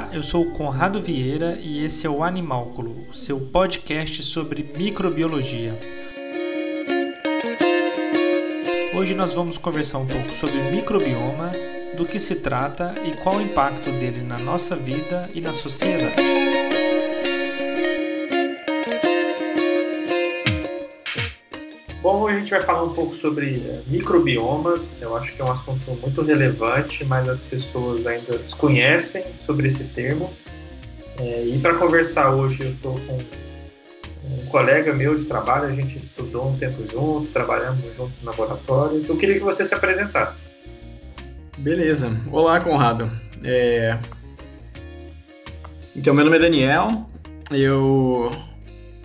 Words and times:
Olá, 0.00 0.08
eu 0.14 0.22
sou 0.22 0.46
o 0.46 0.50
Conrado 0.52 0.98
Vieira 0.98 1.58
e 1.60 1.84
esse 1.84 2.06
é 2.06 2.10
o 2.10 2.24
Animálculo, 2.24 3.06
o 3.10 3.14
seu 3.14 3.38
podcast 3.38 4.22
sobre 4.22 4.62
microbiologia. 4.74 5.78
Hoje 8.94 9.14
nós 9.14 9.34
vamos 9.34 9.58
conversar 9.58 9.98
um 9.98 10.06
pouco 10.06 10.32
sobre 10.32 10.56
microbioma, 10.70 11.52
do 11.98 12.06
que 12.06 12.18
se 12.18 12.36
trata 12.36 12.94
e 13.04 13.14
qual 13.22 13.36
o 13.36 13.42
impacto 13.42 13.92
dele 13.92 14.22
na 14.22 14.38
nossa 14.38 14.74
vida 14.74 15.28
e 15.34 15.40
na 15.42 15.52
sociedade. 15.52 16.49
A 22.40 22.42
gente 22.42 22.50
vai 22.52 22.62
falar 22.62 22.84
um 22.84 22.94
pouco 22.94 23.14
sobre 23.14 23.62
eh, 23.66 23.82
microbiomas. 23.86 24.96
Eu 25.00 25.14
acho 25.14 25.34
que 25.34 25.42
é 25.42 25.44
um 25.44 25.52
assunto 25.52 25.92
muito 26.00 26.22
relevante, 26.22 27.04
mas 27.04 27.28
as 27.28 27.42
pessoas 27.42 28.06
ainda 28.06 28.38
desconhecem 28.38 29.24
sobre 29.44 29.68
esse 29.68 29.84
termo. 29.84 30.32
É, 31.18 31.44
e 31.44 31.58
para 31.58 31.74
conversar 31.74 32.30
hoje, 32.30 32.64
eu 32.64 32.70
estou 32.70 32.98
com 33.00 33.18
um 34.24 34.46
colega 34.46 34.94
meu 34.94 35.14
de 35.16 35.26
trabalho, 35.26 35.66
a 35.66 35.72
gente 35.72 35.98
estudou 35.98 36.48
um 36.48 36.56
tempo 36.56 36.82
junto, 36.90 37.30
trabalhamos 37.30 37.84
juntos 37.94 38.20
no 38.22 38.30
laboratório. 38.30 39.04
Eu 39.06 39.16
queria 39.18 39.34
que 39.34 39.44
você 39.44 39.62
se 39.62 39.74
apresentasse. 39.74 40.40
Beleza. 41.58 42.10
Olá, 42.32 42.58
Conrado. 42.58 43.10
É... 43.44 43.98
Então, 45.94 46.14
meu 46.14 46.24
nome 46.24 46.38
é 46.38 46.40
Daniel. 46.40 47.06
Eu, 47.50 48.30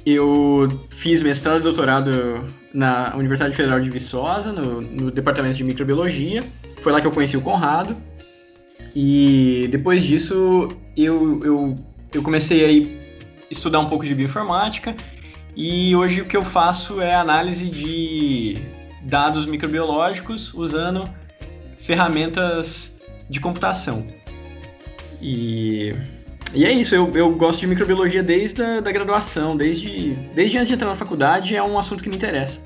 eu 0.06 0.86
fiz 0.90 1.22
mestrado 1.22 1.60
e 1.60 1.64
doutorado 1.64 2.46
na 2.76 3.16
Universidade 3.16 3.56
Federal 3.56 3.80
de 3.80 3.90
Viçosa, 3.90 4.52
no, 4.52 4.82
no 4.82 5.10
departamento 5.10 5.56
de 5.56 5.64
microbiologia. 5.64 6.44
Foi 6.82 6.92
lá 6.92 7.00
que 7.00 7.08
eu 7.08 7.12
conheci 7.12 7.38
o 7.38 7.42
Conrado. 7.42 7.96
E 8.94 9.68
depois 9.72 10.04
disso, 10.04 10.70
eu, 10.96 11.42
eu, 11.44 11.76
eu 12.14 12.22
comecei 12.22 12.66
a 12.66 13.50
estudar 13.50 13.80
um 13.80 13.88
pouco 13.88 14.06
de 14.06 14.14
bioinformática. 14.14 14.94
E 15.56 15.96
hoje 15.96 16.22
o 16.22 16.26
que 16.26 16.36
eu 16.36 16.44
faço 16.44 17.00
é 17.00 17.16
análise 17.16 17.70
de 17.70 18.58
dados 19.04 19.46
microbiológicos 19.46 20.54
usando 20.54 21.10
ferramentas 21.78 23.00
de 23.30 23.40
computação. 23.40 24.06
E, 25.22 25.96
e 26.56 26.66
é 26.66 26.72
isso, 26.72 26.96
eu, 26.96 27.12
eu 27.16 27.30
gosto 27.32 27.60
de 27.60 27.68
microbiologia 27.68 28.24
desde 28.24 28.64
a 28.64 28.80
da 28.80 28.92
graduação, 28.92 29.58
desde, 29.58 30.14
desde 30.34 30.58
antes 30.58 30.70
de 30.70 30.74
entrar 30.74 30.88
na 30.88 30.96
faculdade, 30.96 31.56
é 31.56 31.62
um 31.62 31.78
assunto 31.78 32.02
que 32.02 32.10
me 32.10 32.16
interessa. 32.16 32.62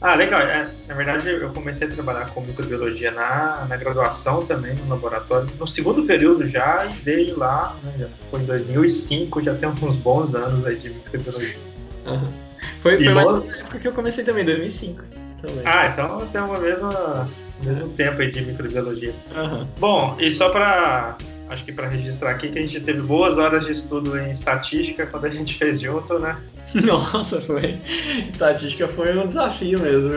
Ah, 0.00 0.14
legal. 0.14 0.40
É, 0.42 0.68
na 0.86 0.94
verdade, 0.94 1.28
eu 1.28 1.50
comecei 1.52 1.88
a 1.88 1.90
trabalhar 1.90 2.26
com 2.30 2.42
microbiologia 2.42 3.10
na, 3.10 3.66
na 3.68 3.76
graduação 3.76 4.44
também, 4.44 4.74
no 4.74 4.88
laboratório, 4.88 5.48
no 5.58 5.66
segundo 5.66 6.04
período 6.04 6.46
já, 6.46 6.86
e 6.86 6.92
desde 7.02 7.32
lá, 7.32 7.74
né, 7.82 8.08
foi 8.30 8.40
em 8.40 8.44
2005, 8.44 9.42
já 9.42 9.54
tem 9.54 9.68
uns 9.68 9.96
bons 9.96 10.34
anos 10.34 10.64
aí 10.66 10.76
de 10.76 10.90
microbiologia. 10.90 11.60
Uhum. 12.06 12.32
Foi, 12.80 12.98
foi 12.98 13.08
mais 13.08 13.30
na 13.30 13.56
época 13.56 13.78
que 13.78 13.88
eu 13.88 13.92
comecei 13.92 14.22
também, 14.22 14.44
2005. 14.44 15.02
Também. 15.40 15.62
Ah, 15.64 15.88
então 15.88 16.26
tem 16.26 16.40
uma 16.40 16.58
mesma 16.58 17.28
mesmo 17.62 17.88
tempo 17.90 18.20
aí 18.20 18.30
de 18.30 18.42
microbiologia. 18.42 19.14
Uhum. 19.34 19.66
Bom, 19.78 20.16
e 20.20 20.30
só 20.30 20.50
para 20.50 21.16
acho 21.48 21.64
que 21.64 21.72
para 21.72 21.88
registrar 21.88 22.32
aqui 22.32 22.48
que 22.48 22.58
a 22.58 22.62
gente 22.62 22.80
teve 22.80 23.00
boas 23.02 23.38
horas 23.38 23.66
de 23.66 23.72
estudo 23.72 24.18
em 24.18 24.30
estatística 24.30 25.06
quando 25.06 25.26
a 25.26 25.30
gente 25.30 25.54
fez 25.54 25.80
junto, 25.80 26.18
né? 26.18 26.40
Nossa, 26.84 27.40
foi. 27.40 27.78
Estatística 28.26 28.88
foi 28.88 29.16
um 29.16 29.26
desafio 29.26 29.78
mesmo. 29.80 30.14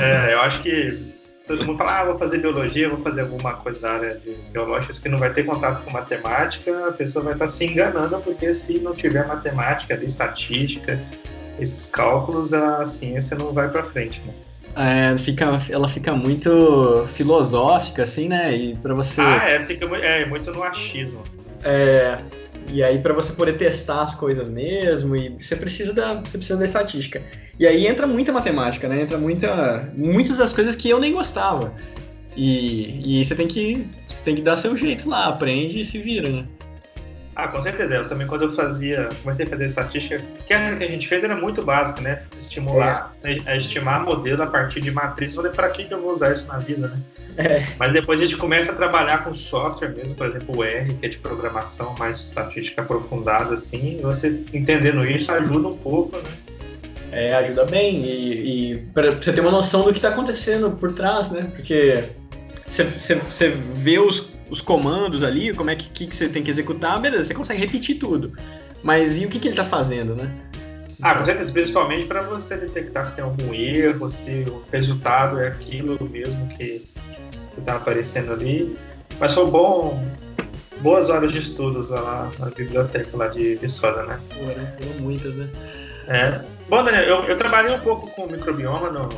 É, 0.00 0.34
eu 0.34 0.40
acho 0.40 0.62
que 0.62 1.12
todo 1.46 1.66
mundo 1.66 1.78
fala, 1.78 2.00
ah, 2.00 2.04
vou 2.04 2.14
fazer 2.18 2.38
biologia, 2.38 2.88
vou 2.88 2.98
fazer 2.98 3.22
alguma 3.22 3.54
coisa 3.54 3.80
da 3.80 3.90
área 3.92 4.14
de 4.14 4.36
biológicas 4.52 4.98
que 4.98 5.08
não 5.08 5.18
vai 5.18 5.32
ter 5.32 5.44
contato 5.44 5.84
com 5.84 5.90
matemática, 5.90 6.88
a 6.88 6.92
pessoa 6.92 7.24
vai 7.24 7.32
estar 7.32 7.46
se 7.48 7.64
enganando, 7.66 8.20
porque 8.20 8.54
se 8.54 8.78
não 8.78 8.94
tiver 8.94 9.26
matemática, 9.26 9.96
de 9.96 10.06
estatística, 10.06 10.98
esses 11.58 11.90
cálculos, 11.90 12.54
a 12.54 12.84
ciência 12.84 13.36
não 13.36 13.52
vai 13.52 13.68
para 13.68 13.84
frente, 13.84 14.22
né? 14.22 14.32
É, 14.76 15.16
fica, 15.18 15.46
ela 15.70 15.88
fica 15.88 16.14
muito 16.14 17.04
filosófica, 17.08 18.02
assim, 18.04 18.28
né? 18.28 18.54
E 18.54 18.76
para 18.76 18.94
você. 18.94 19.20
Ah, 19.20 19.48
é, 19.48 19.62
fica 19.62 19.84
é, 19.96 20.24
muito 20.26 20.50
no 20.52 20.62
achismo. 20.62 21.22
É. 21.64 22.18
E 22.68 22.82
aí, 22.82 23.00
para 23.00 23.12
você 23.12 23.32
poder 23.32 23.56
testar 23.56 24.02
as 24.02 24.14
coisas 24.14 24.48
mesmo, 24.48 25.16
e 25.16 25.30
você 25.40 25.56
precisa 25.56 25.92
da, 25.92 26.14
você 26.14 26.38
precisa 26.38 26.58
da 26.58 26.64
estatística. 26.64 27.22
E 27.58 27.66
aí 27.66 27.86
entra 27.86 28.06
muita 28.06 28.32
matemática, 28.32 28.88
né? 28.88 29.02
Entra 29.02 29.18
muita, 29.18 29.92
muitas 29.94 30.38
das 30.38 30.52
coisas 30.52 30.76
que 30.76 30.88
eu 30.88 31.00
nem 31.00 31.12
gostava. 31.12 31.74
E, 32.36 33.20
e 33.20 33.24
você 33.24 33.34
tem 33.34 33.48
que 33.48 33.86
você 34.08 34.22
tem 34.22 34.34
que 34.36 34.42
dar 34.42 34.56
seu 34.56 34.76
jeito 34.76 35.08
lá, 35.08 35.26
aprende 35.26 35.80
e 35.80 35.84
se 35.84 35.98
vira, 35.98 36.28
né? 36.28 36.46
Ah, 37.40 37.48
com 37.48 37.62
certeza. 37.62 37.94
Eu 37.94 38.06
também, 38.06 38.26
quando 38.26 38.42
eu 38.42 38.50
fazia, 38.50 39.08
comecei 39.22 39.46
a 39.46 39.48
fazer 39.48 39.64
estatística, 39.64 40.22
que 40.46 40.52
essa 40.52 40.76
que 40.76 40.84
a 40.84 40.88
gente 40.88 41.08
fez 41.08 41.24
era 41.24 41.34
muito 41.34 41.62
básica, 41.62 41.98
né? 42.00 42.22
Estimular, 42.38 43.14
é. 43.22 43.36
Né, 43.36 43.56
estimar 43.56 44.04
modelo 44.04 44.42
a 44.42 44.46
partir 44.46 44.82
de 44.82 44.90
matriz. 44.90 45.34
Falei, 45.34 45.50
para 45.50 45.70
que, 45.70 45.84
que 45.84 45.94
eu 45.94 46.02
vou 46.02 46.12
usar 46.12 46.34
isso 46.34 46.46
na 46.48 46.58
vida, 46.58 46.88
né? 46.88 46.96
É. 47.38 47.66
Mas 47.78 47.94
depois 47.94 48.20
a 48.20 48.26
gente 48.26 48.36
começa 48.36 48.72
a 48.72 48.74
trabalhar 48.74 49.24
com 49.24 49.32
software 49.32 49.88
mesmo, 49.88 50.14
por 50.14 50.26
exemplo, 50.26 50.58
o 50.58 50.62
R, 50.62 50.94
que 50.94 51.06
é 51.06 51.08
de 51.08 51.16
programação 51.16 51.94
mais 51.98 52.20
estatística 52.20 52.82
aprofundada, 52.82 53.54
assim. 53.54 53.96
E 53.98 54.02
você 54.02 54.44
entendendo 54.52 55.02
isso 55.06 55.32
ajuda 55.32 55.68
um 55.68 55.78
pouco, 55.78 56.18
né? 56.18 56.28
É, 57.10 57.34
ajuda 57.36 57.64
bem. 57.64 58.04
E, 58.04 58.72
e 58.72 58.76
para 58.92 59.12
você 59.12 59.32
ter 59.32 59.40
uma 59.40 59.50
noção 59.50 59.84
do 59.84 59.92
que 59.92 59.98
está 59.98 60.10
acontecendo 60.10 60.72
por 60.72 60.92
trás, 60.92 61.30
né? 61.30 61.50
Porque 61.54 62.04
você 62.68 63.48
vê 63.74 63.98
os 63.98 64.30
os 64.50 64.60
comandos 64.60 65.22
ali, 65.22 65.54
como 65.54 65.70
é 65.70 65.76
que, 65.76 65.88
que, 65.88 66.06
que, 66.06 66.16
você 66.16 66.28
tem 66.28 66.42
que 66.42 66.50
executar, 66.50 67.00
beleza, 67.00 67.24
você 67.24 67.34
consegue 67.34 67.60
repetir 67.60 67.98
tudo. 67.98 68.32
Mas 68.82 69.16
e 69.16 69.24
o 69.24 69.28
que, 69.28 69.38
que 69.38 69.48
ele 69.48 69.52
está 69.52 69.64
fazendo, 69.64 70.14
né? 70.14 70.30
Ah, 71.02 71.14
com 71.14 71.24
certeza, 71.24 71.50
principalmente 71.52 72.06
para 72.06 72.22
você 72.22 72.56
detectar 72.56 73.06
se 73.06 73.16
tem 73.16 73.24
algum 73.24 73.54
erro, 73.54 74.10
se 74.10 74.44
o 74.46 74.62
resultado 74.70 75.38
é 75.38 75.48
aquilo 75.48 75.98
mesmo 76.10 76.46
que 76.48 76.86
está 77.56 77.76
aparecendo 77.76 78.32
ali. 78.32 78.76
Mas 79.18 79.32
foi 79.32 79.50
bom, 79.50 80.04
boas 80.82 81.08
horas 81.08 81.32
de 81.32 81.38
estudos 81.38 81.90
lá 81.90 82.30
na 82.38 82.46
biblioteca 82.46 83.16
lá 83.16 83.28
de 83.28 83.54
Viçosa, 83.56 84.02
né? 84.04 84.20
Foram 84.78 85.00
muitas, 85.00 85.34
né? 85.34 85.48
É. 86.06 86.40
Bom, 86.68 86.84
Daniel, 86.84 87.04
eu, 87.04 87.24
eu 87.24 87.36
trabalhei 87.36 87.74
um 87.74 87.80
pouco 87.80 88.08
com 88.10 88.26
microbioma 88.26 88.90
no 88.90 89.08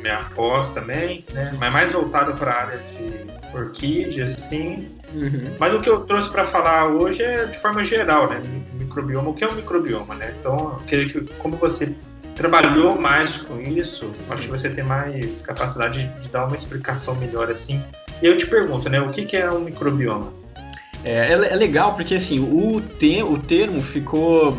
minha 0.00 0.24
pós 0.34 0.72
também, 0.72 1.24
né? 1.32 1.54
Mas 1.58 1.72
mais 1.72 1.92
voltado 1.92 2.34
para 2.34 2.52
a 2.52 2.60
área 2.60 2.78
de 2.78 3.56
orquídeas, 3.56 4.36
sim. 4.48 4.88
Uhum. 5.12 5.56
Mas 5.58 5.74
o 5.74 5.80
que 5.80 5.88
eu 5.88 6.00
trouxe 6.00 6.30
para 6.30 6.44
falar 6.44 6.86
hoje 6.88 7.22
é 7.22 7.46
de 7.46 7.58
forma 7.58 7.82
geral, 7.82 8.28
né? 8.28 8.40
Microbioma, 8.74 9.30
o 9.30 9.34
que 9.34 9.44
é 9.44 9.48
um 9.48 9.54
microbioma, 9.54 10.14
né? 10.14 10.34
Então, 10.38 10.76
eu 10.78 10.84
queria 10.86 11.08
que, 11.08 11.20
como 11.34 11.56
você 11.56 11.94
trabalhou 12.36 12.98
mais 12.98 13.38
com 13.38 13.60
isso, 13.60 14.14
acho 14.30 14.44
que 14.44 14.50
você 14.50 14.70
tem 14.70 14.84
mais 14.84 15.42
capacidade 15.42 16.06
de, 16.06 16.20
de 16.20 16.28
dar 16.28 16.46
uma 16.46 16.54
explicação 16.54 17.14
melhor 17.16 17.50
assim. 17.50 17.84
E 18.22 18.26
eu 18.26 18.36
te 18.36 18.46
pergunto, 18.46 18.88
né? 18.88 19.00
O 19.00 19.10
que, 19.10 19.24
que 19.24 19.36
é 19.36 19.50
um 19.50 19.60
microbioma? 19.60 20.32
É, 21.04 21.32
é, 21.32 21.32
é 21.32 21.56
legal 21.56 21.94
porque 21.94 22.14
assim 22.14 22.40
o, 22.40 22.80
te, 22.80 23.22
o 23.22 23.38
termo 23.38 23.82
ficou 23.82 24.58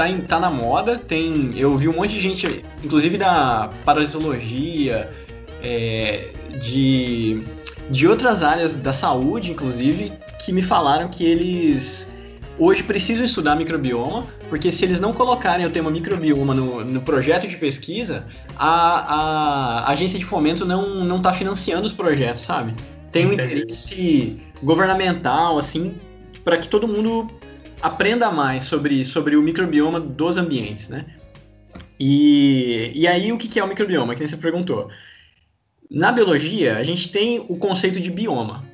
tá, 0.00 0.08
em, 0.08 0.20
tá 0.22 0.40
na 0.40 0.50
moda, 0.50 0.96
tem. 0.96 1.52
Eu 1.58 1.76
vi 1.76 1.88
um 1.88 1.92
monte 1.92 2.14
de 2.14 2.20
gente, 2.20 2.64
inclusive 2.82 3.18
da 3.18 3.70
parasitologia, 3.84 5.12
é, 5.62 6.30
de 6.62 7.44
de 7.90 8.06
outras 8.06 8.44
áreas 8.44 8.76
da 8.76 8.92
saúde, 8.92 9.50
inclusive, 9.50 10.12
que 10.38 10.52
me 10.52 10.62
falaram 10.62 11.08
que 11.08 11.24
eles 11.24 12.10
hoje 12.56 12.84
precisam 12.84 13.24
estudar 13.24 13.56
microbioma, 13.56 14.26
porque 14.48 14.70
se 14.70 14.84
eles 14.84 15.00
não 15.00 15.12
colocarem 15.12 15.66
o 15.66 15.70
tema 15.70 15.90
microbioma 15.90 16.54
no, 16.54 16.84
no 16.84 17.00
projeto 17.00 17.48
de 17.48 17.56
pesquisa, 17.56 18.24
a, 18.56 19.82
a 19.82 19.90
agência 19.90 20.18
de 20.18 20.24
fomento 20.24 20.64
não 20.64 21.16
está 21.16 21.32
financiando 21.32 21.84
os 21.84 21.92
projetos, 21.92 22.44
sabe? 22.44 22.74
Tem 23.10 23.26
um 23.26 23.32
interesse 23.32 24.40
governamental, 24.62 25.58
assim, 25.58 25.96
para 26.44 26.56
que 26.58 26.68
todo 26.68 26.86
mundo 26.86 27.28
aprenda 27.82 28.30
mais 28.30 28.64
sobre, 28.64 29.04
sobre 29.04 29.36
o 29.36 29.42
microbioma 29.42 30.00
dos 30.00 30.36
ambientes, 30.36 30.88
né? 30.88 31.06
E, 31.98 32.92
e 32.94 33.06
aí, 33.06 33.32
o 33.32 33.38
que 33.38 33.58
é 33.58 33.64
o 33.64 33.68
microbioma? 33.68 34.14
Que 34.14 34.26
você 34.26 34.36
perguntou. 34.36 34.88
Na 35.90 36.10
biologia, 36.10 36.78
a 36.78 36.82
gente 36.82 37.10
tem 37.10 37.44
o 37.48 37.56
conceito 37.56 38.00
de 38.00 38.10
bioma. 38.10 38.64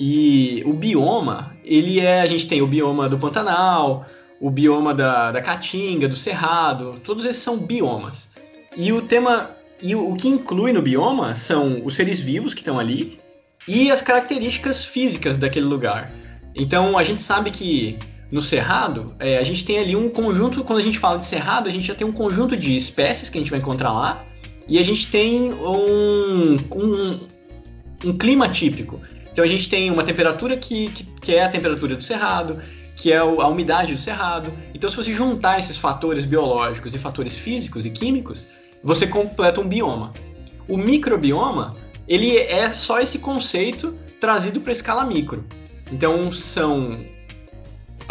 E 0.00 0.62
o 0.66 0.72
bioma, 0.72 1.54
ele 1.64 2.00
é. 2.00 2.22
A 2.22 2.26
gente 2.26 2.48
tem 2.48 2.60
o 2.60 2.66
bioma 2.66 3.08
do 3.08 3.18
Pantanal, 3.18 4.06
o 4.40 4.50
bioma 4.50 4.92
da, 4.92 5.30
da 5.30 5.40
Caatinga, 5.40 6.08
do 6.08 6.16
Cerrado, 6.16 7.00
todos 7.04 7.24
esses 7.24 7.42
são 7.42 7.58
biomas. 7.58 8.30
E 8.76 8.92
o 8.92 9.02
tema. 9.02 9.50
E 9.80 9.94
o, 9.94 10.10
o 10.10 10.16
que 10.16 10.28
inclui 10.28 10.72
no 10.72 10.82
bioma 10.82 11.36
são 11.36 11.84
os 11.84 11.94
seres 11.94 12.20
vivos 12.20 12.54
que 12.54 12.60
estão 12.60 12.78
ali 12.78 13.20
e 13.68 13.90
as 13.90 14.00
características 14.00 14.84
físicas 14.84 15.38
daquele 15.38 15.66
lugar. 15.66 16.12
Então 16.54 16.98
a 16.98 17.04
gente 17.04 17.22
sabe 17.22 17.50
que 17.50 17.98
no 18.32 18.40
cerrado, 18.40 19.14
é, 19.18 19.36
a 19.36 19.42
gente 19.44 19.62
tem 19.62 19.78
ali 19.78 19.94
um 19.94 20.08
conjunto, 20.08 20.64
quando 20.64 20.78
a 20.78 20.82
gente 20.82 20.98
fala 20.98 21.18
de 21.18 21.26
cerrado, 21.26 21.68
a 21.68 21.70
gente 21.70 21.86
já 21.86 21.94
tem 21.94 22.06
um 22.06 22.12
conjunto 22.12 22.56
de 22.56 22.74
espécies 22.74 23.28
que 23.28 23.36
a 23.36 23.40
gente 23.42 23.50
vai 23.50 23.60
encontrar 23.60 23.92
lá, 23.92 24.24
e 24.66 24.78
a 24.78 24.82
gente 24.82 25.08
tem 25.08 25.52
um, 25.52 26.56
um, 26.74 27.20
um 28.06 28.16
clima 28.16 28.48
típico. 28.48 28.98
Então 29.30 29.44
a 29.44 29.48
gente 29.48 29.68
tem 29.68 29.90
uma 29.90 30.02
temperatura 30.02 30.56
que, 30.56 30.88
que, 30.90 31.04
que 31.20 31.34
é 31.34 31.44
a 31.44 31.48
temperatura 31.50 31.94
do 31.94 32.02
cerrado, 32.02 32.58
que 32.96 33.12
é 33.12 33.18
a 33.18 33.24
umidade 33.24 33.92
do 33.92 34.00
cerrado. 34.00 34.50
Então, 34.74 34.88
se 34.88 34.96
você 34.96 35.12
juntar 35.12 35.58
esses 35.58 35.76
fatores 35.76 36.24
biológicos 36.24 36.94
e 36.94 36.98
fatores 36.98 37.36
físicos 37.36 37.84
e 37.84 37.90
químicos, 37.90 38.46
você 38.82 39.06
completa 39.06 39.60
um 39.60 39.68
bioma. 39.68 40.14
O 40.68 40.78
microbioma, 40.78 41.76
ele 42.08 42.36
é 42.36 42.72
só 42.72 43.00
esse 43.00 43.18
conceito 43.18 43.94
trazido 44.20 44.60
para 44.60 44.70
a 44.70 44.72
escala 44.72 45.04
micro. 45.04 45.44
Então, 45.90 46.30
são 46.30 47.04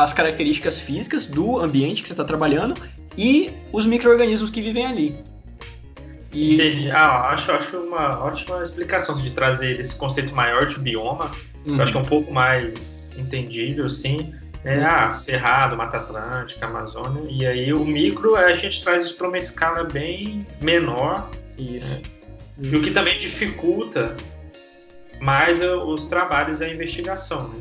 as 0.04 0.14
características 0.14 0.80
físicas 0.80 1.26
do 1.26 1.60
ambiente 1.60 2.02
que 2.02 2.08
você 2.08 2.14
está 2.14 2.24
trabalhando 2.24 2.82
e 3.18 3.52
os 3.72 3.86
micro-organismos 3.86 4.50
que 4.50 4.62
vivem 4.62 4.86
ali. 4.86 5.16
E... 6.32 6.56
Entendi. 6.56 6.92
Ah, 6.92 7.30
acho, 7.30 7.52
acho 7.52 7.78
uma 7.78 8.24
ótima 8.24 8.64
explicação 8.64 9.18
de 9.18 9.32
trazer 9.32 9.80
esse 9.80 9.96
conceito 9.96 10.34
maior 10.34 10.66
de 10.66 10.80
bioma. 10.80 11.32
Uhum. 11.66 11.76
Eu 11.76 11.84
acho 11.84 11.92
que 11.92 11.98
é 11.98 12.02
um 12.02 12.06
pouco 12.06 12.32
mais 12.32 13.14
entendível, 13.18 13.90
sim. 13.90 14.34
É, 14.64 14.78
uhum. 14.78 14.86
ah, 14.86 15.12
Cerrado, 15.12 15.76
Mata 15.76 15.98
Atlântica, 15.98 16.66
Amazônia. 16.66 17.24
E 17.30 17.46
aí 17.46 17.74
o 17.74 17.84
micro, 17.84 18.36
a 18.36 18.54
gente 18.54 18.84
traz 18.84 19.04
isso 19.04 19.18
para 19.18 19.28
uma 19.28 19.38
escala 19.38 19.84
bem 19.84 20.46
menor. 20.62 21.30
Isso. 21.58 22.02
Uhum. 22.58 22.70
E 22.72 22.76
o 22.76 22.82
que 22.82 22.92
também 22.92 23.18
dificulta 23.18 24.16
mais 25.20 25.60
os 25.62 26.08
trabalhos 26.08 26.62
e 26.62 26.66
a 26.66 26.74
investigação, 26.74 27.50
né? 27.50 27.60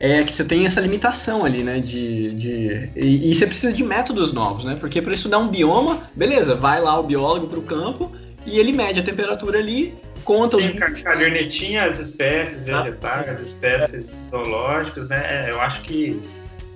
É 0.00 0.24
que 0.24 0.32
você 0.32 0.42
tem 0.42 0.64
essa 0.64 0.80
limitação 0.80 1.44
ali, 1.44 1.62
né? 1.62 1.78
De, 1.78 2.32
de... 2.32 2.90
E, 2.96 3.30
e 3.30 3.34
você 3.34 3.46
precisa 3.46 3.70
de 3.70 3.84
métodos 3.84 4.32
novos, 4.32 4.64
né? 4.64 4.74
Porque 4.80 5.02
para 5.02 5.12
estudar 5.12 5.38
um 5.38 5.48
bioma, 5.48 6.10
beleza, 6.16 6.54
vai 6.54 6.80
lá 6.80 6.98
o 6.98 7.02
biólogo 7.02 7.46
para 7.48 7.58
o 7.58 7.62
campo 7.62 8.10
e 8.46 8.58
ele 8.58 8.72
mede 8.72 8.98
a 8.98 9.02
temperatura 9.02 9.58
ali, 9.58 9.94
conta 10.24 10.56
Sim, 10.56 10.70
os... 10.70 11.02
cadernetinha 11.02 11.84
as 11.84 11.98
espécies 11.98 12.64
vegetais, 12.64 13.28
ah, 13.28 13.30
as 13.30 13.40
espécies 13.40 14.28
zoológicas, 14.30 15.06
né? 15.10 15.22
É, 15.28 15.50
eu 15.50 15.60
acho 15.60 15.82
que 15.82 16.18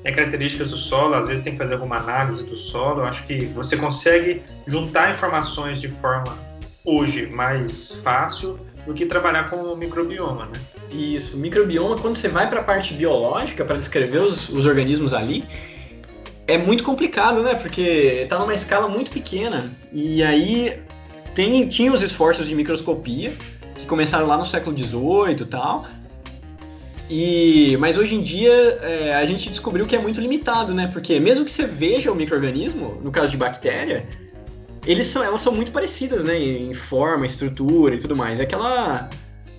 é 0.04 0.12
características 0.12 0.70
do 0.70 0.76
solo, 0.76 1.14
às 1.14 1.26
vezes 1.26 1.42
tem 1.42 1.54
que 1.54 1.58
fazer 1.58 1.74
alguma 1.74 1.96
análise 1.96 2.44
do 2.44 2.56
solo. 2.56 3.00
Eu 3.00 3.06
acho 3.06 3.26
que 3.26 3.46
você 3.46 3.74
consegue 3.74 4.42
juntar 4.66 5.10
informações 5.10 5.80
de 5.80 5.88
forma 5.88 6.36
hoje 6.84 7.26
mais 7.26 7.92
fácil 8.02 8.60
do 8.86 8.94
que 8.94 9.06
trabalhar 9.06 9.48
com 9.50 9.56
o 9.56 9.76
microbioma, 9.76 10.46
né? 10.46 10.60
Isso, 10.90 11.36
microbioma, 11.36 11.96
quando 11.98 12.16
você 12.16 12.28
vai 12.28 12.48
para 12.48 12.60
a 12.60 12.64
parte 12.64 12.94
biológica, 12.94 13.64
para 13.64 13.76
descrever 13.76 14.18
os, 14.18 14.48
os 14.48 14.66
organismos 14.66 15.12
ali, 15.12 15.44
é 16.46 16.58
muito 16.58 16.84
complicado, 16.84 17.42
né? 17.42 17.54
Porque 17.54 17.80
está 18.22 18.38
numa 18.38 18.54
escala 18.54 18.88
muito 18.88 19.10
pequena. 19.10 19.70
E 19.92 20.22
aí 20.22 20.80
tem, 21.34 21.66
tinha 21.68 21.92
os 21.92 22.02
esforços 22.02 22.46
de 22.46 22.54
microscopia, 22.54 23.36
que 23.76 23.86
começaram 23.86 24.26
lá 24.26 24.36
no 24.36 24.44
século 24.44 24.76
XVIII 24.76 25.40
e 25.40 25.44
tal. 25.46 25.86
E, 27.10 27.76
mas 27.78 27.98
hoje 27.98 28.14
em 28.14 28.22
dia 28.22 28.52
é, 28.82 29.14
a 29.14 29.26
gente 29.26 29.50
descobriu 29.50 29.86
que 29.86 29.94
é 29.94 29.98
muito 29.98 30.20
limitado, 30.20 30.72
né? 30.72 30.88
Porque 30.92 31.20
mesmo 31.20 31.44
que 31.44 31.50
você 31.50 31.66
veja 31.66 32.10
o 32.10 32.14
microorganismo, 32.14 33.00
no 33.02 33.10
caso 33.10 33.30
de 33.30 33.36
bactéria, 33.36 34.06
eles 34.86 35.06
são, 35.06 35.22
elas 35.22 35.40
são 35.40 35.52
muito 35.52 35.72
parecidas, 35.72 36.24
né? 36.24 36.38
Em 36.38 36.74
forma, 36.74 37.26
estrutura 37.26 37.94
e 37.94 37.98
tudo 37.98 38.14
mais. 38.14 38.40
É 38.40 38.42
aquela 38.42 39.10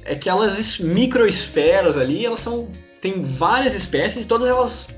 aquelas 0.06 0.80
microesferas 0.80 1.98
ali, 1.98 2.26
elas 2.26 2.40
são. 2.40 2.70
Tem 3.02 3.22
várias 3.22 3.76
espécies 3.76 4.26
e 4.26 4.28
todas 4.28 4.48
elas 4.48 4.90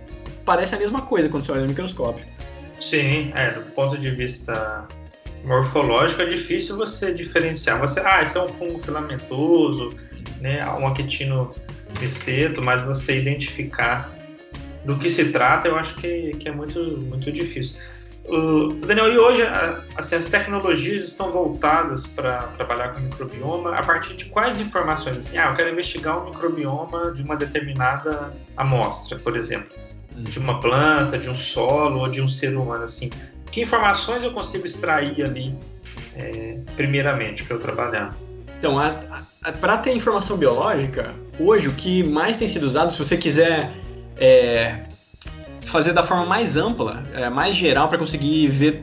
parecem 0.46 0.78
a 0.78 0.82
mesma 0.82 1.02
coisa 1.02 1.28
quando 1.28 1.44
você 1.44 1.52
olha 1.52 1.62
no 1.62 1.68
microscópio. 1.68 2.26
Sim, 2.80 3.32
é, 3.36 3.52
do 3.52 3.62
ponto 3.72 3.98
de 3.98 4.12
vista 4.12 4.88
morfológico 5.44 6.22
é 6.22 6.26
difícil 6.26 6.78
você 6.78 7.14
diferenciar. 7.14 7.80
Você, 7.80 8.00
ah, 8.00 8.22
esse 8.22 8.38
é 8.38 8.42
um 8.42 8.50
fungo 8.50 8.80
filamentoso, 8.80 9.96
né, 10.40 10.66
um 10.66 10.88
actino 10.88 11.54
miceto, 12.00 12.62
mas 12.62 12.84
você 12.84 13.20
identificar 13.20 14.14
do 14.86 14.98
que 14.98 15.10
se 15.10 15.32
trata, 15.32 15.68
eu 15.68 15.76
acho 15.76 15.96
que, 15.96 16.32
que 16.40 16.48
é 16.48 16.52
muito, 16.52 16.80
muito 16.80 17.32
difícil. 17.32 17.80
Uh, 18.28 18.74
Daniel, 18.86 19.08
e 19.08 19.18
hoje 19.18 19.42
assim, 19.96 20.18
as 20.18 20.26
tecnologias 20.28 21.06
estão 21.06 21.32
voltadas 21.32 22.06
para 22.06 22.40
trabalhar 22.58 22.94
com 22.94 23.00
microbioma 23.00 23.74
a 23.74 23.82
partir 23.82 24.18
de 24.18 24.26
quais 24.26 24.60
informações? 24.60 25.18
Assim, 25.18 25.38
ah, 25.38 25.48
eu 25.50 25.56
quero 25.56 25.72
investigar 25.72 26.22
um 26.22 26.26
microbioma 26.26 27.14
de 27.14 27.24
uma 27.24 27.38
determinada 27.38 28.34
amostra, 28.58 29.18
por 29.18 29.38
exemplo, 29.38 29.74
de 30.14 30.40
uma 30.40 30.60
planta, 30.60 31.18
de 31.18 31.30
um 31.30 31.38
solo 31.38 32.02
ou 32.02 32.10
de 32.10 32.22
um 32.22 32.28
ser 32.28 32.58
humano. 32.58 32.84
Assim, 32.84 33.10
que 33.50 33.62
informações 33.62 34.22
eu 34.22 34.32
consigo 34.32 34.66
extrair 34.66 35.24
ali, 35.24 35.56
é, 36.14 36.58
primeiramente, 36.76 37.46
para 37.46 37.56
eu 37.56 37.60
trabalhar? 37.62 38.14
Então, 38.60 38.76
para 39.62 39.78
ter 39.78 39.96
informação 39.96 40.36
biológica, 40.36 41.14
hoje 41.40 41.70
o 41.70 41.74
que 41.74 42.04
mais 42.04 42.36
tem 42.36 42.50
sido 42.50 42.64
usado, 42.64 42.92
se 42.92 43.00
você 43.00 43.16
quiser 43.16 43.72
é, 44.18 44.84
fazer 45.68 45.94
da 45.94 46.04
forma 46.04 46.26
mais 46.26 46.58
ampla, 46.58 47.04
é, 47.14 47.30
mais 47.30 47.56
geral, 47.56 47.88
para 47.88 47.98
conseguir 47.98 48.48
ver 48.48 48.82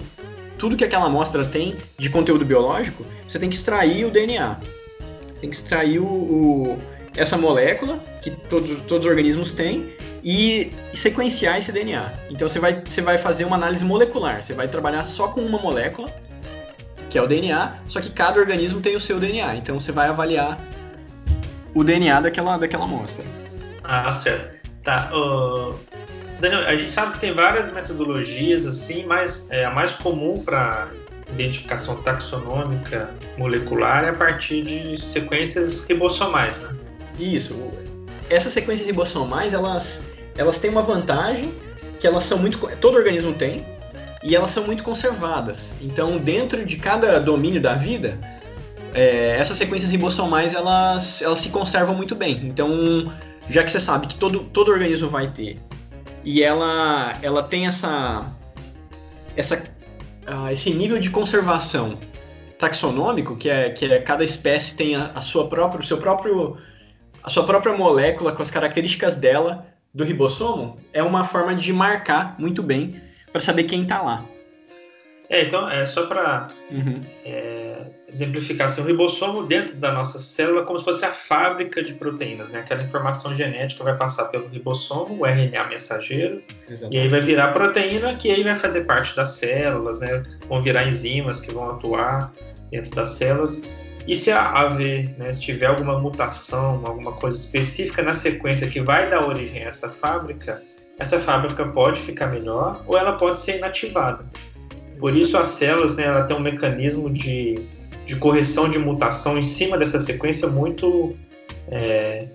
tudo 0.59 0.77
que 0.77 0.85
aquela 0.85 1.07
amostra 1.07 1.45
tem 1.45 1.79
de 1.99 2.09
conteúdo 2.09 2.45
biológico, 2.45 3.05
você 3.27 3.39
tem 3.39 3.49
que 3.49 3.57
extrair 3.57 4.05
o 4.05 4.11
DNA. 4.11 4.59
Você 5.33 5.41
tem 5.41 5.51
que 5.51 5.57
extrair 5.57 5.99
o, 5.99 6.07
o 6.07 6.79
essa 7.17 7.37
molécula 7.37 7.99
que 8.21 8.31
todos, 8.31 8.83
todos 8.83 9.07
os 9.07 9.11
organismos 9.11 9.55
têm 9.55 9.93
e 10.23 10.73
sequenciar 10.93 11.59
esse 11.59 11.71
DNA. 11.71 12.13
Então 12.31 12.49
você 12.49 12.59
vai, 12.59 12.83
você 12.85 13.01
vai 13.01 13.19
fazer 13.19 13.45
uma 13.45 13.57
análise 13.57 13.85
molecular, 13.85 14.43
você 14.43 14.55
vai 14.55 14.69
trabalhar 14.69 15.05
só 15.05 15.29
com 15.29 15.41
uma 15.41 15.59
molécula, 15.59 16.11
que 17.11 17.19
é 17.19 17.23
o 17.23 17.27
DNA, 17.27 17.75
só 17.89 18.01
que 18.01 18.11
cada 18.11 18.41
organismo 18.41 18.81
tem 18.81 18.97
o 18.97 19.01
seu 19.01 19.21
DNA. 19.21 19.57
Então 19.57 19.79
você 19.79 19.93
vai 19.93 20.09
avaliar 20.09 20.59
o 21.75 21.85
DNA 21.85 22.21
daquela, 22.21 22.57
daquela 22.57 22.85
amostra. 22.85 23.25
Ah, 23.83 24.13
certo. 24.13 24.55
Tá. 24.83 25.11
Uh, 25.15 25.79
Daniel, 26.45 26.69
a 26.69 26.77
gente 26.77 26.93
sabe 26.93 27.15
que 27.15 27.21
tem 27.21 27.33
várias 27.33 27.73
metodologias 27.73 28.67
assim, 28.67 29.07
mas 29.07 29.51
é, 29.51 29.65
a 29.65 29.71
mais 29.71 29.93
comum 29.95 30.43
para 30.45 30.91
identificação 31.31 32.03
taxonômica 32.03 33.09
molecular 33.39 34.05
é 34.05 34.11
a 34.11 34.13
partir 34.13 34.63
de 34.63 35.01
sequências 35.01 35.85
ribossomais, 35.87 36.55
né? 36.59 36.69
Isso. 37.19 37.71
Essas 38.29 38.53
sequências 38.53 38.87
ribossomais, 38.87 39.55
elas, 39.55 40.03
elas 40.37 40.59
têm 40.59 40.71
uma 40.71 40.83
vantagem 40.83 41.55
que 41.99 42.07
elas 42.07 42.25
são 42.25 42.37
muito... 42.37 42.59
Todo 42.77 42.99
organismo 42.99 43.33
tem, 43.33 43.65
e 44.23 44.37
elas 44.37 44.51
são 44.51 44.65
muito 44.65 44.85
conservadas. 44.85 45.73
Então, 45.81 46.19
dentro 46.19 46.67
de 46.67 46.77
cada 46.77 47.19
domínio 47.21 47.61
da 47.61 47.73
vida, 47.73 48.19
é, 48.93 49.37
essas 49.39 49.57
sequências 49.57 49.91
ribossomais, 49.91 50.55
elas, 50.55 51.23
elas 51.23 51.39
se 51.39 51.49
conservam 51.49 51.95
muito 51.95 52.15
bem. 52.15 52.43
Então, 52.45 53.11
já 53.49 53.63
que 53.63 53.71
você 53.71 53.81
sabe 53.81 54.09
que 54.09 54.17
todo, 54.17 54.41
todo 54.41 54.71
organismo 54.71 55.09
vai 55.09 55.29
ter 55.29 55.59
e 56.25 56.43
ela, 56.43 57.19
ela 57.23 57.43
tem 57.43 57.67
essa, 57.67 58.33
essa, 59.37 59.63
uh, 60.27 60.49
esse 60.51 60.73
nível 60.73 60.99
de 60.99 61.11
conservação 61.11 61.99
taxonômico, 62.59 63.37
que 63.37 63.51
é 63.51 63.71
que 63.71 63.85
é, 63.85 64.01
cada 64.01 64.25
espécie 64.25 64.77
tem 64.77 64.97
a, 64.97 65.13
a 65.15 65.21
sua 65.21 65.49
própria, 65.49 65.81
o 65.81 65.85
seu 65.85 65.99
próprio, 65.99 66.57
a 67.23 67.29
sua 67.29 67.45
própria 67.45 67.77
molécula 67.77 68.33
com 68.33 68.43
as 68.43 68.51
características 68.51 69.17
dela 69.17 69.67
do 69.93 70.03
ribossomo, 70.03 70.79
é 70.93 71.03
uma 71.03 71.25
forma 71.25 71.55
de 71.55 71.73
marcar 71.73 72.35
muito 72.39 72.63
bem 72.63 73.01
para 73.31 73.41
saber 73.41 73.65
quem 73.65 73.83
está 73.83 74.01
lá. 74.01 74.25
É, 75.29 75.43
então, 75.43 75.69
é 75.69 75.87
só 75.87 76.07
para 76.07 76.49
uhum. 76.71 77.03
é, 77.25 77.64
exemplificar, 78.09 78.67
assim, 78.67 78.81
o 78.81 78.85
ribossomo 78.85 79.47
dentro 79.47 79.77
da 79.77 79.93
nossa 79.93 80.21
célula 80.21 80.63
é 80.63 80.65
como 80.65 80.79
se 80.79 80.85
fosse 80.85 81.05
a 81.05 81.13
fábrica 81.13 81.83
de 81.83 81.95
proteínas, 81.95 82.51
né? 82.51 82.61
Aquela 82.61 82.83
informação 82.83 83.35
genética 83.35 83.83
vai 83.83 83.97
passar 83.97 84.27
pelo 84.27 84.49
ribossomo, 84.49 85.21
o 85.21 85.27
RNA 85.27 85.65
mensageiro, 85.69 86.43
Exatamente. 86.69 86.97
e 86.97 87.01
aí 87.01 87.09
vai 87.09 87.21
virar 87.21 87.53
proteína 87.53 88.17
que 88.17 88.31
aí 88.31 88.43
vai 88.43 88.55
fazer 88.55 88.85
parte 88.85 89.17
das 89.17 89.31
células, 89.31 90.01
né? 90.01 90.23
Vão 90.49 90.61
virar 90.63 90.87
enzimas 90.87 91.41
que 91.41 91.53
vão 91.53 91.71
atuar 91.71 92.33
dentro 92.71 92.95
das 92.95 93.11
células. 93.11 93.63
E 94.07 94.15
se 94.15 94.31
haver, 94.31 95.17
né, 95.19 95.33
se 95.33 95.41
tiver 95.41 95.67
alguma 95.67 95.99
mutação, 95.99 96.85
alguma 96.85 97.13
coisa 97.13 97.39
específica 97.39 98.03
na 98.03 98.13
sequência 98.13 98.69
que 98.69 98.81
vai 98.81 99.09
dar 99.09 99.27
origem 99.27 99.65
a 99.65 99.69
essa 99.69 99.89
fábrica, 99.89 100.63
essa 100.99 101.19
fábrica 101.19 101.67
pode 101.69 102.01
ficar 102.01 102.27
melhor 102.29 102.83
ou 102.87 102.99
ela 102.99 103.15
pode 103.15 103.41
ser 103.41 103.57
inativada. 103.57 104.25
Por 105.05 105.15
isso 105.15 105.37
as 105.37 105.49
células, 105.49 105.97
né, 105.97 106.05
ela 106.05 106.23
tem 106.23 106.35
um 106.35 106.41
mecanismo 106.41 107.11
de, 107.11 107.61
de 108.07 108.17
correção 108.17 108.71
de 108.71 108.79
mutação 108.79 109.37
em 109.37 109.43
cima 109.43 109.77
dessa 109.77 110.01
sequência 110.01 110.49
muito 110.49 111.15
é, 111.69 112.27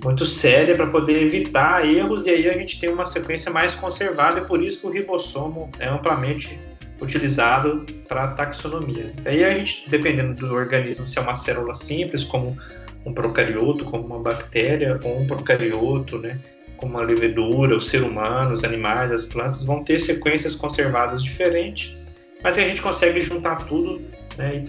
muito 0.00 0.24
séria 0.24 0.76
para 0.76 0.86
poder 0.86 1.20
evitar 1.24 1.84
erros 1.84 2.24
e 2.26 2.30
aí 2.30 2.48
a 2.48 2.52
gente 2.52 2.78
tem 2.78 2.88
uma 2.88 3.04
sequência 3.04 3.50
mais 3.50 3.74
conservada 3.74 4.38
e 4.38 4.44
por 4.44 4.62
isso 4.62 4.82
que 4.82 4.86
o 4.86 4.90
ribossomo 4.90 5.68
é 5.80 5.88
amplamente 5.88 6.56
utilizado 7.02 7.84
para 8.06 8.28
taxonomia. 8.28 9.12
Aí 9.24 9.42
a 9.42 9.50
gente, 9.50 9.90
dependendo 9.90 10.34
do 10.34 10.54
organismo, 10.54 11.08
se 11.08 11.18
é 11.18 11.20
uma 11.20 11.34
célula 11.34 11.74
simples, 11.74 12.22
como 12.22 12.56
um 13.04 13.12
procarioto, 13.12 13.86
como 13.86 14.06
uma 14.06 14.20
bactéria, 14.20 15.00
ou 15.02 15.18
um 15.18 15.26
procarioto, 15.26 16.16
né, 16.20 16.38
como 16.76 16.96
a 16.96 17.02
levedura, 17.02 17.76
o 17.76 17.80
ser 17.80 18.04
humano, 18.04 18.54
os 18.54 18.62
animais, 18.62 19.10
as 19.10 19.24
plantas, 19.24 19.64
vão 19.64 19.82
ter 19.82 19.98
sequências 19.98 20.54
conservadas 20.54 21.20
diferentes 21.20 22.03
mas 22.44 22.58
a 22.58 22.60
gente 22.60 22.82
consegue 22.82 23.22
juntar 23.22 23.64
tudo 23.66 24.02
né, 24.36 24.66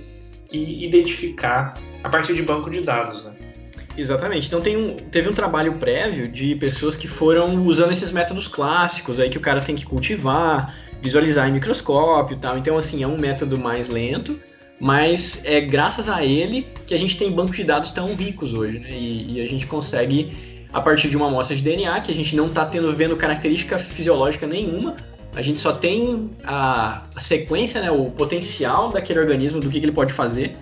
e 0.49 0.85
identificar 0.87 1.77
a 2.01 2.07
partir 2.07 2.33
de 2.33 2.41
banco 2.41 2.69
de 2.69 2.79
dados. 2.79 3.25
Né? 3.25 3.33
Exatamente. 3.97 4.47
Então 4.47 4.61
tem 4.61 4.77
um, 4.77 4.95
teve 4.95 5.27
um 5.27 5.33
trabalho 5.33 5.73
prévio 5.73 6.29
de 6.29 6.55
pessoas 6.55 6.95
que 6.95 7.07
foram 7.07 7.65
usando 7.65 7.91
esses 7.91 8.11
métodos 8.11 8.47
clássicos 8.47 9.19
aí 9.19 9.29
que 9.29 9.37
o 9.37 9.41
cara 9.41 9.61
tem 9.61 9.75
que 9.75 9.85
cultivar, 9.85 10.73
visualizar 11.01 11.49
em 11.49 11.51
microscópio 11.51 12.35
e 12.35 12.39
tal. 12.39 12.57
Então, 12.57 12.77
assim, 12.77 13.03
é 13.03 13.07
um 13.07 13.17
método 13.17 13.57
mais 13.57 13.89
lento, 13.89 14.39
mas 14.79 15.43
é 15.43 15.59
graças 15.59 16.07
a 16.07 16.23
ele 16.23 16.65
que 16.87 16.93
a 16.93 16.99
gente 16.99 17.17
tem 17.17 17.29
bancos 17.29 17.57
de 17.57 17.65
dados 17.65 17.91
tão 17.91 18.15
ricos 18.15 18.53
hoje, 18.53 18.79
né? 18.79 18.91
E, 18.91 19.33
e 19.33 19.41
a 19.41 19.47
gente 19.47 19.67
consegue, 19.67 20.65
a 20.71 20.79
partir 20.79 21.09
de 21.09 21.17
uma 21.17 21.27
amostra 21.27 21.55
de 21.57 21.61
DNA, 21.61 21.99
que 21.99 22.11
a 22.11 22.15
gente 22.15 22.37
não 22.37 22.47
está 22.47 22.65
tendo 22.65 22.89
vendo 22.95 23.17
característica 23.17 23.77
fisiológica 23.77 24.47
nenhuma, 24.47 24.95
a 25.35 25.41
gente 25.41 25.59
só 25.59 25.73
tem 25.73 26.31
a, 26.43 27.03
a 27.13 27.21
sequência, 27.21 27.81
né, 27.81 27.91
o 27.91 28.09
potencial 28.09 28.89
daquele 28.89 29.19
organismo, 29.19 29.59
do 29.59 29.69
que, 29.69 29.79
que 29.79 29.85
ele 29.85 29.91
pode 29.91 30.13
fazer. 30.13 30.55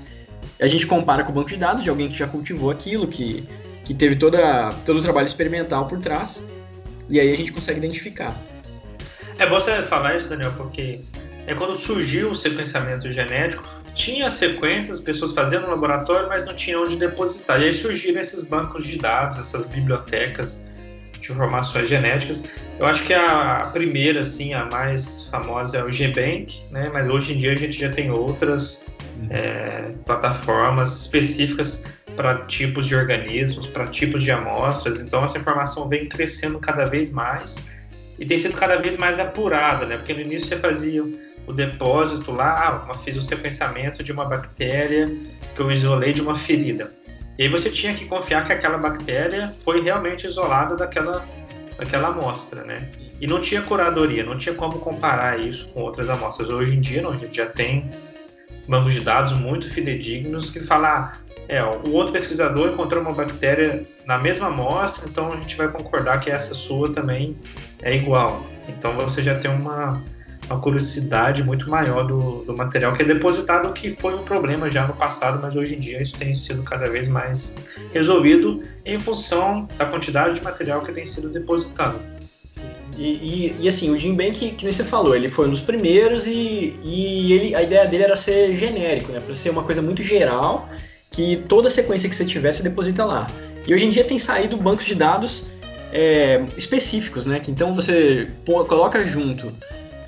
A 0.60 0.68
gente 0.68 0.88
compara 0.88 1.24
com 1.24 1.32
o 1.32 1.36
banco 1.36 1.50
de 1.50 1.58
dados 1.58 1.84
de 1.84 1.90
alguém 1.90 2.10
que 2.10 2.18
já 2.18 2.28
cultivou 2.28 2.72
aquilo, 2.72 3.08
que, 3.08 3.48
que 3.86 3.94
teve 3.94 4.16
toda, 4.16 4.74
todo 4.86 4.98
o 4.98 5.02
trabalho 5.02 5.28
experimental 5.28 5.88
por 5.88 6.00
trás, 6.00 6.44
e 7.08 7.20
aí 7.20 7.32
a 7.32 7.36
gente 7.36 7.52
consegue 7.52 7.78
identificar. 7.78 8.36
É 9.38 9.46
bom 9.46 9.60
você 9.60 9.82
falar 9.84 10.18
isso, 10.18 10.28
Daniel, 10.28 10.54
porque 10.58 11.02
é 11.46 11.54
quando 11.54 11.76
surgiu 11.76 12.32
o 12.32 12.36
sequenciamento 12.36 13.12
genético, 13.12 13.64
tinha 13.94 14.30
sequências, 14.32 15.00
pessoas 15.00 15.34
fazendo 15.34 15.64
no 15.64 15.70
laboratório, 15.70 16.28
mas 16.28 16.46
não 16.46 16.56
tinham 16.56 16.84
onde 16.84 16.96
depositar. 16.96 17.62
E 17.62 17.66
aí 17.66 17.74
surgiram 17.74 18.20
esses 18.20 18.44
bancos 18.44 18.86
de 18.86 18.98
dados, 18.98 19.38
essas 19.38 19.68
bibliotecas 19.68 20.66
de 21.24 21.32
informações 21.32 21.88
genéticas. 21.88 22.44
Eu 22.80 22.86
acho 22.86 23.06
que 23.06 23.14
a 23.14 23.70
primeira, 23.72 24.20
assim, 24.22 24.54
a 24.54 24.66
mais 24.66 25.28
famosa 25.30 25.78
é 25.78 25.84
o 25.84 25.90
GBank, 25.90 26.66
né? 26.70 26.90
Mas 26.92 27.08
hoje 27.08 27.34
em 27.34 27.38
dia 27.38 27.54
a 27.54 27.56
gente 27.56 27.80
já 27.80 27.92
tem 27.92 28.12
outras 28.12 28.86
uhum. 29.18 29.28
é, 29.30 29.92
plataformas 30.06 31.02
específicas 31.02 31.84
para 32.16 32.46
tipos 32.46 32.88
de 32.88 32.96
organismos, 32.96 33.68
para 33.68 33.88
tipos 33.88 34.22
de 34.22 34.32
amostras. 34.32 35.00
Então 35.00 35.24
essa 35.24 35.38
informação 35.38 35.88
vem 35.88 36.08
crescendo 36.08 36.60
cada 36.60 36.86
vez 36.86 37.12
mais 37.12 37.56
e 38.20 38.26
tem 38.26 38.38
sido 38.38 38.56
cada 38.56 38.76
vez 38.76 38.98
mais 38.98 39.20
apurada, 39.20 39.86
né? 39.86 39.98
Porque 39.98 40.14
no 40.14 40.22
início 40.22 40.50
você 40.50 40.58
fazia 40.58 41.04
o 41.46 41.54
depósito 41.54 42.32
lá, 42.32 42.86
ah, 42.90 42.98
fiz 42.98 43.18
o 43.18 43.22
sequenciamento 43.22 44.04
de 44.04 44.12
uma 44.12 44.26
bactéria 44.26 45.12
que 45.56 45.62
eu 45.62 45.72
isolei 45.72 46.14
de 46.14 46.22
uma 46.22 46.38
ferida. 46.38 46.94
E 47.38 47.44
aí 47.44 47.50
você 47.50 47.70
tinha 47.70 47.94
que 47.94 48.06
confiar 48.06 48.46
que 48.46 48.54
aquela 48.54 48.78
bactéria 48.78 49.52
foi 49.64 49.82
realmente 49.82 50.28
isolada 50.28 50.76
daquela, 50.76 51.26
daquela 51.78 52.10
amostra, 52.10 52.64
né? 52.64 52.90
E 53.20 53.26
não 53.26 53.42
tinha 53.42 53.62
curadoria, 53.62 54.24
não 54.24 54.38
tinha 54.38 54.54
como 54.54 54.80
comparar 54.80 55.40
isso 55.40 55.70
com 55.70 55.82
outras 55.82 56.10
amostras. 56.10 56.50
Hoje 56.50 56.76
em 56.76 56.82
dia, 56.82 57.02
não, 57.02 57.12
a 57.12 57.18
gente 57.18 57.38
já 57.38 57.46
tem 57.46 57.90
bancos 58.68 58.94
de 58.94 59.02
dados 59.02 59.34
muito 59.34 59.70
fidedignos 59.70 60.50
que 60.50 60.60
falam, 60.60 60.90
ah, 60.90 61.14
é, 61.48 61.64
o 61.64 61.92
outro 61.92 62.14
pesquisador 62.14 62.70
encontrou 62.70 63.02
uma 63.02 63.14
bactéria 63.14 63.86
na 64.06 64.18
mesma 64.18 64.48
amostra, 64.48 65.08
então 65.10 65.34
a 65.34 65.36
gente 65.38 65.56
vai 65.58 65.68
concordar 65.68 66.20
que 66.20 66.30
essa 66.30 66.54
sua 66.54 66.92
também 66.92 67.38
é 67.82 67.96
igual. 67.96 68.46
Então 68.68 68.94
você 68.96 69.22
já 69.22 69.38
tem 69.38 69.52
uma, 69.52 70.02
uma 70.54 70.62
curiosidade 70.62 71.44
muito 71.44 71.70
maior 71.70 72.06
do, 72.06 72.44
do 72.44 72.56
material 72.56 72.94
que 72.94 73.02
é 73.02 73.06
depositado, 73.06 73.74
que 73.74 73.92
foi 73.92 74.14
um 74.14 74.24
problema 74.24 74.70
já 74.70 74.88
no 74.88 74.94
passado, 74.94 75.40
mas 75.42 75.56
hoje 75.56 75.76
em 75.76 75.80
dia 75.80 76.02
isso 76.02 76.18
tem 76.18 76.36
sido 76.36 76.64
cada 76.64 76.90
vez 76.90 77.08
mais 77.08 77.56
resolvido 77.94 78.62
em 78.86 79.00
função 79.00 79.68
da 79.78 79.86
quantidade 79.86 80.36
de 80.36 80.44
material 80.44 80.82
que 80.82 80.92
tem 80.92 81.06
sido 81.06 81.30
depositado. 81.30 82.00
E, 82.96 83.08
e, 83.08 83.56
e, 83.62 83.68
assim, 83.68 83.90
o 83.90 83.98
Jim 83.98 84.14
Bank, 84.14 84.52
que 84.52 84.64
nem 84.64 84.72
você 84.72 84.84
falou, 84.84 85.16
ele 85.16 85.28
foi 85.28 85.48
um 85.48 85.50
dos 85.50 85.62
primeiros 85.62 86.28
e, 86.28 86.80
e 86.84 87.34
ele, 87.34 87.56
a 87.56 87.64
ideia 87.64 87.88
dele 87.88 88.04
era 88.04 88.16
ser 88.16 88.56
genérico, 88.56 89.12
né? 89.12 89.20
Para 89.20 89.34
ser 89.34 89.50
uma 89.50 89.64
coisa 89.64 89.82
muito 89.82 90.04
geral 90.04 90.70
que 91.10 91.38
toda 91.48 91.72
sequência 91.72 92.08
que 92.08 92.16
você 92.16 92.24
tiver, 92.24 92.52
você 92.52 92.62
deposita 92.62 93.04
lá. 93.04 93.32
E 93.66 93.74
hoje 93.74 93.86
em 93.86 93.90
dia 93.90 94.04
tem 94.04 94.20
saído 94.20 94.58
bancos 94.58 94.86
de 94.86 94.94
dados 94.94 95.46
é, 95.92 96.44
específicos, 96.56 97.26
né? 97.26 97.40
Que 97.40 97.50
então 97.50 97.74
você 97.74 98.28
coloca 98.46 99.04
junto 99.04 99.52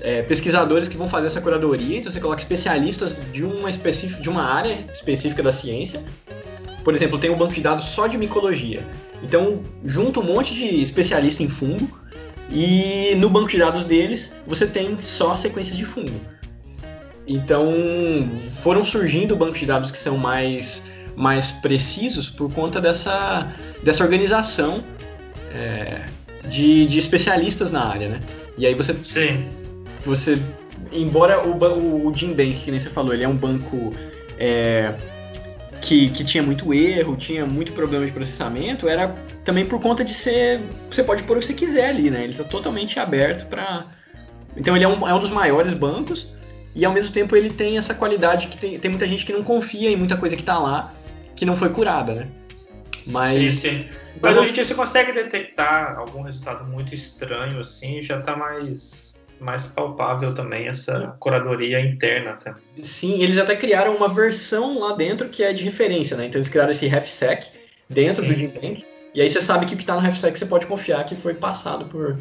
é, 0.06 0.22
pesquisadores 0.22 0.86
que 0.86 0.96
vão 0.96 1.08
fazer 1.08 1.26
essa 1.26 1.40
curadoria, 1.40 1.98
então 1.98 2.12
você 2.12 2.20
coloca 2.20 2.40
especialistas 2.40 3.18
de 3.32 3.42
uma, 3.42 3.68
específica, 3.68 4.22
de 4.22 4.30
uma 4.30 4.44
área 4.44 4.86
específica 4.92 5.42
da 5.42 5.50
ciência. 5.50 6.00
Por 6.84 6.94
exemplo, 6.94 7.18
tem 7.18 7.28
um 7.28 7.36
banco 7.36 7.52
de 7.52 7.60
dados 7.60 7.86
só 7.86 8.06
de 8.06 8.16
micologia. 8.16 8.86
Então, 9.20 9.60
junta 9.84 10.20
um 10.20 10.22
monte 10.22 10.54
de 10.54 10.80
especialista 10.80 11.42
em 11.42 11.48
fungo 11.48 11.90
e 12.48 13.16
no 13.16 13.28
banco 13.28 13.48
de 13.48 13.58
dados 13.58 13.82
deles 13.82 14.32
você 14.46 14.64
tem 14.64 14.96
só 15.02 15.34
sequências 15.34 15.76
de 15.76 15.84
fungo. 15.84 16.20
Então, 17.26 17.74
foram 18.62 18.84
surgindo 18.84 19.34
bancos 19.34 19.58
de 19.58 19.66
dados 19.66 19.90
que 19.90 19.98
são 19.98 20.16
mais 20.16 20.84
mais 21.16 21.50
precisos 21.50 22.30
por 22.30 22.52
conta 22.52 22.78
dessa, 22.80 23.52
dessa 23.82 24.04
organização 24.04 24.84
é, 25.50 26.02
de, 26.48 26.86
de 26.86 26.98
especialistas 26.98 27.72
na 27.72 27.86
área, 27.86 28.08
né? 28.08 28.20
E 28.56 28.66
aí 28.66 28.74
você. 28.74 28.94
Sim. 29.02 29.65
Você. 30.06 30.40
Embora 30.92 31.40
o, 31.44 32.06
o, 32.06 32.14
Jim 32.14 32.32
Bank, 32.32 32.54
que 32.64 32.70
nem 32.70 32.78
você 32.78 32.88
falou, 32.88 33.12
ele 33.12 33.24
é 33.24 33.28
um 33.28 33.36
banco 33.36 33.92
é, 34.38 34.94
que, 35.80 36.10
que 36.10 36.24
tinha 36.24 36.42
muito 36.42 36.72
erro, 36.72 37.16
tinha 37.16 37.44
muito 37.44 37.72
problema 37.72 38.06
de 38.06 38.12
processamento, 38.12 38.88
era 38.88 39.14
também 39.44 39.66
por 39.66 39.80
conta 39.80 40.04
de 40.04 40.14
ser. 40.14 40.60
Você 40.90 41.02
pode 41.02 41.22
pôr 41.24 41.36
o 41.36 41.40
que 41.40 41.46
você 41.46 41.54
quiser 41.54 41.90
ali, 41.90 42.10
né? 42.10 42.22
Ele 42.22 42.30
está 42.30 42.44
totalmente 42.44 42.98
aberto 43.00 43.48
para. 43.48 43.86
Então 44.56 44.74
ele 44.76 44.84
é 44.84 44.88
um, 44.88 45.06
é 45.06 45.14
um 45.14 45.20
dos 45.20 45.30
maiores 45.30 45.74
bancos. 45.74 46.34
E 46.74 46.84
ao 46.84 46.92
mesmo 46.92 47.12
tempo 47.12 47.34
ele 47.34 47.50
tem 47.50 47.78
essa 47.78 47.94
qualidade 47.94 48.48
que 48.48 48.58
tem, 48.58 48.78
tem 48.78 48.90
muita 48.90 49.06
gente 49.06 49.24
que 49.24 49.32
não 49.32 49.42
confia 49.42 49.90
em 49.90 49.96
muita 49.96 50.16
coisa 50.16 50.36
que 50.36 50.42
está 50.42 50.58
lá 50.58 50.92
que 51.34 51.44
não 51.44 51.54
foi 51.54 51.68
curada, 51.68 52.14
né? 52.14 52.28
Mas. 53.06 53.38
Sim, 53.38 53.52
sim. 53.54 53.88
Mas 54.20 54.36
hoje 54.36 54.50
em 54.50 54.52
dia 54.54 54.64
você 54.64 54.74
consegue 54.74 55.12
detectar 55.12 55.98
algum 55.98 56.22
resultado 56.22 56.64
muito 56.64 56.94
estranho, 56.94 57.60
assim, 57.60 58.02
já 58.02 58.20
tá 58.20 58.34
mais, 58.34 59.15
mais 59.40 59.66
palpável 59.66 60.34
também 60.34 60.68
essa 60.68 61.16
curadoria 61.20 61.80
interna. 61.80 62.34
Tá? 62.34 62.56
Sim, 62.82 63.22
eles 63.22 63.38
até 63.38 63.54
criaram 63.56 63.96
uma 63.96 64.08
versão 64.08 64.78
lá 64.78 64.94
dentro 64.94 65.28
que 65.28 65.42
é 65.42 65.52
de 65.52 65.62
referência, 65.62 66.16
né? 66.16 66.26
Então 66.26 66.38
eles 66.38 66.48
criaram 66.48 66.70
esse 66.70 66.86
RefSec 66.86 67.50
dentro 67.88 68.22
sim, 68.22 68.28
do 68.28 68.34
Gbank. 68.34 68.84
E 69.14 69.20
aí 69.20 69.30
você 69.30 69.40
sabe 69.40 69.66
que 69.66 69.74
o 69.74 69.76
que 69.76 69.82
está 69.82 69.94
no 69.94 70.00
RefSec 70.00 70.38
você 70.38 70.46
pode 70.46 70.66
confiar 70.66 71.04
que 71.04 71.16
foi 71.16 71.34
passado 71.34 71.86
por, 71.86 72.18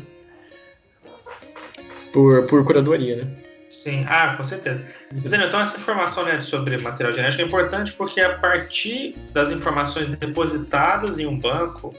por, 2.14 2.46
por 2.46 2.64
curadoria, 2.64 3.18
né? 3.18 3.28
Sim, 3.70 4.06
ah, 4.08 4.36
com 4.38 4.44
certeza. 4.44 4.82
Daniel, 5.12 5.48
então 5.48 5.60
essa 5.60 5.78
informação 5.78 6.24
né, 6.24 6.42
sobre 6.42 6.78
material 6.78 7.14
genético 7.14 7.42
é 7.42 7.46
importante 7.46 7.92
porque 7.94 8.22
a 8.22 8.38
partir 8.38 9.16
das 9.34 9.52
informações 9.52 10.10
depositadas 10.10 11.20
em 11.20 11.26
um 11.26 11.38
banco, 11.38 11.94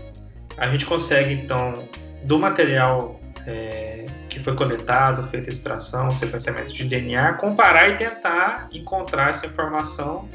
a 0.57 0.69
gente 0.69 0.87
consegue 0.87 1.35
então 1.35 1.87
do 2.25 2.39
material 2.39 3.16
é, 3.47 4.07
que 4.29 4.41
foi 4.41 4.57
coletado, 4.57 5.23
feita 5.25 5.51
extração, 5.51 6.13
sequenciamento 6.13 6.75
de 6.75 6.85
DNA, 6.85 7.35
comparar 7.35 7.89
e 7.91 7.97
tentar 7.97 8.69
encontrar 8.73 9.31
essa 9.31 9.47
informação, 9.47 10.29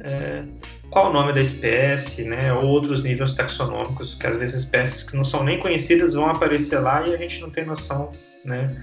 é, 0.00 0.42
qual 0.90 1.10
o 1.10 1.12
nome 1.12 1.32
da 1.32 1.40
espécie, 1.40 2.24
né, 2.24 2.52
ou 2.52 2.64
outros 2.64 3.02
níveis 3.04 3.34
taxonômicos, 3.34 4.14
que 4.14 4.26
às 4.26 4.36
vezes 4.36 4.64
espécies 4.64 5.02
que 5.02 5.16
não 5.16 5.24
são 5.24 5.44
nem 5.44 5.58
conhecidas 5.58 6.14
vão 6.14 6.28
aparecer 6.28 6.78
lá 6.78 7.06
e 7.06 7.14
a 7.14 7.18
gente 7.18 7.40
não 7.40 7.50
tem 7.50 7.66
noção, 7.66 8.12
né, 8.44 8.82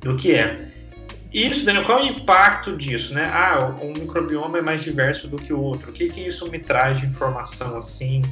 do 0.00 0.14
que 0.14 0.34
é. 0.34 0.68
Isso, 1.32 1.64
Daniel, 1.64 1.84
qual 1.84 1.98
é 1.98 2.02
o 2.02 2.06
impacto 2.06 2.76
disso, 2.76 3.14
né? 3.14 3.24
Ah, 3.32 3.74
um 3.80 3.94
microbioma 3.94 4.58
é 4.58 4.60
mais 4.60 4.82
diverso 4.82 5.28
do 5.28 5.38
que 5.38 5.50
o 5.50 5.58
outro. 5.58 5.88
O 5.88 5.92
que, 5.92 6.10
que 6.10 6.20
isso 6.20 6.50
me 6.50 6.58
traz 6.58 7.00
de 7.00 7.06
informação, 7.06 7.78
assim, 7.78 8.22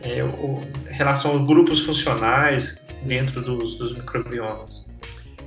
é, 0.00 0.24
o, 0.24 0.66
relação 0.88 1.32
aos 1.32 1.46
grupos 1.46 1.80
funcionais 1.84 2.80
dentro 3.02 3.40
dos, 3.40 3.76
dos 3.76 3.94
microbiomas? 3.94 4.86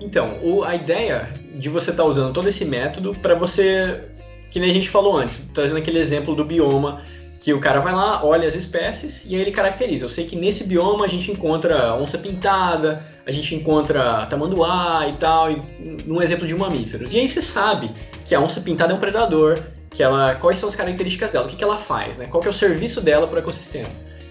Então, 0.01 0.39
o, 0.43 0.63
a 0.63 0.75
ideia 0.75 1.33
de 1.55 1.69
você 1.69 1.91
estar 1.91 2.03
tá 2.03 2.09
usando 2.09 2.33
todo 2.33 2.47
esse 2.47 2.65
método 2.65 3.13
para 3.15 3.35
você, 3.35 4.03
que 4.49 4.59
nem 4.59 4.69
a 4.69 4.73
gente 4.73 4.89
falou 4.89 5.17
antes, 5.17 5.47
trazendo 5.53 5.77
aquele 5.77 5.99
exemplo 5.99 6.35
do 6.35 6.43
bioma 6.43 7.01
que 7.39 7.53
o 7.53 7.59
cara 7.59 7.81
vai 7.81 7.93
lá, 7.93 8.23
olha 8.23 8.47
as 8.47 8.55
espécies 8.55 9.25
e 9.25 9.35
aí 9.35 9.41
ele 9.41 9.51
caracteriza. 9.51 10.05
Eu 10.05 10.09
sei 10.09 10.25
que 10.25 10.35
nesse 10.35 10.63
bioma 10.63 11.03
a 11.03 11.09
gente 11.09 11.29
encontra 11.29 11.93
onça 11.93 12.17
pintada, 12.17 13.03
a 13.25 13.31
gente 13.31 13.53
encontra 13.53 14.25
tamanduá 14.27 15.05
e 15.09 15.13
tal, 15.13 15.51
e, 15.51 15.61
num 16.05 16.21
exemplo 16.21 16.47
de 16.47 16.55
mamíferos. 16.55 17.13
E 17.13 17.19
aí 17.19 17.27
você 17.27 17.41
sabe 17.41 17.91
que 18.23 18.33
a 18.33 18.39
onça 18.39 18.61
pintada 18.61 18.93
é 18.93 18.95
um 18.95 18.99
predador, 18.99 19.61
que 19.89 20.01
ela, 20.01 20.35
quais 20.35 20.57
são 20.57 20.69
as 20.69 20.75
características 20.75 21.31
dela, 21.31 21.45
o 21.45 21.49
que, 21.49 21.57
que 21.57 21.63
ela 21.63 21.77
faz, 21.77 22.17
né? 22.17 22.27
Qual 22.27 22.41
é 22.43 22.47
o 22.47 22.53
serviço 22.53 23.01
dela 23.01 23.27
para 23.27 23.35
o 23.35 23.39
ecossistema. 23.39 23.89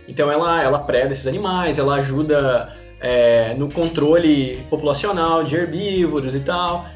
Então 0.08 0.30
ela, 0.30 0.62
ela 0.62 0.78
preda 0.78 1.12
esses 1.12 1.26
animais, 1.26 1.78
ela 1.78 1.96
ajuda 1.96 2.74
é, 3.02 3.54
no 3.54 3.70
controle 3.70 4.64
populacional 4.70 5.44
de 5.44 5.56
herbívoros 5.56 6.34
e 6.34 6.40
tal. 6.40 6.86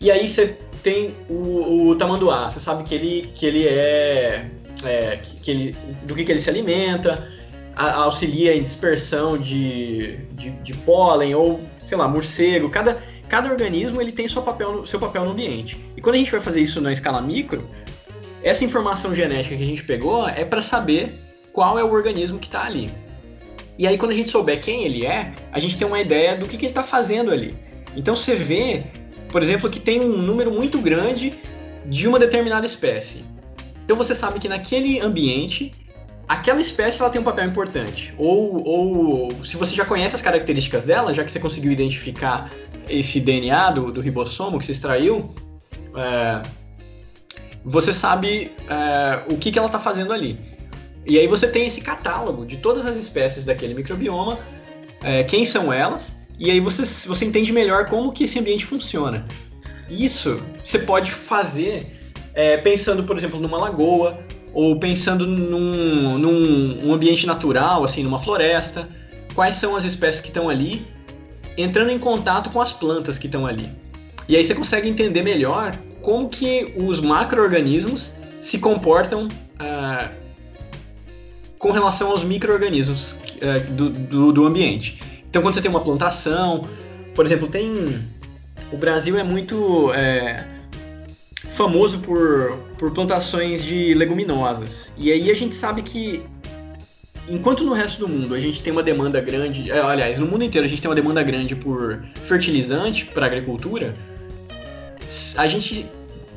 E 0.00 0.10
aí 0.10 0.28
você 0.28 0.58
tem 0.82 1.14
o, 1.28 1.88
o 1.88 1.96
tamanduá, 1.96 2.50
você 2.50 2.60
sabe 2.60 2.84
que 2.84 2.94
ele, 2.94 3.30
que 3.34 3.46
ele 3.46 3.66
é 3.66 4.50
é, 4.84 5.16
que, 5.16 5.50
ele, 5.50 5.76
do 6.02 6.14
que, 6.14 6.24
que 6.24 6.32
ele 6.32 6.40
se 6.40 6.50
alimenta, 6.50 7.28
a, 7.76 8.02
auxilia 8.02 8.54
em 8.54 8.62
dispersão 8.62 9.38
de, 9.38 10.18
de, 10.32 10.50
de, 10.50 10.74
pólen 10.74 11.34
ou, 11.34 11.60
sei 11.84 11.96
lá, 11.96 12.08
morcego. 12.08 12.70
Cada, 12.70 13.02
cada 13.28 13.50
organismo 13.50 14.00
ele 14.00 14.12
tem 14.12 14.28
seu 14.28 14.42
papel, 14.42 14.86
seu 14.86 14.98
papel 14.98 15.24
no 15.24 15.30
ambiente. 15.30 15.78
E 15.96 16.00
quando 16.00 16.16
a 16.16 16.18
gente 16.18 16.30
vai 16.30 16.40
fazer 16.40 16.60
isso 16.60 16.80
na 16.80 16.92
escala 16.92 17.20
micro, 17.20 17.68
essa 18.42 18.64
informação 18.64 19.14
genética 19.14 19.56
que 19.56 19.62
a 19.62 19.66
gente 19.66 19.84
pegou 19.84 20.28
é 20.28 20.44
para 20.44 20.60
saber 20.60 21.20
qual 21.52 21.78
é 21.78 21.84
o 21.84 21.92
organismo 21.92 22.38
que 22.38 22.46
está 22.46 22.64
ali. 22.64 22.92
E 23.78 23.86
aí, 23.86 23.98
quando 23.98 24.12
a 24.12 24.14
gente 24.14 24.30
souber 24.30 24.60
quem 24.60 24.84
ele 24.84 25.04
é, 25.04 25.34
a 25.52 25.58
gente 25.58 25.76
tem 25.76 25.86
uma 25.86 26.00
ideia 26.00 26.36
do 26.36 26.46
que, 26.46 26.56
que 26.56 26.66
ele 26.66 26.70
está 26.70 26.82
fazendo 26.82 27.30
ali. 27.30 27.56
Então, 27.96 28.14
você 28.14 28.34
vê, 28.34 28.84
por 29.30 29.42
exemplo, 29.42 29.68
que 29.68 29.80
tem 29.80 30.00
um 30.00 30.16
número 30.16 30.50
muito 30.50 30.80
grande 30.80 31.34
de 31.86 32.06
uma 32.06 32.18
determinada 32.18 32.64
espécie. 32.64 33.24
Então, 33.84 33.96
você 33.96 34.14
sabe 34.14 34.38
que 34.38 34.48
naquele 34.48 35.00
ambiente, 35.00 35.72
aquela 36.28 36.60
espécie 36.60 37.00
ela 37.00 37.10
tem 37.10 37.20
um 37.20 37.24
papel 37.24 37.46
importante. 37.46 38.14
Ou, 38.16 38.66
ou 38.66 39.44
se 39.44 39.56
você 39.56 39.74
já 39.74 39.84
conhece 39.84 40.14
as 40.14 40.22
características 40.22 40.84
dela, 40.84 41.12
já 41.12 41.24
que 41.24 41.30
você 41.30 41.40
conseguiu 41.40 41.72
identificar 41.72 42.50
esse 42.88 43.20
DNA 43.20 43.70
do, 43.70 43.90
do 43.90 44.00
ribossomo 44.00 44.58
que 44.58 44.64
você 44.64 44.72
extraiu, 44.72 45.30
é, 45.96 46.42
você 47.64 47.92
sabe 47.92 48.52
é, 48.68 49.22
o 49.32 49.36
que, 49.36 49.50
que 49.50 49.58
ela 49.58 49.66
está 49.66 49.78
fazendo 49.78 50.12
ali. 50.12 50.38
E 51.06 51.18
aí 51.18 51.26
você 51.26 51.46
tem 51.46 51.66
esse 51.66 51.80
catálogo 51.80 52.46
de 52.46 52.56
todas 52.58 52.86
as 52.86 52.96
espécies 52.96 53.44
daquele 53.44 53.74
microbioma, 53.74 54.38
é, 55.02 55.22
quem 55.22 55.44
são 55.44 55.72
elas, 55.72 56.16
e 56.38 56.50
aí 56.50 56.60
você, 56.60 56.82
você 57.06 57.24
entende 57.24 57.52
melhor 57.52 57.86
como 57.86 58.12
que 58.12 58.24
esse 58.24 58.38
ambiente 58.38 58.64
funciona. 58.64 59.26
Isso 59.88 60.42
você 60.62 60.78
pode 60.78 61.10
fazer 61.10 61.94
é, 62.32 62.56
pensando, 62.56 63.04
por 63.04 63.16
exemplo, 63.16 63.38
numa 63.38 63.58
lagoa, 63.58 64.18
ou 64.52 64.78
pensando 64.78 65.26
num, 65.26 66.18
num 66.18 66.88
um 66.88 66.94
ambiente 66.94 67.26
natural, 67.26 67.84
assim, 67.84 68.02
numa 68.02 68.18
floresta. 68.18 68.88
Quais 69.34 69.56
são 69.56 69.74
as 69.74 69.84
espécies 69.84 70.20
que 70.20 70.28
estão 70.28 70.48
ali, 70.48 70.86
entrando 71.56 71.90
em 71.90 71.98
contato 71.98 72.50
com 72.50 72.60
as 72.60 72.72
plantas 72.72 73.18
que 73.18 73.26
estão 73.26 73.46
ali. 73.46 73.70
E 74.28 74.36
aí 74.36 74.44
você 74.44 74.54
consegue 74.54 74.88
entender 74.88 75.22
melhor 75.22 75.78
como 76.00 76.28
que 76.28 76.72
os 76.76 77.00
macro-organismos 77.00 78.12
se 78.40 78.58
comportam 78.58 79.26
uh, 79.26 80.23
com 81.64 81.70
relação 81.70 82.10
aos 82.10 82.22
micro-organismos 82.22 83.12
uh, 83.12 83.72
do, 83.72 83.88
do, 83.88 84.32
do 84.34 84.44
ambiente. 84.44 85.02
Então, 85.30 85.40
quando 85.40 85.54
você 85.54 85.62
tem 85.62 85.70
uma 85.70 85.80
plantação, 85.80 86.68
por 87.14 87.24
exemplo, 87.24 87.48
tem. 87.48 88.02
O 88.70 88.76
Brasil 88.76 89.18
é 89.18 89.22
muito 89.22 89.90
é, 89.94 90.44
famoso 91.52 92.00
por, 92.00 92.58
por 92.76 92.90
plantações 92.90 93.64
de 93.64 93.94
leguminosas. 93.94 94.92
E 94.98 95.10
aí 95.10 95.30
a 95.30 95.34
gente 95.34 95.54
sabe 95.54 95.80
que, 95.80 96.22
enquanto 97.30 97.64
no 97.64 97.72
resto 97.72 97.98
do 97.98 98.08
mundo 98.08 98.34
a 98.34 98.38
gente 98.38 98.62
tem 98.62 98.70
uma 98.70 98.82
demanda 98.82 99.18
grande, 99.22 99.70
é, 99.70 99.80
aliás, 99.80 100.18
no 100.18 100.26
mundo 100.26 100.44
inteiro 100.44 100.66
a 100.66 100.68
gente 100.68 100.82
tem 100.82 100.90
uma 100.90 100.94
demanda 100.94 101.22
grande 101.22 101.56
por 101.56 102.04
fertilizante 102.24 103.06
para 103.06 103.24
agricultura, 103.24 103.94
a 105.38 105.46
gente, 105.46 105.86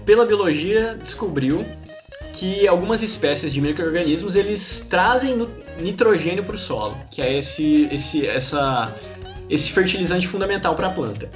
pela 0.06 0.26
biologia, 0.26 0.98
descobriu 1.04 1.66
que 2.34 2.68
algumas 2.68 3.02
espécies 3.02 3.54
de 3.54 3.62
micro-organismos 3.62 4.36
eles 4.36 4.86
trazem 4.90 5.48
nitrogênio 5.80 6.44
para 6.44 6.56
o 6.56 6.58
solo, 6.58 6.98
que 7.10 7.22
é 7.22 7.38
esse, 7.38 7.88
esse, 7.92 8.28
essa, 8.28 8.96
esse 9.50 9.72
fertilizante 9.72 10.28
fundamental 10.28 10.76
para 10.76 10.88
a 10.88 10.92
planta. 10.92 11.30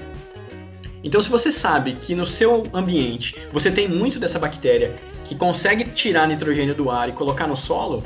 Então, 1.04 1.20
se 1.20 1.30
você 1.30 1.52
sabe 1.52 1.94
que 1.94 2.14
no 2.14 2.26
seu 2.26 2.68
ambiente 2.74 3.36
você 3.52 3.72
tem 3.72 3.88
muito 3.88 4.20
dessa 4.20 4.38
bactéria 4.38 4.96
que 5.26 5.34
consegue 5.34 5.86
tirar 5.86 6.28
nitrogênio 6.28 6.76
do 6.76 6.92
ar 6.92 7.10
e 7.10 7.12
colocar 7.12 7.48
no 7.48 7.56
solo, 7.56 8.04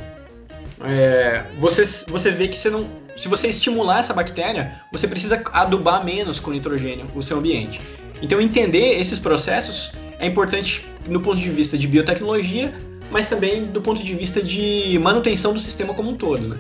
é, 0.82 1.46
você, 1.58 1.84
você 2.08 2.32
vê 2.32 2.48
que 2.48 2.58
você 2.58 2.70
não, 2.70 2.88
se 3.18 3.28
você 3.28 3.48
estimular 3.50 4.00
essa 4.00 4.14
bactéria, 4.14 4.82
você 4.92 5.08
precisa 5.08 5.44
adubar 5.52 6.06
menos 6.06 6.40
com 6.40 6.52
nitrogênio 6.52 7.06
o 7.14 7.22
seu 7.22 7.38
ambiente. 7.38 7.82
Então, 8.22 8.40
entender 8.40 9.00
esses 9.00 9.20
processos 9.20 9.92
é 10.26 10.28
importante 10.28 10.86
no 11.08 11.22
ponto 11.22 11.38
de 11.38 11.50
vista 11.50 11.78
de 11.78 11.88
biotecnologia, 11.88 12.74
mas 13.12 13.30
também 13.30 13.66
do 13.66 13.82
ponto 13.82 14.04
de 14.04 14.16
vista 14.16 14.42
de 14.42 14.98
manutenção 15.00 15.54
do 15.54 15.60
sistema 15.60 15.94
como 15.94 16.12
um 16.12 16.16
todo, 16.16 16.48
né? 16.48 16.58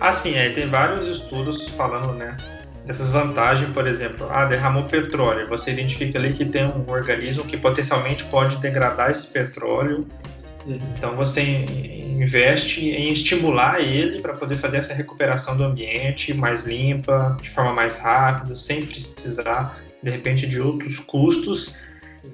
Assim, 0.00 0.34
é, 0.34 0.50
tem 0.50 0.68
vários 0.68 1.06
estudos 1.06 1.68
falando, 1.70 2.14
né, 2.14 2.36
dessas 2.86 3.08
vantagens, 3.08 3.70
por 3.74 3.86
exemplo, 3.86 4.26
ah, 4.30 4.46
derramou 4.46 4.84
petróleo, 4.84 5.46
você 5.46 5.72
identifica 5.72 6.18
ali 6.18 6.32
que 6.32 6.44
tem 6.44 6.64
um 6.64 6.88
organismo 6.88 7.44
que 7.44 7.56
potencialmente 7.56 8.24
pode 8.24 8.56
degradar 8.58 9.10
esse 9.10 9.26
petróleo, 9.26 10.06
uhum. 10.64 10.78
então 10.96 11.14
você 11.16 11.42
investe 11.42 12.88
em 12.88 13.10
estimular 13.10 13.80
ele 13.80 14.22
para 14.22 14.32
poder 14.34 14.56
fazer 14.56 14.78
essa 14.78 14.94
recuperação 14.94 15.56
do 15.56 15.64
ambiente 15.64 16.32
mais 16.32 16.66
limpa, 16.66 17.36
de 17.42 17.50
forma 17.50 17.74
mais 17.74 17.98
rápida, 17.98 18.56
sem 18.56 18.86
precisar 18.86 19.78
de 20.02 20.10
repente 20.10 20.46
de 20.46 20.58
outros 20.60 20.98
custos 20.98 21.74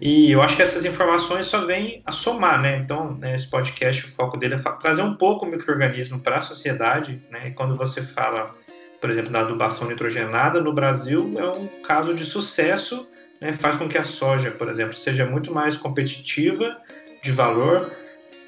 e 0.01 0.31
eu 0.31 0.43
acho 0.43 0.57
que 0.57 0.63
essas 0.63 0.85
informações 0.85 1.47
só 1.47 1.65
vêm 1.65 2.03
a 2.05 2.13
somar, 2.13 2.61
né? 2.61 2.79
Então, 2.79 3.15
né, 3.15 3.37
esse 3.37 3.49
podcast, 3.49 4.07
o 4.07 4.09
foco 4.09 4.37
dele 4.37 4.55
é 4.55 4.59
trazer 4.59 5.03
um 5.03 5.15
pouco 5.15 5.47
o 5.47 5.49
microorganismo 5.49 6.21
para 6.21 6.39
a 6.39 6.41
sociedade, 6.41 7.23
né? 7.31 7.49
E 7.49 7.51
quando 7.53 7.77
você 7.77 8.03
fala, 8.03 8.55
por 9.01 9.11
exemplo, 9.11 9.31
da 9.31 9.41
adubação 9.41 9.89
nitrogenada 9.89 10.61
no 10.61 10.73
Brasil, 10.73 11.35
é 11.39 11.49
um 11.51 11.67
caso 11.83 12.15
de 12.15 12.25
sucesso, 12.25 13.09
né? 13.41 13.53
Faz 13.53 13.77
com 13.77 13.89
que 13.89 13.99
a 13.99 14.05
soja, 14.05 14.51
por 14.51 14.69
exemplo, 14.69 14.95
seja 14.95 15.25
muito 15.25 15.53
mais 15.53 15.77
competitiva 15.77 16.77
de 17.23 17.33
valor, 17.33 17.91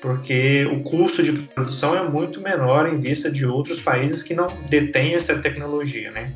porque 0.00 0.64
o 0.66 0.82
custo 0.82 1.22
de 1.22 1.32
produção 1.32 1.96
é 1.96 2.08
muito 2.08 2.40
menor 2.40 2.88
em 2.88 3.00
vista 3.00 3.30
de 3.30 3.44
outros 3.44 3.80
países 3.80 4.22
que 4.22 4.32
não 4.32 4.46
detêm 4.68 5.14
essa 5.14 5.40
tecnologia, 5.40 6.10
né? 6.12 6.26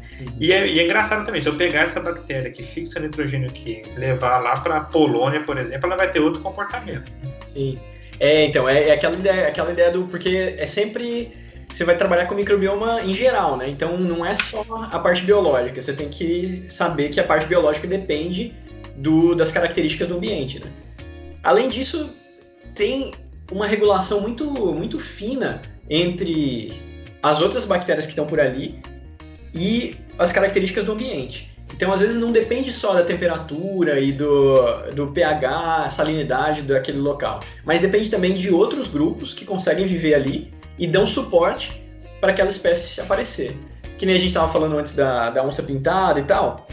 E, 0.40 0.53
é, 0.53 0.66
e, 0.66 0.81
é, 0.81 0.85
engraçado 0.85 1.25
também, 1.25 1.40
se 1.40 1.48
eu 1.48 1.55
pegar 1.55 1.83
essa 1.83 2.01
bactéria 2.01 2.51
que 2.51 2.62
fixa 2.62 2.98
nitrogênio 2.98 3.48
aqui, 3.48 3.83
levar 3.96 4.38
lá 4.40 4.59
para 4.61 4.79
a 4.79 4.81
Polônia, 4.81 5.44
por 5.44 5.59
exemplo, 5.59 5.87
ela 5.87 5.96
vai 5.96 6.11
ter 6.11 6.18
outro 6.18 6.42
comportamento. 6.42 7.11
Sim. 7.44 7.79
É, 8.18 8.44
então, 8.44 8.68
é, 8.68 8.88
é, 8.88 8.92
aquela, 8.92 9.16
ideia, 9.16 9.48
aquela 9.48 9.72
ideia 9.72 9.90
do... 9.92 10.05
Porque 10.05 10.55
é 10.59 10.66
sempre... 10.66 11.33
Você 11.70 11.85
vai 11.85 11.96
trabalhar 11.96 12.27
com 12.27 12.35
microbioma 12.35 13.01
em 13.03 13.14
geral, 13.14 13.57
né? 13.57 13.68
Então, 13.68 13.96
não 13.96 14.27
é 14.27 14.35
só 14.35 14.62
a 14.90 14.98
parte 14.98 15.25
biológica. 15.25 15.81
Você 15.81 15.92
tem 15.92 16.09
que 16.09 16.64
saber 16.68 17.09
que 17.09 17.18
a 17.18 17.25
parte 17.25 17.46
biológica 17.46 17.87
depende 17.87 18.55
do, 18.96 19.35
das 19.35 19.51
características 19.51 20.09
do 20.09 20.16
ambiente, 20.16 20.59
né? 20.59 20.66
Além 21.42 21.70
disso, 21.70 22.14
tem 22.75 23.12
uma 23.52 23.66
regulação 23.66 24.20
muito, 24.20 24.44
muito 24.72 24.98
fina 24.98 25.60
entre 25.88 26.72
as 27.22 27.40
outras 27.40 27.64
bactérias 27.64 28.06
que 28.06 28.12
estão 28.12 28.26
por 28.26 28.40
ali 28.40 28.82
e 29.54 29.96
as 30.18 30.32
características 30.32 30.84
do 30.84 30.92
ambiente. 30.92 31.52
Então, 31.74 31.92
às 31.92 32.00
vezes, 32.00 32.16
não 32.16 32.32
depende 32.32 32.72
só 32.72 32.92
da 32.92 33.02
temperatura 33.02 33.98
e 33.98 34.12
do, 34.12 34.90
do 34.94 35.08
pH, 35.08 35.88
salinidade 35.90 36.62
daquele 36.62 36.98
local, 36.98 37.42
mas 37.64 37.80
depende 37.80 38.10
também 38.10 38.34
de 38.34 38.52
outros 38.52 38.88
grupos 38.88 39.32
que 39.32 39.44
conseguem 39.44 39.86
viver 39.86 40.14
ali 40.14 40.52
e 40.78 40.86
dão 40.86 41.06
suporte 41.06 41.82
para 42.20 42.32
aquela 42.32 42.50
espécie 42.50 43.00
aparecer. 43.00 43.56
Que 43.96 44.04
nem 44.04 44.16
a 44.16 44.18
gente 44.18 44.28
estava 44.28 44.52
falando 44.52 44.76
antes 44.78 44.92
da, 44.92 45.30
da 45.30 45.44
onça 45.44 45.62
pintada 45.62 46.20
e 46.20 46.24
tal, 46.24 46.66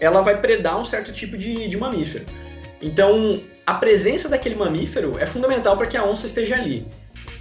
ela 0.00 0.20
vai 0.20 0.40
predar 0.40 0.78
um 0.78 0.84
certo 0.84 1.12
tipo 1.12 1.36
de, 1.36 1.68
de 1.68 1.76
mamífero. 1.76 2.26
Então, 2.82 3.40
a 3.66 3.74
presença 3.74 4.28
daquele 4.28 4.54
mamífero 4.54 5.18
é 5.18 5.26
fundamental 5.26 5.76
para 5.76 5.86
que 5.86 5.96
a 5.96 6.04
onça 6.04 6.26
esteja 6.26 6.54
ali. 6.54 6.86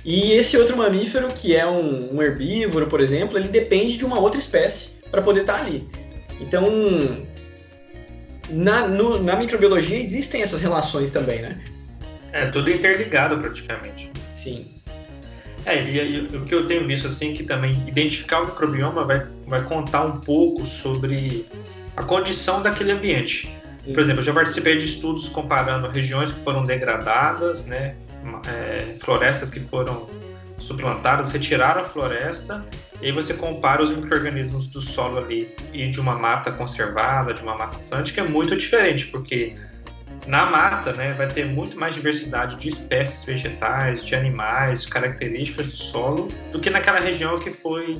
E 0.06 0.34
esse 0.34 0.58
outro 0.58 0.76
mamífero, 0.76 1.30
que 1.30 1.56
é 1.56 1.66
um, 1.66 2.16
um 2.16 2.22
herbívoro, 2.22 2.88
por 2.88 3.00
exemplo, 3.00 3.38
ele 3.38 3.48
depende 3.48 3.98
de 3.98 4.06
uma 4.06 4.20
outra 4.20 4.40
espécie 4.40 4.90
para 5.10 5.22
poder 5.22 5.42
estar 5.42 5.60
ali. 5.60 5.88
Então, 6.40 7.26
na, 8.50 8.88
no, 8.88 9.22
na 9.22 9.36
microbiologia 9.36 9.98
existem 9.98 10.42
essas 10.42 10.60
relações 10.60 11.12
também, 11.12 11.42
né? 11.42 11.62
É, 12.32 12.48
tudo 12.48 12.70
interligado 12.70 13.38
praticamente. 13.38 14.12
Sim. 14.34 14.68
É, 15.66 15.82
e, 15.82 15.98
e, 15.98 16.20
o 16.36 16.44
que 16.44 16.54
eu 16.54 16.68
tenho 16.68 16.86
visto 16.86 17.08
assim 17.08 17.34
que 17.34 17.44
também 17.44 17.82
identificar 17.88 18.42
o 18.42 18.48
microbioma 18.48 19.06
vai, 19.06 19.26
vai 19.48 19.64
contar 19.64 20.04
um 20.04 20.20
pouco 20.20 20.66
sobre 20.66 21.46
a 21.96 22.04
condição 22.04 22.62
daquele 22.62 22.92
ambiente. 22.92 23.56
Por 23.84 24.00
exemplo, 24.00 24.22
eu 24.22 24.26
já 24.26 24.34
participei 24.34 24.78
de 24.78 24.86
estudos 24.86 25.28
comparando 25.30 25.88
regiões 25.88 26.32
que 26.32 26.40
foram 26.40 26.66
degradadas, 26.66 27.66
né, 27.66 27.96
é, 28.48 28.96
florestas 29.00 29.50
que 29.50 29.60
foram 29.60 30.08
suplantadas, 30.58 31.32
retiraram 31.32 31.82
a 31.82 31.84
floresta, 31.84 32.66
e 33.02 33.08
aí 33.08 33.12
você 33.12 33.34
compara 33.34 33.84
os 33.84 33.90
micro-organismos 33.90 34.68
do 34.68 34.80
solo 34.80 35.18
ali 35.18 35.54
e 35.74 35.90
de 35.90 36.00
uma 36.00 36.18
mata 36.18 36.52
conservada, 36.52 37.34
de 37.34 37.42
uma 37.42 37.58
mata 37.58 37.76
atlântica, 37.76 38.22
é 38.22 38.24
muito 38.24 38.56
diferente, 38.56 39.08
porque 39.08 39.58
na 40.26 40.46
mata 40.46 40.94
né, 40.94 41.12
vai 41.14 41.28
ter 41.28 41.46
muito 41.46 41.78
mais 41.78 41.94
diversidade 41.94 42.56
de 42.56 42.70
espécies 42.70 43.26
vegetais, 43.26 44.06
de 44.06 44.16
animais, 44.16 44.86
características 44.86 45.68
do 45.68 45.74
solo, 45.74 46.30
do 46.54 46.62
que 46.62 46.70
naquela 46.70 47.00
região 47.00 47.38
que 47.40 47.52
foi 47.52 48.00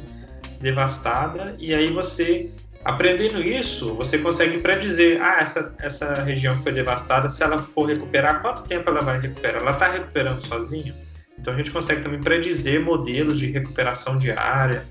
devastada, 0.62 1.56
e 1.60 1.74
aí 1.76 1.92
você 1.92 2.50
Aprendendo 2.86 3.42
isso, 3.42 3.94
você 3.96 4.18
consegue 4.18 4.58
predizer, 4.58 5.22
ah, 5.22 5.40
essa, 5.40 5.74
essa 5.82 6.16
região 6.16 6.58
que 6.58 6.64
foi 6.64 6.74
devastada, 6.74 7.30
se 7.30 7.42
ela 7.42 7.60
for 7.60 7.86
recuperar, 7.86 8.42
quanto 8.42 8.64
tempo 8.64 8.90
ela 8.90 9.02
vai 9.02 9.20
recuperar? 9.22 9.62
Ela 9.62 9.72
está 9.72 9.90
recuperando 9.90 10.46
sozinha? 10.46 10.94
Então 11.40 11.54
a 11.54 11.58
gente 11.58 11.72
consegue 11.72 12.02
também 12.02 12.22
predizer 12.22 12.82
modelos 12.82 13.40
de 13.40 13.46
recuperação 13.48 14.18
diária, 14.18 14.86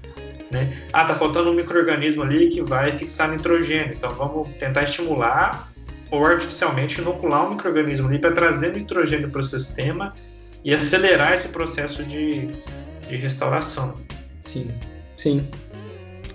né? 0.50 0.86
Ah, 0.92 1.04
tá 1.04 1.14
faltando 1.14 1.50
um 1.50 1.54
microorganismo 1.54 2.22
ali 2.22 2.48
que 2.48 2.62
vai 2.62 2.92
fixar 2.92 3.30
nitrogênio, 3.30 3.94
então 3.94 4.10
vamos 4.14 4.48
tentar 4.56 4.84
estimular 4.84 5.70
ou 6.10 6.24
artificialmente 6.26 7.00
inocular 7.00 7.46
um 7.46 7.50
microorganismo 7.50 8.08
ali 8.08 8.18
para 8.18 8.32
trazer 8.32 8.72
nitrogênio 8.74 9.30
para 9.30 9.40
o 9.40 9.44
sistema 9.44 10.14
e 10.64 10.74
acelerar 10.74 11.32
esse 11.32 11.48
processo 11.48 12.04
de, 12.04 12.48
de 13.08 13.16
restauração. 13.16 13.94
Sim, 14.42 14.68
sim. 15.16 15.46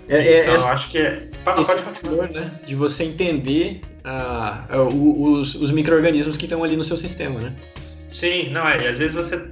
É, 0.08 0.16
é, 0.16 0.40
então, 0.42 0.54
eu 0.54 0.68
acho 0.68 0.90
que 0.90 0.98
é. 0.98 1.28
Pode, 1.44 1.66
pode 1.66 1.82
continuar. 1.82 2.30
Né, 2.30 2.50
de 2.66 2.74
você 2.74 3.04
entender 3.04 3.80
uh, 4.04 4.80
os, 4.82 5.54
os 5.54 5.70
micro-organismos 5.70 6.36
que 6.36 6.46
estão 6.46 6.64
ali 6.64 6.76
no 6.76 6.84
seu 6.84 6.96
sistema, 6.96 7.40
né? 7.40 7.54
Sim, 8.08 8.50
não 8.50 8.66
é. 8.66 8.84
E 8.84 8.88
às 8.88 8.96
vezes 8.96 9.14
você 9.14 9.48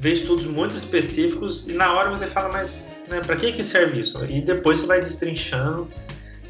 vê 0.00 0.12
estudos 0.12 0.46
muito 0.46 0.74
específicos 0.74 1.68
e 1.68 1.72
na 1.72 1.92
hora 1.92 2.10
você 2.10 2.26
fala, 2.26 2.50
mas 2.50 2.94
né, 3.08 3.20
para 3.20 3.36
que, 3.36 3.52
que 3.52 3.62
serve 3.62 4.00
isso? 4.00 4.24
E 4.24 4.40
depois 4.40 4.80
você 4.80 4.86
vai 4.86 5.00
destrinchando. 5.00 5.88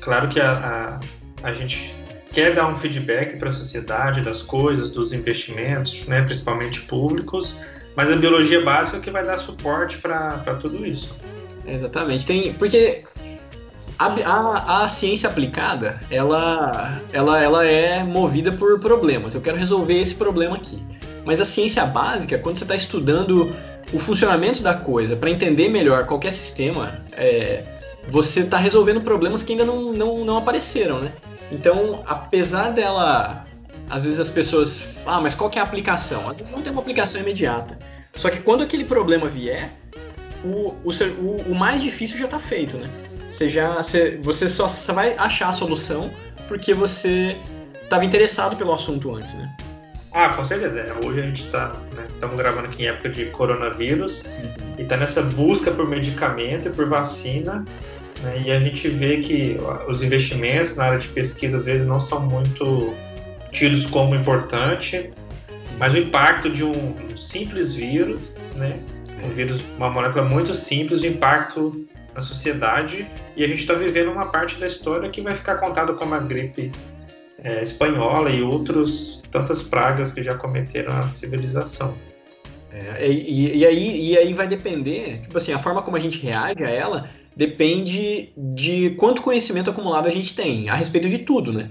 Claro 0.01 0.29
que 0.29 0.41
a, 0.41 1.01
a, 1.43 1.49
a 1.49 1.55
gente 1.55 1.95
quer 2.33 2.55
dar 2.55 2.67
um 2.67 2.77
feedback 2.77 3.37
para 3.37 3.49
a 3.49 3.53
sociedade 3.53 4.21
das 4.23 4.43
coisas, 4.43 4.91
dos 4.91 5.13
investimentos, 5.13 6.05
né, 6.07 6.23
principalmente 6.23 6.81
públicos, 6.83 7.61
mas 7.97 8.11
a 8.11 8.17
biologia 8.17 8.61
básica 8.61 8.97
é 8.97 9.01
que 9.01 9.11
vai 9.11 9.25
dar 9.25 9.37
suporte 9.37 9.99
para 9.99 10.39
tudo 10.61 10.85
isso. 10.85 11.17
Exatamente. 11.67 12.27
Tem, 12.27 12.53
porque 12.55 13.05
a, 13.99 14.07
a, 14.07 14.85
a, 14.85 14.89
ciência 14.89 15.29
aplicada, 15.29 16.01
ela, 16.11 17.01
ela, 17.13 17.43
ela 17.43 17.65
é 17.65 18.03
movida 18.03 18.53
por 18.53 18.79
problemas. 18.81 19.35
Eu 19.35 19.41
quero 19.41 19.57
resolver 19.57 20.01
esse 20.01 20.15
problema 20.15 20.57
aqui. 20.57 20.83
Mas 21.25 21.41
a 21.41 21.45
ciência 21.45 21.85
básica, 21.87 22.39
quando 22.39 22.59
você 22.59 22.65
está 22.65 22.77
estudando 22.77 23.55
o 23.93 23.99
funcionamento 23.99 24.63
da 24.63 24.75
coisa 24.75 25.17
para 25.17 25.31
entender 25.31 25.69
melhor 25.69 26.07
qualquer 26.07 26.33
sistema, 26.33 27.05
é, 27.13 27.65
você 28.09 28.41
está 28.41 28.59
resolvendo 28.59 29.01
problemas 29.01 29.43
que 29.43 29.53
ainda 29.53 29.65
não, 29.65 29.93
não, 29.93 30.25
não 30.25 30.37
apareceram, 30.39 31.01
né? 31.01 31.13
Então, 31.51 32.03
apesar 32.07 32.73
dela, 32.73 33.45
às 33.89 34.05
vezes 34.05 34.19
as 34.21 34.31
pessoas, 34.31 34.83
ah, 35.07 35.21
mas 35.21 35.35
qual 35.35 35.49
que 35.49 35.59
é 35.59 35.63
a 35.63 35.65
aplicação? 35.65 36.29
Às 36.29 36.39
vezes 36.39 36.53
não 36.53 36.63
tem 36.63 36.73
uma 36.73 36.81
aplicação 36.81 37.21
imediata. 37.21 37.79
Só 38.17 38.31
que 38.31 38.41
quando 38.41 38.63
aquele 38.63 38.85
problema 38.85 39.29
vier, 39.29 39.73
o, 40.45 40.75
o, 40.85 41.51
o, 41.51 41.55
mais 41.55 41.83
difícil 41.83 42.19
já 42.19 42.27
está 42.27 42.39
feito, 42.39 42.77
né? 42.77 42.89
Você 43.35 43.51
já, 43.51 43.83
você, 43.83 44.17
você 44.23 44.49
só, 44.49 44.69
só 44.69 44.93
vai 44.93 45.17
achar 45.19 45.49
a 45.49 45.53
solução 45.53 46.09
porque 46.47 46.73
você 46.73 47.37
estava 47.83 48.05
interessado 48.05 48.55
pelo 48.55 48.73
assunto 48.73 49.13
antes, 49.13 49.35
né? 49.35 49.53
Ah, 50.13 50.29
com 50.29 50.45
certeza. 50.45 50.79
É, 50.79 50.93
hoje 51.05 51.21
a 51.21 51.27
gente 51.27 51.43
está, 51.43 51.73
né, 51.97 52.07
gravando 52.37 52.69
aqui 52.69 52.85
em 52.85 52.87
época 52.87 53.09
de 53.09 53.25
coronavírus 53.27 54.23
uhum. 54.23 54.77
e 54.79 54.83
está 54.83 54.97
nessa 54.97 55.21
busca 55.21 55.73
por 55.73 55.89
medicamento 55.89 56.69
e 56.69 56.71
por 56.71 56.89
vacina. 56.89 57.65
Né, 58.23 58.45
e 58.47 58.53
a 58.53 58.61
gente 58.61 58.87
vê 58.87 59.17
que 59.17 59.57
os 59.89 60.01
investimentos 60.01 60.77
na 60.77 60.85
área 60.85 60.99
de 61.01 61.09
pesquisa 61.09 61.57
às 61.57 61.65
vezes 61.65 61.89
não 61.89 61.99
são 61.99 62.21
muito 62.21 62.95
tidos 63.51 63.85
como 63.85 64.15
importante, 64.15 65.11
mas 65.77 65.93
o 65.93 65.99
impacto 65.99 66.49
de 66.49 66.63
um 66.63 67.17
simples 67.17 67.75
vírus, 67.75 68.21
né, 68.55 68.79
um 69.25 69.31
vírus, 69.31 69.61
uma 69.77 69.91
molécula 69.91 70.25
muito 70.25 70.55
simples, 70.55 71.03
o 71.03 71.07
impacto 71.07 71.85
na 72.15 72.23
sociedade 72.23 73.07
e 73.37 73.45
a 73.45 73.49
gente 73.49 73.61
está 73.61 73.75
vivendo 73.75 74.11
uma 74.11 74.27
parte 74.27 74.59
da 74.59 74.67
história 74.67 75.11
que 75.11 75.21
vai 75.21 75.35
ficar 75.35 75.57
contada 75.57 75.93
como 75.95 76.15
a 76.15 76.19
gripe 76.19 76.71
é, 77.39 77.63
espanhola 77.63 78.31
e 78.31 78.43
outros 78.43 79.23
tantas 79.31 79.63
pragas 79.63 80.13
que 80.13 80.23
já 80.23 80.35
cometeram 80.35 80.93
a 80.93 81.09
civilização. 81.11 81.97
É, 82.73 83.09
e, 83.09 83.59
e, 83.59 83.67
aí, 83.67 84.11
e 84.11 84.19
aí 84.19 84.33
vai 84.33 84.49
depender, 84.49 85.21
tipo 85.23 85.37
assim, 85.37 85.53
a 85.53 85.59
forma 85.59 85.83
como 85.83 85.97
a 85.97 86.01
gente 86.01 86.25
reage 86.25 86.65
a 86.65 86.71
ela 86.71 87.09
depende 87.37 88.33
de 88.37 88.91
quanto 88.91 89.23
conhecimento 89.23 89.71
acumulado 89.71 90.07
a 90.07 90.11
gente 90.11 90.35
tem 90.35 90.69
a 90.69 90.75
respeito 90.75 91.09
de 91.09 91.19
tudo, 91.19 91.53
né? 91.53 91.71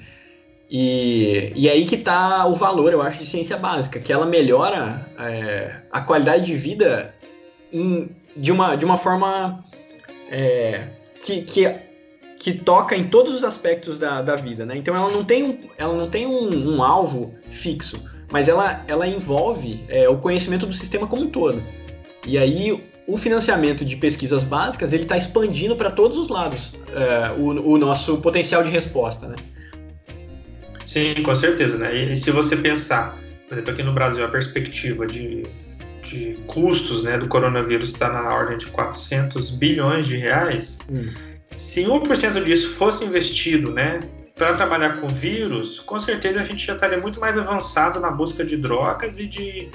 E, 0.70 1.52
e 1.56 1.70
aí 1.70 1.86
que 1.86 1.96
está 1.96 2.46
o 2.48 2.56
valor, 2.56 2.92
eu 2.92 3.02
acho, 3.02 3.20
de 3.20 3.26
ciência 3.26 3.58
básica, 3.58 4.00
que 4.00 4.12
ela 4.12 4.26
melhora 4.26 5.06
é, 5.20 5.82
a 5.92 6.02
qualidade 6.02 6.46
de 6.46 6.56
vida 6.56 7.14
em, 7.72 8.10
de, 8.36 8.52
uma, 8.52 8.76
de 8.76 8.86
uma 8.86 8.98
forma 8.98 9.64
é, 10.34 10.88
que, 11.24 11.41
que 11.41 11.93
que 12.43 12.54
toca 12.54 12.93
em 12.93 13.06
todos 13.06 13.34
os 13.34 13.41
aspectos 13.41 13.98
da, 13.98 14.22
da 14.22 14.36
vida, 14.36 14.65
né? 14.65 14.76
Então 14.76 14.93
ela 14.93 15.10
não 15.10 15.24
tem 15.24 15.43
um, 15.43 15.60
ela 15.78 15.96
não 15.96 16.10
tem 16.10 16.26
um, 16.26 16.76
um 16.76 16.84
alvo 16.84 17.34
fixo, 17.50 18.04
mas 18.30 18.50
ela, 18.50 18.84
ela 18.86 19.08
envolve 19.08 19.86
é, 19.88 20.10
o 20.10 20.17
conhecimento 20.17 20.65
do 20.65 20.74
sistema 20.74 21.08
como 21.08 21.22
um 21.22 21.30
todo. 21.30 21.63
E 22.28 22.38
aí 22.38 22.84
o 23.08 23.15
financiamento 23.15 23.86
de 23.86 23.96
pesquisas 23.96 24.43
básicas 24.43 24.91
ele 24.91 25.04
está 25.04 25.15
expandindo 25.15 25.78
para 25.78 25.89
todos 25.89 26.17
os 26.17 26.28
lados 26.28 26.76
é, 26.93 27.32
o, 27.32 27.76
o 27.76 27.78
nosso 27.78 28.17
potencial 28.17 28.62
de 28.62 28.69
resposta, 28.69 29.26
né? 29.26 29.38
Sim, 30.84 31.13
com 31.24 31.34
certeza, 31.34 31.78
né? 31.78 31.96
E, 31.96 32.12
e, 32.12 32.17
se 32.17 32.30
você 32.30 32.58
pensar, 32.58 33.17
por 33.48 33.56
exemplo, 33.56 33.72
aqui 33.72 33.84
no 33.84 33.93
Brasil 33.93 34.26
a 34.26 34.28
perspectiva 34.28 35.08
de, 35.08 35.43
de 36.04 36.38
custos, 36.48 37.04
né, 37.04 37.18
do 37.18 37.28
coronavírus 37.28 37.89
está 37.89 38.10
na 38.10 38.34
ordem 38.34 38.58
de 38.58 38.68
400 38.68 39.50
bilhões 39.52 40.08
de 40.08 40.18
reais. 40.18 40.80
Hum 40.89 41.34
se 41.56 41.84
1% 41.84 42.44
disso 42.44 42.72
fosse 42.72 43.06
investido, 43.06 43.72
né, 43.72 44.02
para 44.36 44.54
trabalhar 44.54 45.00
com 45.00 45.08
vírus, 45.08 45.80
com 45.80 46.00
certeza 46.00 46.42
a 46.42 46.44
gente 46.46 46.66
já 46.66 46.74
estaria 46.74 47.00
muito 47.00 47.20
mais 47.20 47.38
avançado 47.38 48.00
na 48.00 48.10
busca 48.10 48.44
de 48.44 48.58
drogas 48.58 49.20
e 49.20 49.28
de, 49.28 49.70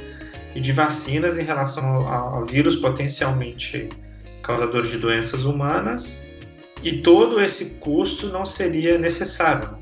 e 0.55 0.61
de 0.61 0.73
vacinas 0.73 1.39
em 1.39 1.45
relação 1.45 2.09
a, 2.09 2.39
a 2.39 2.45
vírus 2.45 2.77
potencialmente 2.77 3.89
causadores 4.43 4.91
de 4.91 4.99
doenças 4.99 5.45
humanas, 5.45 6.27
e 6.83 7.03
todo 7.03 7.41
esse 7.41 7.77
custo 7.81 8.29
não 8.29 8.47
seria 8.47 8.97
necessário. 8.97 9.77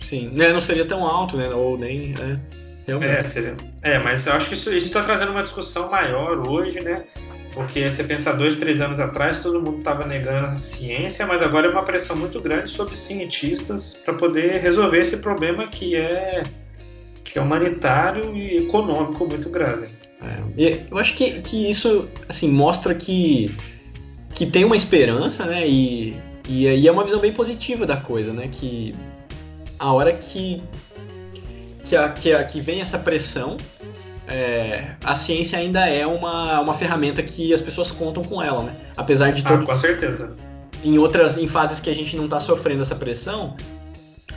Sim, 0.00 0.30
né, 0.32 0.52
não 0.52 0.60
seria 0.60 0.86
tão 0.86 1.06
alto, 1.06 1.36
né, 1.36 1.50
ou 1.50 1.78
nem... 1.78 2.14
É, 2.14 2.55
realmente. 2.86 3.12
É, 3.12 3.22
seria, 3.26 3.56
é, 3.82 3.98
mas 3.98 4.26
eu 4.26 4.34
acho 4.34 4.48
que 4.48 4.54
isso 4.54 4.72
está 4.72 5.02
trazendo 5.02 5.32
uma 5.32 5.42
discussão 5.42 5.90
maior 5.90 6.38
hoje, 6.46 6.80
né? 6.80 7.04
Porque 7.52 7.90
você 7.90 8.04
pensa 8.04 8.34
dois, 8.34 8.58
três 8.58 8.82
anos 8.82 9.00
atrás, 9.00 9.42
todo 9.42 9.62
mundo 9.62 9.78
estava 9.78 10.06
negando 10.06 10.48
a 10.48 10.58
ciência, 10.58 11.26
mas 11.26 11.40
agora 11.40 11.66
é 11.66 11.70
uma 11.70 11.84
pressão 11.84 12.14
muito 12.14 12.38
grande 12.38 12.70
sobre 12.70 12.94
cientistas 12.94 13.94
para 14.04 14.12
poder 14.12 14.60
resolver 14.60 14.98
esse 14.98 15.16
problema 15.18 15.66
que 15.66 15.96
é 15.96 16.42
que 17.24 17.38
é 17.38 17.42
humanitário 17.42 18.36
e 18.36 18.58
econômico 18.58 19.26
muito 19.26 19.48
grave. 19.48 19.88
É, 20.58 20.80
eu 20.90 20.98
acho 20.98 21.14
que, 21.14 21.40
que 21.40 21.70
isso 21.70 22.08
assim 22.28 22.50
mostra 22.50 22.94
que 22.94 23.56
que 24.34 24.44
tem 24.44 24.64
uma 24.64 24.76
esperança, 24.76 25.46
né? 25.46 25.66
E, 25.66 26.14
e 26.46 26.68
aí 26.68 26.86
é 26.86 26.92
uma 26.92 27.04
visão 27.04 27.18
bem 27.18 27.32
positiva 27.32 27.86
da 27.86 27.96
coisa, 27.96 28.34
né? 28.34 28.48
Que 28.52 28.94
a 29.78 29.92
hora 29.92 30.12
que 30.12 30.62
que, 31.86 31.96
a, 31.96 32.08
que, 32.10 32.32
a, 32.32 32.44
que 32.44 32.60
vem 32.60 32.80
essa 32.80 32.98
pressão 32.98 33.56
é, 34.28 34.96
a 35.04 35.14
ciência 35.14 35.58
ainda 35.58 35.88
é 35.88 36.04
uma, 36.06 36.60
uma 36.60 36.74
ferramenta 36.74 37.22
que 37.22 37.54
as 37.54 37.60
pessoas 37.60 37.92
contam 37.92 38.24
com 38.24 38.42
ela, 38.42 38.64
né? 38.64 38.76
Apesar 38.96 39.32
de 39.32 39.42
ah, 39.46 39.58
com 39.58 39.76
certeza. 39.78 40.34
Em 40.82 40.98
outras, 40.98 41.36
em 41.36 41.46
fases 41.46 41.78
que 41.78 41.88
a 41.88 41.94
gente 41.94 42.16
não 42.16 42.24
está 42.24 42.40
sofrendo 42.40 42.82
essa 42.82 42.96
pressão, 42.96 43.56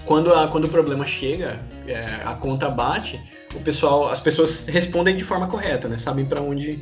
quando, 0.05 0.33
a, 0.33 0.47
quando 0.47 0.65
o 0.65 0.69
problema 0.69 1.05
chega, 1.05 1.59
é, 1.87 2.05
a 2.23 2.35
conta 2.35 2.69
bate, 2.69 3.19
o 3.55 3.59
pessoal, 3.59 4.09
as 4.09 4.19
pessoas 4.19 4.67
respondem 4.67 5.15
de 5.15 5.23
forma 5.23 5.47
correta, 5.47 5.87
né? 5.87 5.97
Sabem 5.97 6.25
para 6.25 6.39
onde, 6.39 6.79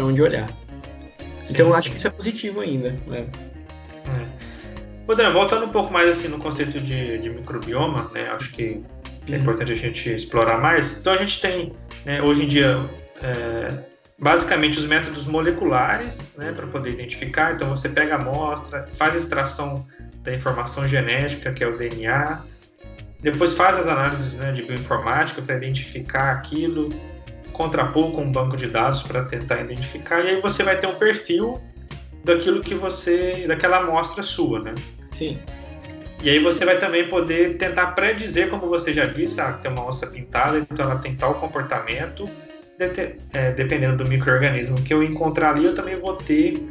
onde 0.00 0.20
olhar. 0.20 0.48
Sim, 0.48 1.52
então 1.52 1.66
eu 1.66 1.72
sim. 1.72 1.78
acho 1.78 1.90
que 1.92 1.96
isso 1.98 2.08
é 2.08 2.10
positivo 2.10 2.60
ainda. 2.60 2.96
Né? 3.06 3.26
É. 5.06 5.30
voltando 5.30 5.64
um 5.64 5.70
pouco 5.70 5.92
mais 5.92 6.10
assim 6.10 6.26
no 6.26 6.38
conceito 6.38 6.80
de, 6.80 7.18
de 7.18 7.30
microbioma, 7.30 8.10
né? 8.12 8.28
Acho 8.30 8.52
que 8.52 8.82
é 9.32 9.36
uhum. 9.36 9.42
importante 9.42 9.72
a 9.72 9.76
gente 9.76 10.14
explorar 10.14 10.58
mais. 10.58 10.98
Então 10.98 11.12
a 11.12 11.16
gente 11.16 11.40
tem 11.40 11.72
né, 12.04 12.22
hoje 12.22 12.44
em 12.44 12.48
dia, 12.48 12.88
é, 13.22 13.78
basicamente 14.18 14.78
os 14.78 14.86
métodos 14.86 15.26
moleculares, 15.26 16.36
né, 16.36 16.52
para 16.52 16.66
poder 16.66 16.90
identificar. 16.90 17.54
Então 17.54 17.68
você 17.68 17.88
pega 17.88 18.14
a 18.14 18.18
amostra, 18.18 18.88
faz 18.96 19.14
a 19.14 19.18
extração 19.18 19.86
da 20.22 20.34
informação 20.34 20.88
genética, 20.88 21.52
que 21.52 21.62
é 21.62 21.66
o 21.66 21.76
DNA, 21.76 22.42
depois 23.20 23.54
faz 23.54 23.78
as 23.78 23.86
análises 23.86 24.32
né, 24.34 24.52
de 24.52 24.62
bioinformática 24.62 25.42
para 25.42 25.56
identificar 25.56 26.32
aquilo, 26.32 26.90
contrapor 27.52 28.12
com 28.12 28.22
um 28.22 28.32
banco 28.32 28.56
de 28.56 28.68
dados 28.68 29.02
para 29.02 29.24
tentar 29.24 29.60
identificar, 29.60 30.24
e 30.24 30.28
aí 30.28 30.40
você 30.40 30.62
vai 30.62 30.78
ter 30.78 30.86
um 30.86 30.94
perfil 30.94 31.60
daquilo 32.24 32.60
que 32.60 32.74
você, 32.74 33.44
daquela 33.48 33.78
amostra 33.78 34.22
sua, 34.22 34.60
né? 34.60 34.74
Sim. 35.10 35.38
E 36.20 36.28
aí 36.28 36.40
você 36.40 36.64
vai 36.64 36.78
também 36.78 37.08
poder 37.08 37.56
tentar 37.56 37.88
predizer, 37.88 38.48
como 38.48 38.68
você 38.68 38.92
já 38.92 39.06
disse, 39.06 39.40
ah, 39.40 39.52
tem 39.52 39.70
uma 39.70 39.86
onça 39.86 40.06
pintada, 40.06 40.58
então 40.58 40.84
ela 40.84 40.98
tem 40.98 41.14
tal 41.14 41.34
comportamento, 41.34 42.28
é, 43.32 43.52
dependendo 43.52 43.98
do 43.98 44.08
microorganismo 44.08 44.82
que 44.82 44.92
eu 44.92 45.02
encontrar 45.02 45.50
ali, 45.50 45.64
eu 45.64 45.74
também 45.74 45.96
vou 45.96 46.14
ter 46.16 46.64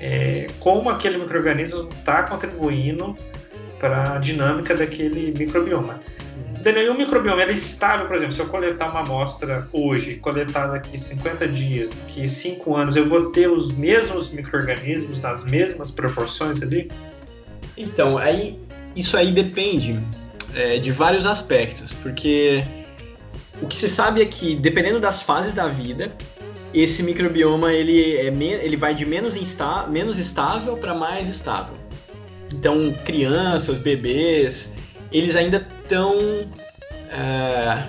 é, 0.00 0.46
como 0.58 0.88
aquele 0.88 1.18
microorganismo 1.18 1.88
está 1.90 2.22
contribuindo 2.22 3.16
para 3.78 4.14
a 4.14 4.18
dinâmica 4.18 4.74
daquele 4.74 5.36
microbioma. 5.36 6.00
Daniel, 6.62 6.94
o 6.94 6.96
microbioma 6.96 7.42
é 7.42 7.52
estável, 7.52 8.06
por 8.06 8.16
exemplo, 8.16 8.34
se 8.34 8.40
eu 8.40 8.46
coletar 8.46 8.90
uma 8.90 9.00
amostra 9.00 9.68
hoje, 9.70 10.16
coletar 10.16 10.68
daqui 10.68 10.98
50 10.98 11.46
dias, 11.48 11.90
daqui 11.90 12.26
5 12.26 12.74
anos, 12.74 12.96
eu 12.96 13.06
vou 13.06 13.30
ter 13.30 13.50
os 13.50 13.70
mesmos 13.70 14.32
microorganismos 14.32 15.20
nas 15.20 15.44
mesmas 15.44 15.90
proporções 15.90 16.62
ali? 16.62 16.90
Então, 17.76 18.16
aí 18.16 18.58
isso 18.96 19.16
aí 19.16 19.32
depende 19.32 20.00
é, 20.54 20.78
de 20.78 20.90
vários 20.90 21.26
aspectos, 21.26 21.92
porque 21.92 22.64
o 23.62 23.66
que 23.66 23.76
se 23.76 23.88
sabe 23.88 24.22
é 24.22 24.26
que, 24.26 24.54
dependendo 24.54 25.00
das 25.00 25.20
fases 25.20 25.54
da 25.54 25.66
vida, 25.66 26.12
esse 26.72 27.02
microbioma 27.02 27.72
ele, 27.72 28.16
é 28.16 28.26
ele 28.26 28.76
vai 28.76 28.94
de 28.94 29.06
menos, 29.06 29.36
insta, 29.36 29.86
menos 29.86 30.18
estável 30.18 30.76
para 30.76 30.92
mais 30.92 31.28
estável. 31.28 31.74
Então, 32.52 32.94
crianças, 33.04 33.78
bebês, 33.78 34.74
eles 35.12 35.36
ainda 35.36 35.66
estão. 35.82 36.14
É, 37.10 37.84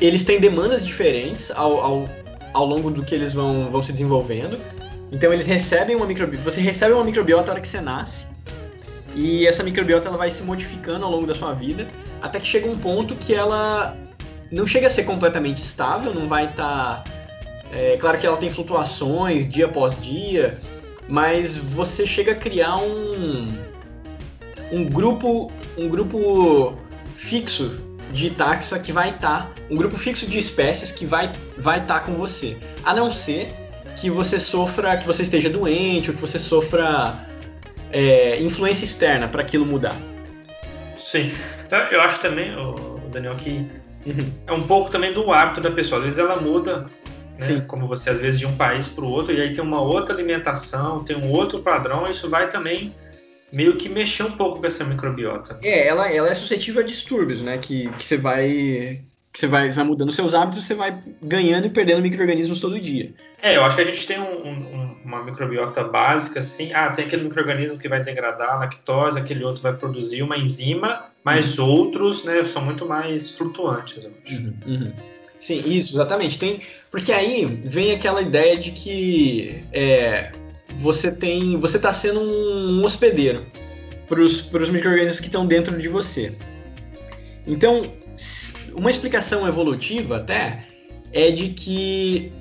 eles 0.00 0.22
têm 0.22 0.40
demandas 0.40 0.84
diferentes 0.84 1.50
ao, 1.50 1.78
ao, 1.80 2.08
ao 2.54 2.64
longo 2.64 2.90
do 2.90 3.04
que 3.04 3.14
eles 3.14 3.32
vão, 3.32 3.70
vão 3.70 3.82
se 3.82 3.92
desenvolvendo. 3.92 4.58
Então, 5.12 5.32
eles 5.32 5.46
recebem 5.46 5.96
uma 5.96 6.06
microbiota. 6.06 6.50
Você 6.50 6.60
recebe 6.60 6.92
uma 6.94 7.04
microbiota 7.04 7.46
na 7.46 7.52
hora 7.52 7.60
que 7.60 7.68
você 7.68 7.80
nasce. 7.80 8.29
E 9.14 9.46
essa 9.46 9.62
microbiota 9.62 10.08
ela 10.08 10.16
vai 10.16 10.30
se 10.30 10.42
modificando 10.42 11.04
ao 11.04 11.10
longo 11.10 11.26
da 11.26 11.34
sua 11.34 11.52
vida, 11.52 11.88
até 12.22 12.38
que 12.38 12.46
chega 12.46 12.68
um 12.68 12.78
ponto 12.78 13.14
que 13.16 13.34
ela 13.34 13.96
não 14.50 14.66
chega 14.66 14.86
a 14.86 14.90
ser 14.90 15.04
completamente 15.04 15.58
estável, 15.58 16.14
não 16.14 16.28
vai 16.28 16.46
estar. 16.46 17.02
Tá, 17.02 17.04
é, 17.72 17.96
claro 17.96 18.18
que 18.18 18.26
ela 18.26 18.36
tem 18.36 18.50
flutuações 18.50 19.48
dia 19.48 19.66
após 19.66 20.00
dia, 20.00 20.60
mas 21.08 21.56
você 21.56 22.06
chega 22.06 22.32
a 22.32 22.34
criar 22.34 22.78
um, 22.78 23.56
um 24.72 24.84
grupo 24.84 25.52
um 25.78 25.88
grupo 25.88 26.76
fixo 27.14 27.80
de 28.12 28.30
taxa 28.30 28.78
que 28.78 28.90
vai 28.90 29.10
estar, 29.10 29.46
tá, 29.46 29.50
um 29.70 29.76
grupo 29.76 29.96
fixo 29.96 30.26
de 30.26 30.36
espécies 30.36 30.90
que 30.90 31.06
vai 31.06 31.30
vai 31.56 31.80
estar 31.80 32.00
tá 32.00 32.06
com 32.06 32.14
você, 32.14 32.56
a 32.84 32.92
não 32.92 33.10
ser 33.10 33.54
que 33.96 34.10
você 34.10 34.38
sofra, 34.40 34.96
que 34.96 35.06
você 35.06 35.22
esteja 35.22 35.48
doente 35.48 36.10
ou 36.10 36.16
que 36.16 36.20
você 36.20 36.38
sofra 36.38 37.29
é, 37.92 38.40
influência 38.40 38.84
externa 38.84 39.28
para 39.28 39.42
aquilo 39.42 39.64
mudar. 39.66 39.96
Sim, 40.96 41.32
eu 41.90 42.00
acho 42.00 42.20
também, 42.20 42.52
Daniel, 43.10 43.34
que 43.36 43.66
uhum. 44.06 44.32
é 44.46 44.52
um 44.52 44.66
pouco 44.66 44.90
também 44.90 45.12
do 45.12 45.32
hábito 45.32 45.60
da 45.60 45.70
pessoa. 45.70 45.98
Às 45.98 46.04
vezes 46.04 46.18
ela 46.18 46.36
muda, 46.36 46.86
né? 47.38 47.64
como 47.66 47.86
você, 47.86 48.10
às 48.10 48.20
vezes, 48.20 48.38
de 48.38 48.46
um 48.46 48.56
país 48.56 48.86
para 48.88 49.04
o 49.04 49.08
outro, 49.08 49.32
e 49.32 49.40
aí 49.40 49.54
tem 49.54 49.64
uma 49.64 49.80
outra 49.80 50.14
alimentação, 50.14 51.02
tem 51.04 51.16
um 51.16 51.30
outro 51.30 51.60
padrão, 51.60 52.08
isso 52.08 52.28
vai 52.28 52.48
também 52.48 52.94
meio 53.52 53.76
que 53.76 53.88
mexer 53.88 54.22
um 54.22 54.32
pouco 54.32 54.60
com 54.60 54.66
essa 54.66 54.84
microbiota. 54.84 55.58
É, 55.62 55.86
ela, 55.86 56.08
ela 56.10 56.28
é 56.28 56.34
suscetível 56.34 56.82
a 56.82 56.84
distúrbios, 56.84 57.42
né? 57.42 57.58
Que, 57.58 57.88
que 57.92 58.04
você 58.04 58.16
vai 58.16 59.02
que 59.32 59.38
você 59.38 59.46
vai, 59.46 59.70
vai 59.70 59.84
mudando 59.84 60.12
seus 60.12 60.34
hábitos, 60.34 60.64
você 60.64 60.74
vai 60.74 61.02
ganhando 61.22 61.66
e 61.66 61.70
perdendo 61.70 62.02
micro-organismos 62.02 62.60
todo 62.60 62.80
dia. 62.80 63.12
É, 63.40 63.56
eu 63.56 63.64
acho 63.64 63.76
que 63.76 63.82
a 63.82 63.84
gente 63.84 64.06
tem 64.06 64.18
um, 64.18 64.48
um, 64.48 64.96
uma 65.04 65.22
microbiota 65.22 65.84
básica, 65.84 66.40
assim, 66.40 66.72
ah, 66.72 66.90
tem 66.90 67.04
aquele 67.04 67.24
microorganismo 67.24 67.78
que 67.78 67.88
vai 67.88 68.02
degradar 68.02 68.50
a 68.50 68.58
lactose, 68.58 69.18
aquele 69.18 69.44
outro 69.44 69.62
vai 69.62 69.72
produzir 69.72 70.22
uma 70.22 70.36
enzima, 70.36 71.04
mas 71.22 71.58
uhum. 71.58 71.68
outros, 71.68 72.24
né, 72.24 72.44
são 72.44 72.62
muito 72.62 72.86
mais 72.86 73.30
flutuantes. 73.36 74.04
Uhum, 74.04 74.54
uhum. 74.66 74.92
Sim, 75.38 75.62
isso, 75.64 75.94
exatamente. 75.94 76.38
Tem, 76.38 76.60
porque 76.90 77.12
aí 77.12 77.46
vem 77.64 77.92
aquela 77.92 78.20
ideia 78.20 78.58
de 78.58 78.72
que 78.72 79.60
é, 79.72 80.32
você 80.76 81.14
tem, 81.14 81.56
você 81.56 81.76
está 81.76 81.92
sendo 81.92 82.20
um 82.20 82.84
hospedeiro 82.84 83.46
para 84.08 84.20
os 84.20 84.70
micro-organismos 84.70 85.20
que 85.20 85.26
estão 85.26 85.46
dentro 85.46 85.78
de 85.78 85.88
você. 85.88 86.34
Então, 87.46 87.92
uma 88.74 88.90
explicação 88.90 89.46
evolutiva 89.46 90.16
até 90.16 90.66
é 91.12 91.30
de 91.30 91.50
que 91.50 92.32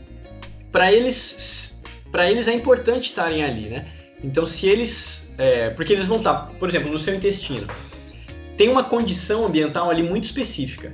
para 0.72 0.92
eles 0.92 1.82
para 2.12 2.30
eles 2.30 2.48
é 2.48 2.54
importante 2.54 3.06
estarem 3.06 3.44
ali, 3.44 3.70
né? 3.70 3.88
Então 4.24 4.46
se 4.46 4.68
eles 4.68 5.34
é, 5.38 5.70
porque 5.70 5.94
eles 5.94 6.06
vão 6.06 6.18
estar, 6.18 6.34
tá, 6.34 6.54
por 6.60 6.68
exemplo, 6.68 6.92
no 6.92 6.98
seu 6.98 7.16
intestino 7.16 7.68
tem 8.58 8.68
uma 8.68 8.84
condição 8.84 9.46
ambiental 9.46 9.90
ali 9.90 10.04
muito 10.04 10.26
específica. 10.26 10.92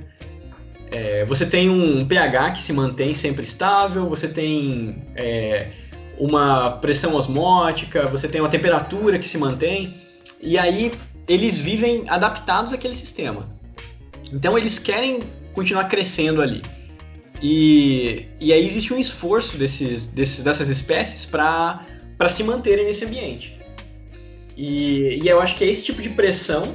É, 0.88 1.24
você 1.24 1.44
tem 1.44 1.68
um 1.68 2.06
pH 2.06 2.52
que 2.52 2.62
se 2.62 2.72
mantém 2.72 3.12
sempre 3.12 3.42
estável, 3.42 4.08
você 4.08 4.28
tem 4.28 5.02
é, 5.16 5.72
uma 6.16 6.70
pressão 6.78 7.16
osmótica, 7.16 8.06
você 8.06 8.28
tem 8.28 8.40
uma 8.40 8.48
temperatura 8.48 9.18
que 9.18 9.28
se 9.28 9.36
mantém, 9.36 9.94
e 10.40 10.56
aí 10.56 10.92
eles 11.26 11.58
vivem 11.58 12.04
adaptados 12.08 12.72
àquele 12.72 12.94
sistema. 12.94 13.50
Então 14.32 14.56
eles 14.56 14.78
querem 14.78 15.20
continuar 15.52 15.84
crescendo 15.84 16.42
ali. 16.42 16.62
E, 17.42 18.26
e 18.40 18.52
aí 18.52 18.64
existe 18.64 18.92
um 18.94 18.98
esforço 18.98 19.58
desses, 19.58 20.06
desses 20.08 20.42
dessas 20.42 20.68
espécies 20.68 21.26
para 21.26 21.84
se 22.28 22.42
manterem 22.42 22.86
nesse 22.86 23.04
ambiente. 23.04 23.58
E, 24.56 25.20
e 25.22 25.28
eu 25.28 25.40
acho 25.40 25.56
que 25.56 25.64
é 25.64 25.66
esse 25.66 25.84
tipo 25.84 26.00
de 26.00 26.10
pressão 26.10 26.74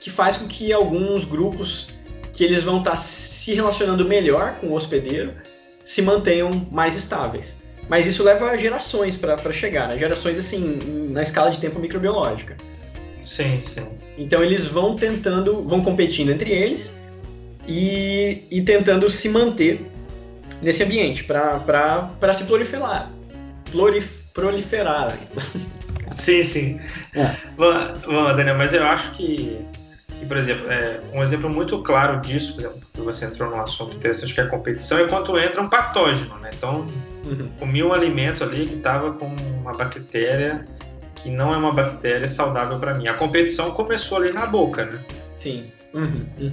que 0.00 0.10
faz 0.10 0.36
com 0.36 0.48
que 0.48 0.72
alguns 0.72 1.24
grupos 1.24 1.90
que 2.32 2.42
eles 2.42 2.62
vão 2.62 2.78
estar 2.78 2.92
tá 2.92 2.96
se 2.96 3.54
relacionando 3.54 4.04
melhor 4.04 4.56
com 4.56 4.68
o 4.68 4.74
hospedeiro 4.74 5.34
se 5.84 6.02
mantenham 6.02 6.66
mais 6.70 6.96
estáveis. 6.96 7.56
Mas 7.88 8.06
isso 8.06 8.22
leva 8.22 8.56
gerações 8.56 9.16
para 9.16 9.52
chegar, 9.52 9.88
né? 9.88 9.98
gerações 9.98 10.38
assim, 10.38 11.08
na 11.10 11.22
escala 11.22 11.50
de 11.50 11.58
tempo 11.58 11.78
microbiológica. 11.78 12.56
Sim, 13.22 13.60
sim. 13.62 13.88
Então 14.16 14.42
eles 14.42 14.66
vão 14.66 14.96
tentando, 14.96 15.62
vão 15.64 15.82
competindo 15.82 16.30
entre 16.30 16.50
eles 16.50 16.96
e, 17.66 18.44
e 18.50 18.62
tentando 18.62 19.08
se 19.08 19.28
manter 19.28 19.90
nesse 20.60 20.82
ambiente 20.82 21.24
para 21.24 22.34
se 22.34 22.44
proliferar. 22.44 23.10
Prolif, 23.70 24.08
proliferar. 24.34 25.18
Sim, 26.10 26.42
sim. 26.42 26.80
É. 27.14 27.36
Bom, 27.56 27.72
bom, 28.04 28.36
Daniel, 28.36 28.56
mas 28.56 28.72
eu 28.72 28.84
acho 28.84 29.12
que, 29.12 29.64
que 30.18 30.26
por 30.26 30.36
exemplo, 30.36 30.70
é, 30.70 31.00
um 31.12 31.22
exemplo 31.22 31.48
muito 31.48 31.80
claro 31.82 32.20
disso, 32.20 32.54
por 32.54 32.60
exemplo, 32.60 32.80
que 32.92 33.00
você 33.00 33.26
entrou 33.26 33.48
num 33.48 33.60
assunto 33.60 33.94
interessante 33.94 34.34
que 34.34 34.40
é 34.40 34.42
a 34.42 34.48
competição, 34.48 34.98
é 34.98 35.06
quando 35.06 35.38
entra 35.38 35.62
um 35.62 35.68
patógeno, 35.68 36.36
né? 36.38 36.50
Então, 36.52 36.86
uhum. 37.24 37.48
comi 37.60 37.82
um 37.82 37.92
alimento 37.92 38.42
ali 38.42 38.66
que 38.66 38.74
estava 38.74 39.12
com 39.12 39.26
uma 39.26 39.72
bactéria 39.72 40.64
que 41.22 41.30
não 41.30 41.52
é 41.52 41.56
uma 41.56 41.72
bactéria 41.72 42.28
saudável 42.28 42.78
para 42.78 42.94
mim. 42.94 43.08
A 43.08 43.14
competição 43.14 43.70
começou 43.72 44.18
ali 44.18 44.32
na 44.32 44.46
boca, 44.46 44.84
né? 44.84 44.98
Sim. 45.36 45.70
Uhum, 45.92 46.26
uhum. 46.38 46.50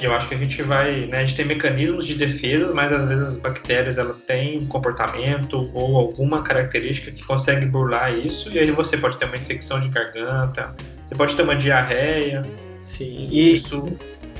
E 0.00 0.04
eu 0.04 0.12
acho 0.12 0.28
que 0.28 0.34
a 0.34 0.38
gente 0.38 0.60
vai, 0.62 1.06
né, 1.06 1.18
a 1.18 1.20
gente 1.20 1.36
tem 1.36 1.44
mecanismos 1.44 2.04
de 2.04 2.14
defesa, 2.14 2.74
mas 2.74 2.92
às 2.92 3.06
vezes 3.06 3.28
as 3.28 3.36
bactérias 3.36 3.96
ela 3.96 4.16
têm 4.26 4.58
um 4.58 4.66
comportamento 4.66 5.70
ou 5.72 5.96
alguma 5.96 6.42
característica 6.42 7.12
que 7.12 7.22
consegue 7.22 7.66
burlar 7.66 8.12
isso, 8.12 8.52
e 8.52 8.58
aí 8.58 8.70
você 8.72 8.96
pode 8.96 9.16
ter 9.18 9.26
uma 9.26 9.36
infecção 9.36 9.78
de 9.78 9.88
garganta, 9.90 10.74
você 11.06 11.14
pode 11.14 11.36
ter 11.36 11.42
uma 11.42 11.54
diarreia. 11.54 12.42
Sim. 12.82 13.28
E 13.30 13.54
isso 13.54 13.86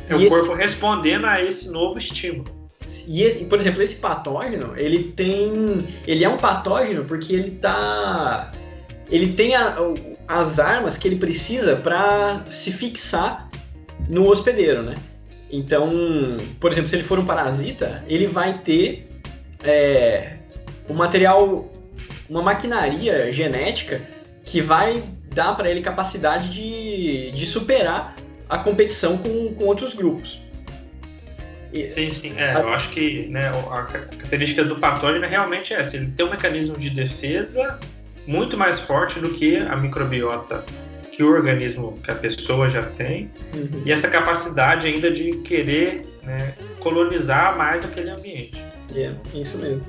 é 0.08 0.16
o 0.16 0.28
corpo 0.28 0.52
esse... 0.52 0.60
respondendo 0.60 1.26
a 1.26 1.40
esse 1.40 1.70
novo 1.70 1.98
estímulo. 1.98 2.52
E 3.06 3.22
esse, 3.22 3.44
por 3.44 3.58
exemplo, 3.58 3.80
esse 3.80 3.96
patógeno, 3.96 4.74
ele 4.76 5.04
tem, 5.12 5.86
ele 6.06 6.24
é 6.24 6.28
um 6.28 6.36
patógeno 6.36 7.04
porque 7.04 7.32
ele 7.32 7.52
tá 7.52 8.52
ele 9.10 9.32
tem 9.32 9.54
a, 9.54 9.76
as 10.26 10.58
armas 10.58 10.96
que 10.96 11.06
ele 11.06 11.16
precisa 11.16 11.76
para 11.76 12.44
se 12.48 12.72
fixar 12.72 13.50
no 14.08 14.28
hospedeiro, 14.28 14.82
né? 14.82 14.96
Então, 15.50 16.38
por 16.58 16.72
exemplo, 16.72 16.88
se 16.88 16.96
ele 16.96 17.02
for 17.02 17.18
um 17.18 17.24
parasita, 17.24 18.02
ele 18.08 18.26
vai 18.26 18.58
ter 18.58 19.08
é, 19.62 20.36
um 20.88 20.94
material, 20.94 21.70
uma 22.28 22.42
maquinaria 22.42 23.30
genética 23.32 24.02
que 24.44 24.60
vai 24.60 25.02
dar 25.32 25.54
para 25.54 25.70
ele 25.70 25.80
capacidade 25.80 26.50
de, 26.50 27.30
de 27.32 27.46
superar 27.46 28.16
a 28.48 28.58
competição 28.58 29.18
com, 29.18 29.54
com 29.54 29.64
outros 29.64 29.94
grupos. 29.94 30.42
Sim, 31.72 32.10
sim. 32.12 32.34
É, 32.36 32.52
a... 32.52 32.60
eu 32.60 32.72
acho 32.72 32.90
que 32.90 33.26
né, 33.26 33.48
a 33.48 33.82
característica 33.82 34.64
do 34.64 34.76
patógeno 34.76 35.24
é 35.24 35.28
realmente 35.28 35.74
é 35.74 35.80
essa. 35.80 35.96
Ele 35.96 36.12
tem 36.12 36.24
um 36.24 36.30
mecanismo 36.30 36.76
de 36.78 36.90
defesa 36.90 37.80
muito 38.26 38.56
mais 38.56 38.80
forte 38.80 39.20
do 39.20 39.30
que 39.30 39.56
a 39.56 39.76
microbiota 39.76 40.64
que 41.10 41.22
o 41.22 41.32
organismo, 41.32 41.94
que 42.02 42.10
a 42.10 42.14
pessoa 42.14 42.68
já 42.68 42.82
tem, 42.82 43.30
uhum. 43.52 43.82
e 43.84 43.92
essa 43.92 44.08
capacidade 44.08 44.86
ainda 44.86 45.12
de 45.12 45.36
querer 45.38 46.04
né, 46.24 46.54
colonizar 46.80 47.56
mais 47.56 47.84
aquele 47.84 48.10
ambiente. 48.10 48.60
É, 48.92 48.98
yeah, 48.98 49.18
isso 49.32 49.56
mesmo. 49.58 49.82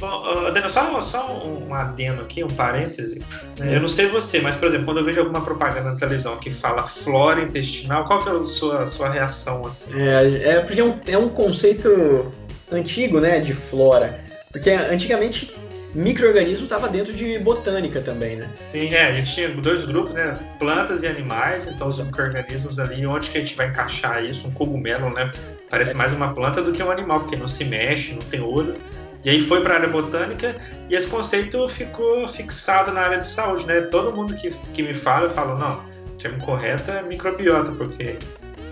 Bom, 0.00 0.22
uh, 0.22 0.70
só, 0.70 1.00
só 1.02 1.46
um 1.46 1.74
adendo 1.74 2.22
aqui, 2.22 2.42
um 2.42 2.48
parêntese. 2.48 3.18
Né? 3.58 3.76
Eu 3.76 3.82
não 3.82 3.88
sei 3.88 4.06
você, 4.06 4.40
mas, 4.40 4.56
por 4.56 4.68
exemplo, 4.68 4.86
quando 4.86 4.98
eu 4.98 5.04
vejo 5.04 5.20
alguma 5.20 5.42
propaganda 5.42 5.90
na 5.90 5.96
televisão 5.96 6.38
que 6.38 6.50
fala 6.50 6.84
flora 6.84 7.42
intestinal, 7.42 8.06
qual 8.06 8.24
que 8.24 8.30
é 8.30 8.32
a 8.32 8.44
sua, 8.46 8.86
sua 8.86 9.10
reação? 9.10 9.66
Assim? 9.66 9.92
É, 10.00 10.56
é 10.56 10.60
porque 10.60 10.80
é 10.80 10.84
um, 10.84 10.98
é 11.06 11.18
um 11.18 11.28
conceito 11.28 12.32
antigo, 12.72 13.20
né, 13.20 13.40
de 13.40 13.52
flora. 13.52 14.24
Porque 14.50 14.70
antigamente 14.70 15.54
microorganismo 15.94 16.64
estava 16.64 16.88
dentro 16.88 17.12
de 17.12 17.38
botânica 17.38 18.00
também, 18.00 18.36
né? 18.36 18.48
Sim, 18.66 18.94
é, 18.94 19.06
a 19.06 19.12
gente 19.16 19.34
tinha 19.34 19.48
dois 19.48 19.84
grupos, 19.84 20.14
né? 20.14 20.38
Plantas 20.58 21.02
e 21.02 21.06
animais, 21.06 21.66
então 21.68 21.88
os 21.88 21.98
microorganismos 21.98 22.78
ali, 22.78 23.06
onde 23.06 23.30
que 23.30 23.38
a 23.38 23.40
gente 23.40 23.56
vai 23.56 23.68
encaixar 23.68 24.24
isso? 24.24 24.48
Um 24.48 24.52
cogumelo, 24.52 25.10
né? 25.10 25.32
Parece 25.68 25.94
mais 25.94 26.12
uma 26.12 26.32
planta 26.34 26.62
do 26.62 26.72
que 26.72 26.82
um 26.82 26.90
animal, 26.90 27.20
porque 27.20 27.36
não 27.36 27.48
se 27.48 27.64
mexe, 27.64 28.14
não 28.14 28.22
tem 28.22 28.40
olho. 28.40 28.76
E 29.24 29.30
aí 29.30 29.40
foi 29.40 29.62
para 29.62 29.74
a 29.74 29.76
área 29.78 29.88
botânica 29.88 30.56
e 30.88 30.94
esse 30.94 31.06
conceito 31.06 31.68
ficou 31.68 32.26
fixado 32.26 32.90
na 32.90 33.02
área 33.02 33.18
de 33.18 33.26
saúde, 33.26 33.66
né? 33.66 33.82
Todo 33.82 34.14
mundo 34.14 34.34
que, 34.34 34.50
que 34.72 34.82
me 34.82 34.94
fala, 34.94 35.26
eu 35.26 35.30
falo, 35.30 35.58
não, 35.58 35.84
o 36.08 36.18
termo 36.18 36.38
correto 36.42 36.90
é 36.90 37.02
microbiota, 37.02 37.72
porque 37.72 38.18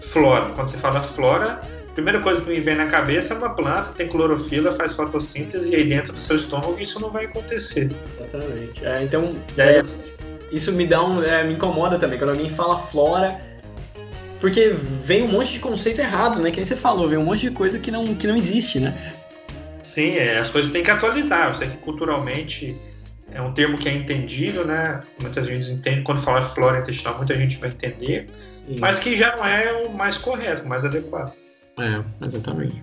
flora, 0.02 0.46
quando 0.54 0.68
você 0.68 0.78
fala 0.78 1.02
flora, 1.02 1.61
primeira 1.99 2.21
coisa 2.21 2.41
que 2.41 2.49
me 2.49 2.61
vem 2.61 2.77
na 2.77 2.87
cabeça 2.87 3.35
é 3.35 3.37
uma 3.37 3.51
planta, 3.51 3.91
tem 3.91 4.07
clorofila, 4.07 4.73
faz 4.75 4.93
fotossíntese 4.93 5.69
e 5.69 5.75
aí 5.75 5.85
dentro 5.85 6.13
do 6.13 6.21
seu 6.21 6.37
estômago 6.37 6.79
isso 6.79 7.01
não 7.01 7.11
vai 7.11 7.25
acontecer. 7.25 7.91
Exatamente. 8.17 8.87
É, 8.87 9.03
então, 9.03 9.35
é, 9.57 9.83
isso 10.53 10.71
me 10.71 10.87
dá 10.87 11.05
um. 11.05 11.21
É, 11.25 11.43
me 11.43 11.55
incomoda 11.55 11.99
também. 11.99 12.17
Quando 12.17 12.31
alguém 12.31 12.51
fala 12.51 12.79
flora, 12.79 13.41
porque 14.39 14.77
vem 15.03 15.25
um 15.25 15.33
monte 15.33 15.55
de 15.55 15.59
conceito 15.59 16.01
errado, 16.01 16.41
né? 16.41 16.53
Que 16.53 16.59
nem 16.59 16.65
você 16.65 16.77
falou, 16.77 17.09
vem 17.09 17.19
um 17.19 17.25
monte 17.25 17.41
de 17.41 17.51
coisa 17.51 17.81
que 17.81 17.91
não, 17.91 18.15
que 18.15 18.29
não 18.29 18.37
existe, 18.37 18.79
né? 18.79 18.97
Sim, 19.83 20.19
é, 20.19 20.39
as 20.39 20.51
coisas 20.51 20.71
têm 20.71 20.85
que 20.85 20.93
atualizar. 20.93 21.49
Eu 21.49 21.55
sei 21.55 21.67
que 21.67 21.79
culturalmente 21.79 22.81
é 23.33 23.43
um 23.43 23.53
termo 23.53 23.77
que 23.77 23.89
é 23.89 23.93
entendível, 23.93 24.65
né? 24.65 25.01
Muita 25.19 25.43
gente 25.43 25.69
entende. 25.73 26.03
Quando 26.03 26.23
fala 26.23 26.43
de 26.43 26.55
flora 26.55 26.79
intestinal, 26.79 27.17
muita 27.17 27.35
gente 27.35 27.57
vai 27.57 27.71
entender. 27.71 28.29
Sim. 28.69 28.79
Mas 28.79 29.01
que 29.01 29.17
já 29.17 29.35
não 29.35 29.45
é 29.45 29.73
o 29.85 29.93
mais 29.93 30.17
correto, 30.17 30.63
o 30.63 30.69
mais 30.69 30.85
adequado. 30.85 31.33
É, 31.79 32.25
exatamente. 32.25 32.83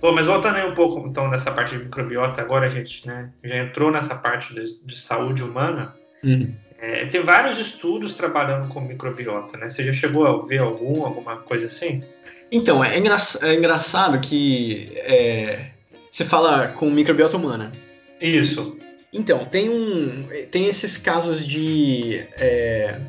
Bom, 0.00 0.12
mas 0.12 0.26
voltando 0.26 0.56
aí 0.56 0.66
um 0.66 0.74
pouco, 0.74 1.06
então, 1.08 1.28
nessa 1.28 1.50
parte 1.50 1.76
de 1.76 1.84
microbiota, 1.84 2.40
agora 2.40 2.66
a 2.66 2.70
gente 2.70 3.06
né, 3.06 3.30
já 3.42 3.56
entrou 3.56 3.90
nessa 3.90 4.14
parte 4.14 4.54
de, 4.54 4.86
de 4.86 4.98
saúde 4.98 5.42
humana. 5.42 5.94
Uhum. 6.22 6.54
É, 6.80 7.06
tem 7.06 7.22
vários 7.24 7.58
estudos 7.58 8.14
trabalhando 8.14 8.68
com 8.68 8.80
microbiota, 8.80 9.56
né? 9.56 9.68
Você 9.68 9.82
já 9.82 9.92
chegou 9.92 10.24
a 10.24 10.46
ver 10.46 10.58
algum, 10.58 11.04
alguma 11.04 11.38
coisa 11.38 11.66
assim? 11.66 12.04
Então, 12.52 12.84
é, 12.84 12.96
engra 12.96 13.16
é 13.42 13.54
engraçado 13.54 14.20
que 14.20 14.92
é, 14.96 15.70
você 16.10 16.24
fala 16.24 16.68
com 16.68 16.88
microbiota 16.88 17.36
humana. 17.36 17.72
Isso. 18.20 18.78
Então, 19.12 19.44
tem 19.46 19.68
um. 19.68 20.28
Tem 20.50 20.66
esses 20.66 20.96
casos 20.96 21.44
de 21.44 22.24
é, 22.36 23.00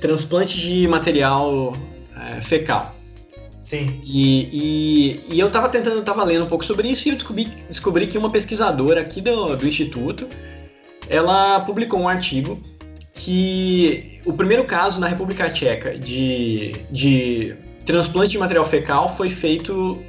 transplante 0.00 0.58
de 0.58 0.88
material 0.88 1.76
é, 2.16 2.40
fecal. 2.40 2.94
Sim. 3.68 4.00
E, 4.02 4.48
e, 5.28 5.34
e, 5.34 5.38
eu 5.38 5.50
tava 5.50 5.68
tentando, 5.68 6.02
tava 6.02 6.24
lendo 6.24 6.46
um 6.46 6.48
pouco 6.48 6.64
sobre 6.64 6.88
isso 6.88 7.06
e 7.06 7.10
eu 7.10 7.16
descobri, 7.16 7.44
descobri 7.68 8.06
que 8.06 8.16
uma 8.16 8.30
pesquisadora 8.30 9.02
aqui 9.02 9.20
do, 9.20 9.56
do 9.56 9.68
Instituto, 9.68 10.26
ela 11.06 11.60
publicou 11.60 12.00
um 12.00 12.08
artigo 12.08 12.58
que 13.12 14.22
o 14.24 14.32
primeiro 14.32 14.64
caso 14.64 14.98
na 14.98 15.06
República 15.06 15.50
Tcheca 15.50 15.98
de, 15.98 16.76
de 16.90 17.56
transplante 17.84 18.30
de 18.30 18.38
material 18.38 18.64
fecal 18.64 19.06
foi 19.06 19.28
feito 19.28 20.02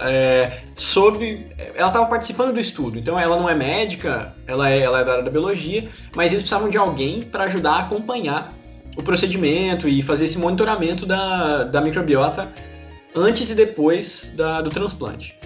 é, 0.00 0.58
sob. 0.76 1.46
Ela 1.74 1.88
estava 1.88 2.04
participando 2.04 2.52
do 2.52 2.60
estudo, 2.60 2.98
então 2.98 3.18
ela 3.18 3.38
não 3.38 3.48
é 3.48 3.54
médica, 3.54 4.34
ela 4.46 4.68
é, 4.70 4.80
ela 4.80 5.00
é 5.00 5.04
da 5.04 5.12
área 5.12 5.24
da 5.24 5.30
biologia, 5.30 5.88
mas 6.14 6.32
eles 6.32 6.42
precisavam 6.42 6.68
de 6.68 6.76
alguém 6.76 7.22
para 7.22 7.44
ajudar 7.44 7.72
a 7.72 7.78
acompanhar 7.78 8.52
o 8.98 9.02
procedimento 9.02 9.88
e 9.88 10.02
fazer 10.02 10.26
esse 10.26 10.38
monitoramento 10.38 11.06
da, 11.06 11.64
da 11.64 11.80
microbiota 11.80 12.52
antes 13.14 13.50
e 13.50 13.54
depois 13.54 14.32
da, 14.36 14.60
do 14.60 14.70
transplante. 14.70 15.38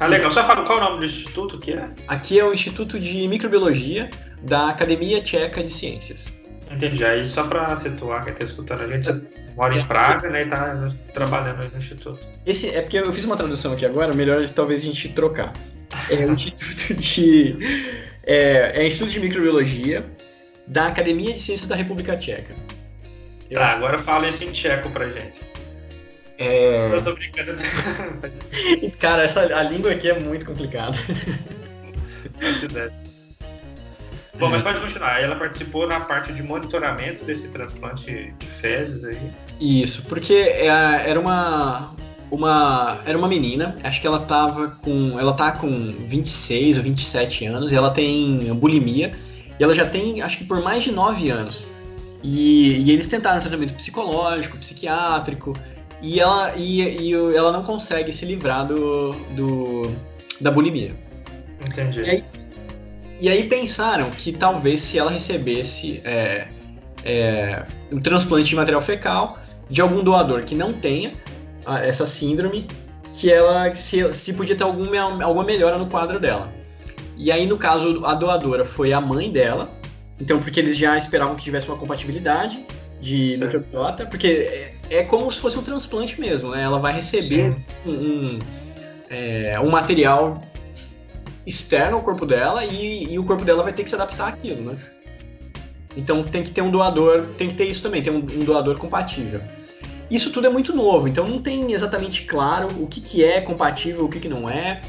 Ah, 0.00 0.06
legal. 0.06 0.30
Só 0.30 0.44
fala 0.44 0.64
qual 0.64 0.78
é 0.78 0.82
o 0.82 0.84
nome 0.84 1.00
do 1.00 1.06
instituto 1.06 1.58
que 1.58 1.72
é? 1.72 1.90
Aqui 2.06 2.38
é 2.38 2.44
o 2.44 2.52
Instituto 2.52 3.00
de 3.00 3.26
Microbiologia 3.26 4.10
da 4.42 4.68
Academia 4.68 5.20
Tcheca 5.20 5.62
de 5.62 5.70
Ciências. 5.70 6.32
Entendi. 6.70 7.04
Aí 7.04 7.26
só 7.26 7.44
para 7.44 7.76
situar 7.76 8.22
quem 8.22 8.32
está 8.32 8.44
escutando 8.44 8.82
a 8.82 8.88
gente, 8.88 9.08
mora 9.56 9.76
em 9.76 9.84
Praga, 9.84 10.30
né, 10.30 10.42
e 10.42 10.44
está 10.44 10.88
trabalhando 11.12 11.68
no 11.70 11.78
instituto. 11.78 12.24
Esse 12.46 12.68
é 12.68 12.80
porque 12.80 12.98
eu 12.98 13.12
fiz 13.12 13.24
uma 13.24 13.36
tradução 13.36 13.72
aqui 13.72 13.84
agora, 13.84 14.14
melhor 14.14 14.46
talvez 14.48 14.82
a 14.82 14.84
gente 14.84 15.08
trocar. 15.08 15.52
É 16.10 16.26
o 16.26 16.32
Instituto 16.34 16.94
de 16.94 17.56
é, 18.24 18.82
é 18.82 18.86
Instituto 18.86 19.12
de 19.12 19.20
Microbiologia 19.20 20.08
da 20.66 20.86
Academia 20.86 21.32
de 21.32 21.40
Ciências 21.40 21.66
da 21.66 21.74
República 21.74 22.16
Tcheca. 22.16 22.54
Eu 23.50 23.58
tá, 23.58 23.72
agora 23.72 23.98
fala 23.98 24.28
isso 24.28 24.44
em 24.44 24.52
tcheco 24.52 24.90
pra 24.90 25.08
gente. 25.08 25.40
É... 26.38 26.94
Eu 26.94 27.02
tô 27.02 27.14
brincando. 27.14 27.54
Cara, 29.00 29.24
essa, 29.24 29.42
a 29.42 29.62
língua 29.64 29.90
aqui 29.90 30.08
é 30.08 30.18
muito 30.18 30.46
complicada. 30.46 30.96
Bom, 34.38 34.48
mas 34.48 34.62
pode 34.62 34.80
continuar. 34.80 35.20
Ela 35.20 35.34
participou 35.34 35.88
na 35.88 35.98
parte 36.00 36.32
de 36.32 36.42
monitoramento 36.44 37.24
desse 37.24 37.48
transplante 37.48 38.32
de 38.38 38.46
fezes 38.46 39.02
aí. 39.04 39.32
Isso, 39.60 40.04
porque 40.06 40.32
é, 40.32 40.68
era 40.68 41.18
uma, 41.18 41.92
uma 42.30 43.00
era 43.04 43.18
uma 43.18 43.26
menina, 43.26 43.76
acho 43.82 44.00
que 44.00 44.06
ela 44.06 44.20
tava 44.20 44.68
com, 44.80 45.18
ela 45.18 45.32
tá 45.32 45.50
com 45.50 45.92
26 46.06 46.76
ou 46.78 46.84
27 46.84 47.46
anos, 47.46 47.72
e 47.72 47.74
ela 47.74 47.90
tem 47.90 48.54
bulimia, 48.54 49.12
e 49.58 49.64
ela 49.64 49.74
já 49.74 49.84
tem, 49.84 50.22
acho 50.22 50.38
que 50.38 50.44
por 50.44 50.62
mais 50.62 50.84
de 50.84 50.92
9 50.92 51.30
anos. 51.30 51.68
E, 52.22 52.78
e 52.82 52.90
eles 52.92 53.08
tentaram 53.08 53.40
tratamento 53.40 53.74
psicológico, 53.74 54.56
psiquiátrico, 54.58 55.56
e 56.02 56.20
ela, 56.20 56.54
e, 56.56 56.80
e 56.80 57.14
ela 57.36 57.52
não 57.52 57.62
consegue 57.62 58.12
se 58.12 58.24
livrar 58.24 58.66
do, 58.66 59.12
do 59.34 59.92
da 60.40 60.50
bulimia. 60.50 60.92
Entendi. 61.60 62.00
E 62.00 62.10
aí, 62.10 62.24
e 63.20 63.28
aí 63.28 63.48
pensaram 63.48 64.10
que 64.12 64.32
talvez 64.32 64.80
se 64.80 64.98
ela 64.98 65.10
recebesse 65.10 66.00
é, 66.04 66.48
é, 67.04 67.64
um 67.90 68.00
transplante 68.00 68.48
de 68.48 68.54
material 68.54 68.80
fecal 68.80 69.38
de 69.68 69.80
algum 69.80 70.02
doador 70.02 70.44
que 70.44 70.54
não 70.54 70.72
tenha 70.72 71.12
essa 71.82 72.06
síndrome, 72.06 72.66
que 73.12 73.30
ela 73.30 73.74
se, 73.74 74.14
se 74.14 74.32
podia 74.32 74.56
ter 74.56 74.64
alguma, 74.64 75.22
alguma 75.22 75.44
melhora 75.44 75.76
no 75.76 75.86
quadro 75.86 76.18
dela. 76.18 76.52
E 77.16 77.32
aí, 77.32 77.46
no 77.46 77.58
caso, 77.58 78.04
a 78.06 78.14
doadora 78.14 78.64
foi 78.64 78.92
a 78.92 79.00
mãe 79.00 79.30
dela, 79.30 79.68
então 80.20 80.38
porque 80.38 80.60
eles 80.60 80.76
já 80.76 80.96
esperavam 80.96 81.34
que 81.34 81.42
tivesse 81.42 81.68
uma 81.68 81.76
compatibilidade 81.76 82.64
de 83.00 83.36
microbiota, 83.38 84.06
porque 84.06 84.72
é, 84.90 85.02
como 85.02 85.30
se 85.30 85.38
fosse 85.40 85.58
um 85.58 85.62
transplante 85.62 86.20
mesmo, 86.20 86.50
né? 86.50 86.62
Ela 86.62 86.78
vai 86.78 86.92
receber 86.92 87.54
um, 87.86 87.90
um, 87.90 88.38
é, 89.10 89.58
um 89.60 89.70
material 89.70 90.40
externo 91.46 91.96
ao 91.96 92.02
corpo 92.02 92.26
dela 92.26 92.64
e, 92.64 93.12
e, 93.12 93.18
o 93.18 93.24
corpo 93.24 93.44
dela 93.44 93.62
vai 93.62 93.72
ter 93.72 93.82
que 93.82 93.88
se 93.88 93.94
adaptar 93.94 94.28
àquilo, 94.28 94.72
né? 94.72 94.78
Então 95.96 96.22
tem 96.22 96.42
que 96.42 96.50
ter 96.50 96.62
um 96.62 96.70
doador, 96.70 97.26
tem 97.36 97.48
que 97.48 97.54
ter 97.54 97.64
isso 97.64 97.82
também, 97.82 98.02
tem 98.02 98.12
um, 98.12 98.18
um 98.18 98.44
doador 98.44 98.76
compatível. 98.76 99.40
Isso 100.10 100.30
tudo 100.30 100.46
é 100.46 100.50
muito 100.50 100.74
novo, 100.74 101.08
então 101.08 101.26
não 101.28 101.40
tem 101.40 101.72
exatamente 101.72 102.24
claro 102.24 102.68
o 102.82 102.86
que, 102.86 103.00
que 103.00 103.24
é 103.24 103.40
compatível, 103.40 104.04
o 104.04 104.08
que, 104.08 104.20
que 104.20 104.28
não 104.28 104.48
é. 104.48 104.80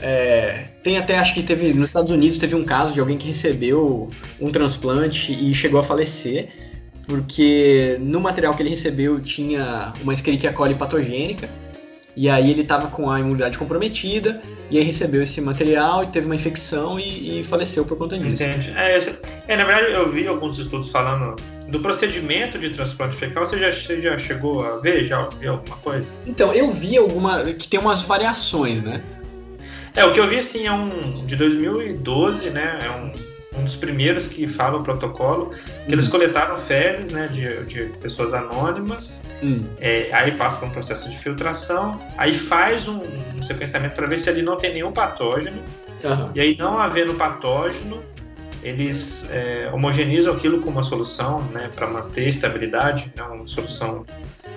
é. 0.00 0.64
Tem 0.82 0.96
até, 0.96 1.18
acho 1.18 1.34
que 1.34 1.42
teve, 1.42 1.74
nos 1.74 1.88
Estados 1.88 2.10
Unidos 2.10 2.38
teve 2.38 2.54
um 2.54 2.64
caso 2.64 2.94
de 2.94 3.00
alguém 3.00 3.18
que 3.18 3.26
recebeu 3.26 4.08
um 4.40 4.50
transplante 4.50 5.32
e 5.32 5.52
chegou 5.52 5.80
a 5.80 5.82
falecer, 5.82 6.67
porque 7.08 7.96
no 8.00 8.20
material 8.20 8.54
que 8.54 8.62
ele 8.62 8.68
recebeu 8.68 9.18
tinha 9.18 9.94
uma 10.02 10.12
Escherichia 10.12 10.52
coli 10.52 10.74
patogênica, 10.74 11.48
e 12.14 12.28
aí 12.28 12.50
ele 12.50 12.62
estava 12.62 12.88
com 12.88 13.10
a 13.10 13.18
imunidade 13.18 13.56
comprometida, 13.56 14.42
e 14.70 14.76
aí 14.76 14.84
recebeu 14.84 15.22
esse 15.22 15.40
material 15.40 16.04
e 16.04 16.08
teve 16.08 16.26
uma 16.26 16.34
infecção 16.34 17.00
e, 17.00 17.40
e 17.40 17.44
faleceu 17.44 17.84
por 17.86 17.96
conta 17.96 18.18
disso. 18.18 18.42
Entendi. 18.42 18.74
É, 18.76 18.98
é, 19.48 19.56
na 19.56 19.64
verdade, 19.64 19.92
eu 19.92 20.10
vi 20.10 20.26
alguns 20.26 20.58
estudos 20.58 20.90
falando 20.90 21.36
do 21.68 21.80
procedimento 21.80 22.58
de 22.58 22.70
transplante 22.70 23.16
fecal. 23.16 23.46
Você 23.46 23.58
já, 23.58 23.72
você 23.72 24.02
já 24.02 24.18
chegou 24.18 24.62
a 24.62 24.76
ver? 24.76 25.04
Já 25.04 25.28
viu 25.28 25.52
alguma 25.52 25.76
coisa? 25.76 26.10
Então, 26.26 26.52
eu 26.52 26.70
vi 26.70 26.98
alguma. 26.98 27.42
que 27.44 27.66
tem 27.66 27.80
umas 27.80 28.02
variações, 28.02 28.82
né? 28.82 29.02
É, 29.94 30.04
o 30.04 30.12
que 30.12 30.20
eu 30.20 30.28
vi 30.28 30.38
assim 30.38 30.66
é 30.66 30.72
um 30.72 31.24
de 31.24 31.36
2012, 31.36 32.50
né? 32.50 32.80
É 32.84 32.90
um 32.90 33.27
um 33.58 33.64
dos 33.64 33.76
primeiros 33.76 34.28
que 34.28 34.46
fala 34.46 34.78
o 34.78 34.82
protocolo, 34.82 35.52
que 35.86 35.92
eles 35.92 36.06
uhum. 36.06 36.12
coletaram 36.12 36.56
fezes 36.58 37.10
né, 37.10 37.28
de, 37.28 37.64
de 37.64 37.84
pessoas 38.00 38.32
anônimas, 38.32 39.26
uhum. 39.42 39.66
é, 39.80 40.10
aí 40.12 40.32
passa 40.32 40.60
por 40.60 40.68
um 40.68 40.70
processo 40.70 41.08
de 41.10 41.18
filtração, 41.18 42.00
aí 42.16 42.34
faz 42.34 42.88
um, 42.88 43.00
um 43.36 43.42
sequenciamento 43.42 43.94
para 43.94 44.06
ver 44.06 44.18
se 44.18 44.30
ali 44.30 44.42
não 44.42 44.56
tem 44.56 44.72
nenhum 44.72 44.92
patógeno, 44.92 45.58
uhum. 46.04 46.30
e 46.34 46.40
aí 46.40 46.56
não 46.56 46.78
havendo 46.78 47.14
patógeno, 47.14 48.02
eles 48.62 49.28
é, 49.30 49.70
homogeneizam 49.72 50.34
aquilo 50.34 50.60
com 50.60 50.70
uma 50.70 50.82
solução 50.82 51.42
né, 51.52 51.70
para 51.74 51.86
manter 51.86 52.28
estabilidade, 52.28 53.12
né, 53.16 53.22
uma 53.22 53.46
solução 53.46 54.04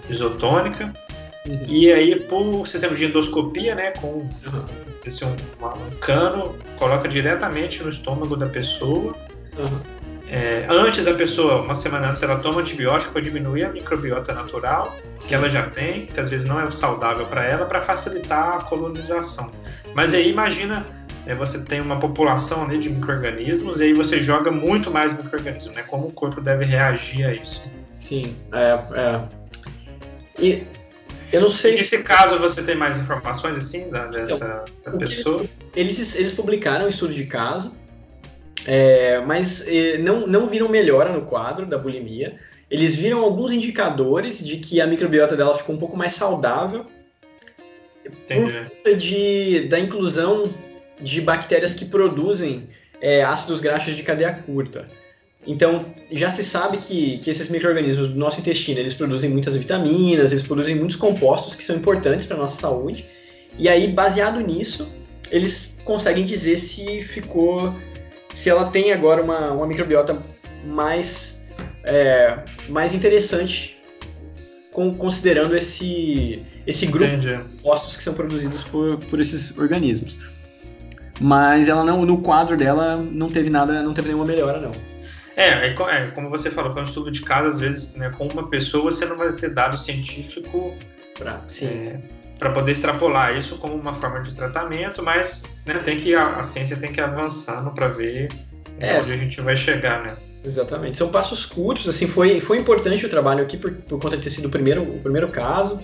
isotônica, 0.09 0.91
Uhum. 1.45 1.65
E 1.67 1.91
aí, 1.91 2.19
por 2.19 2.67
sistema 2.67 2.95
de 2.95 3.05
endoscopia, 3.05 3.73
né, 3.73 3.91
com 3.91 4.07
uhum. 4.07 4.29
um, 4.45 5.65
um, 5.65 5.97
cano, 5.99 6.55
coloca 6.77 7.07
diretamente 7.07 7.83
no 7.83 7.89
estômago 7.89 8.35
da 8.35 8.47
pessoa. 8.47 9.15
Uhum. 9.57 10.01
É, 10.29 10.65
antes 10.69 11.07
a 11.07 11.13
pessoa, 11.13 11.61
uma 11.61 11.75
semana 11.75 12.09
antes, 12.09 12.23
ela 12.23 12.37
toma 12.39 12.61
antibiótico 12.61 13.11
para 13.11 13.21
diminuir 13.21 13.65
a 13.65 13.69
microbiota 13.69 14.33
natural 14.33 14.95
Sim. 15.17 15.27
que 15.27 15.35
ela 15.35 15.49
já 15.49 15.63
tem, 15.63 16.05
que 16.05 16.17
às 16.17 16.29
vezes 16.29 16.47
não 16.47 16.61
é 16.61 16.71
saudável 16.71 17.25
para 17.25 17.43
ela, 17.43 17.65
para 17.65 17.81
facilitar 17.81 18.55
a 18.55 18.63
colonização. 18.63 19.51
Mas 19.93 20.13
aí 20.13 20.29
imagina, 20.29 20.85
é, 21.25 21.35
você 21.35 21.59
tem 21.65 21.81
uma 21.81 21.99
população 21.99 22.63
ali 22.63 22.79
de 22.79 22.89
micro-organismos 22.89 23.81
e 23.81 23.83
aí 23.83 23.93
você 23.93 24.21
joga 24.21 24.51
muito 24.51 24.89
mais 24.89 25.17
micro-organismos, 25.17 25.75
né? 25.75 25.83
Como 25.83 26.07
o 26.07 26.13
corpo 26.13 26.39
deve 26.39 26.63
reagir 26.63 27.25
a 27.25 27.33
isso. 27.33 27.69
Sim, 27.99 28.35
é, 28.53 28.79
é. 28.97 29.21
E 30.39 30.63
eu 31.31 31.41
não 31.41 31.49
sei 31.49 31.71
Nesse 31.73 31.97
se... 31.97 32.03
caso 32.03 32.37
você 32.39 32.61
tem 32.61 32.75
mais 32.75 32.97
informações 32.97 33.57
assim 33.57 33.89
da, 33.89 34.07
dessa 34.07 34.65
então, 34.81 34.97
pessoa? 34.97 35.45
Eles, 35.75 35.97
eles, 35.97 36.15
eles, 36.15 36.31
publicaram 36.31 36.85
um 36.85 36.89
estudo 36.89 37.13
de 37.13 37.25
caso, 37.25 37.73
é, 38.65 39.19
mas 39.19 39.65
é, 39.67 39.97
não, 39.97 40.27
não 40.27 40.47
viram 40.47 40.67
melhora 40.67 41.11
no 41.11 41.21
quadro 41.21 41.65
da 41.65 41.77
bulimia. 41.77 42.35
Eles 42.69 42.95
viram 42.95 43.21
alguns 43.21 43.51
indicadores 43.51 44.43
de 44.43 44.57
que 44.57 44.79
a 44.79 44.87
microbiota 44.87 45.35
dela 45.35 45.53
ficou 45.53 45.75
um 45.75 45.79
pouco 45.79 45.97
mais 45.97 46.13
saudável 46.13 46.85
Entendi. 48.05 48.51
por 48.51 48.69
conta 48.69 48.95
de, 48.95 49.67
da 49.67 49.79
inclusão 49.79 50.53
de 50.99 51.21
bactérias 51.21 51.73
que 51.73 51.85
produzem 51.85 52.69
é, 53.01 53.23
ácidos 53.23 53.59
graxos 53.59 53.95
de 53.95 54.03
cadeia 54.03 54.33
curta. 54.33 54.87
Então, 55.45 55.85
já 56.11 56.29
se 56.29 56.43
sabe 56.43 56.77
que, 56.77 57.17
que 57.17 57.29
esses 57.29 57.49
micro-organismos 57.49 58.07
do 58.07 58.15
nosso 58.15 58.39
intestino, 58.39 58.79
eles 58.79 58.93
produzem 58.93 59.29
muitas 59.29 59.55
vitaminas, 59.55 60.31
eles 60.31 60.43
produzem 60.43 60.75
muitos 60.75 60.95
compostos 60.95 61.55
que 61.55 61.63
são 61.63 61.75
importantes 61.75 62.25
para 62.25 62.37
a 62.37 62.39
nossa 62.39 62.61
saúde. 62.61 63.07
E 63.57 63.67
aí, 63.67 63.87
baseado 63.87 64.39
nisso, 64.39 64.87
eles 65.31 65.79
conseguem 65.83 66.25
dizer 66.25 66.57
se 66.57 67.01
ficou, 67.01 67.73
se 68.31 68.49
ela 68.49 68.69
tem 68.69 68.91
agora 68.91 69.23
uma, 69.23 69.51
uma 69.51 69.65
microbiota 69.65 70.21
mais, 70.63 71.43
é, 71.83 72.37
mais 72.69 72.93
interessante, 72.93 73.81
com, 74.71 74.93
considerando 74.93 75.55
esse, 75.55 76.43
esse 76.67 76.85
grupo 76.85 77.11
Entendi. 77.11 77.35
de 77.35 77.43
compostos 77.43 77.97
que 77.97 78.03
são 78.03 78.13
produzidos 78.13 78.63
por, 78.63 78.99
por 79.05 79.19
esses 79.19 79.57
organismos. 79.57 80.17
Mas 81.19 81.67
ela 81.67 81.83
não, 81.83 82.05
no 82.05 82.21
quadro 82.21 82.55
dela 82.55 82.97
não 82.97 83.29
teve 83.29 83.49
nada, 83.49 83.81
não 83.81 83.93
teve 83.93 84.07
nenhuma 84.07 84.25
melhora 84.25 84.59
não. 84.59 84.90
É, 85.35 85.67
é, 85.67 85.67
é, 85.67 86.07
como 86.13 86.29
você 86.29 86.51
falou, 86.51 86.73
foi 86.73 86.81
um 86.81 86.85
estudo 86.85 87.11
de 87.11 87.21
caso, 87.21 87.47
às 87.47 87.59
vezes, 87.59 87.95
né, 87.95 88.13
com 88.17 88.27
uma 88.27 88.49
pessoa 88.49 88.91
você 88.91 89.05
não 89.05 89.17
vai 89.17 89.31
ter 89.33 89.53
dado 89.53 89.77
científico 89.77 90.75
para 91.17 91.43
é, 91.61 92.49
poder 92.49 92.71
extrapolar 92.71 93.37
isso 93.37 93.57
como 93.57 93.75
uma 93.75 93.93
forma 93.93 94.21
de 94.21 94.35
tratamento, 94.35 95.01
mas 95.01 95.57
né, 95.65 95.75
tem 95.79 95.97
que, 95.97 96.13
a, 96.13 96.39
a, 96.39 96.43
ciência 96.43 96.75
tem 96.75 96.91
que 96.91 96.99
ir 96.99 97.03
avançando 97.03 97.71
para 97.71 97.87
ver 97.87 98.29
é, 98.79 98.97
onde 98.97 99.13
a 99.13 99.17
gente 99.17 99.41
vai 99.41 99.55
chegar, 99.55 100.03
né? 100.03 100.17
Exatamente. 100.43 100.97
São 100.97 101.09
passos 101.09 101.45
curtos, 101.45 101.87
assim, 101.87 102.07
foi, 102.07 102.41
foi 102.41 102.57
importante 102.57 103.05
o 103.05 103.09
trabalho 103.09 103.43
aqui 103.43 103.57
por, 103.57 103.71
por 103.71 103.99
conta 103.99 104.17
de 104.17 104.23
ter 104.23 104.31
sido 104.31 104.45
o 104.45 104.49
primeiro, 104.49 104.81
o 104.81 104.99
primeiro 104.99 105.27
caso. 105.27 105.79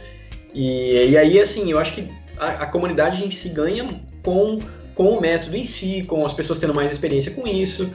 E, 0.53 1.11
e 1.11 1.17
aí, 1.17 1.39
assim, 1.39 1.69
eu 1.69 1.77
acho 1.77 1.93
que 1.93 2.11
a, 2.37 2.63
a 2.63 2.65
comunidade 2.65 3.23
em 3.23 3.29
si 3.29 3.49
ganha 3.49 4.01
com 4.23 4.59
com 4.97 5.09
o 5.09 5.21
método 5.21 5.55
em 5.55 5.63
si, 5.63 6.03
com 6.07 6.25
as 6.25 6.33
pessoas 6.33 6.57
tendo 6.57 6.73
mais 6.73 6.91
experiência 6.91 7.31
com 7.31 7.47
isso. 7.47 7.87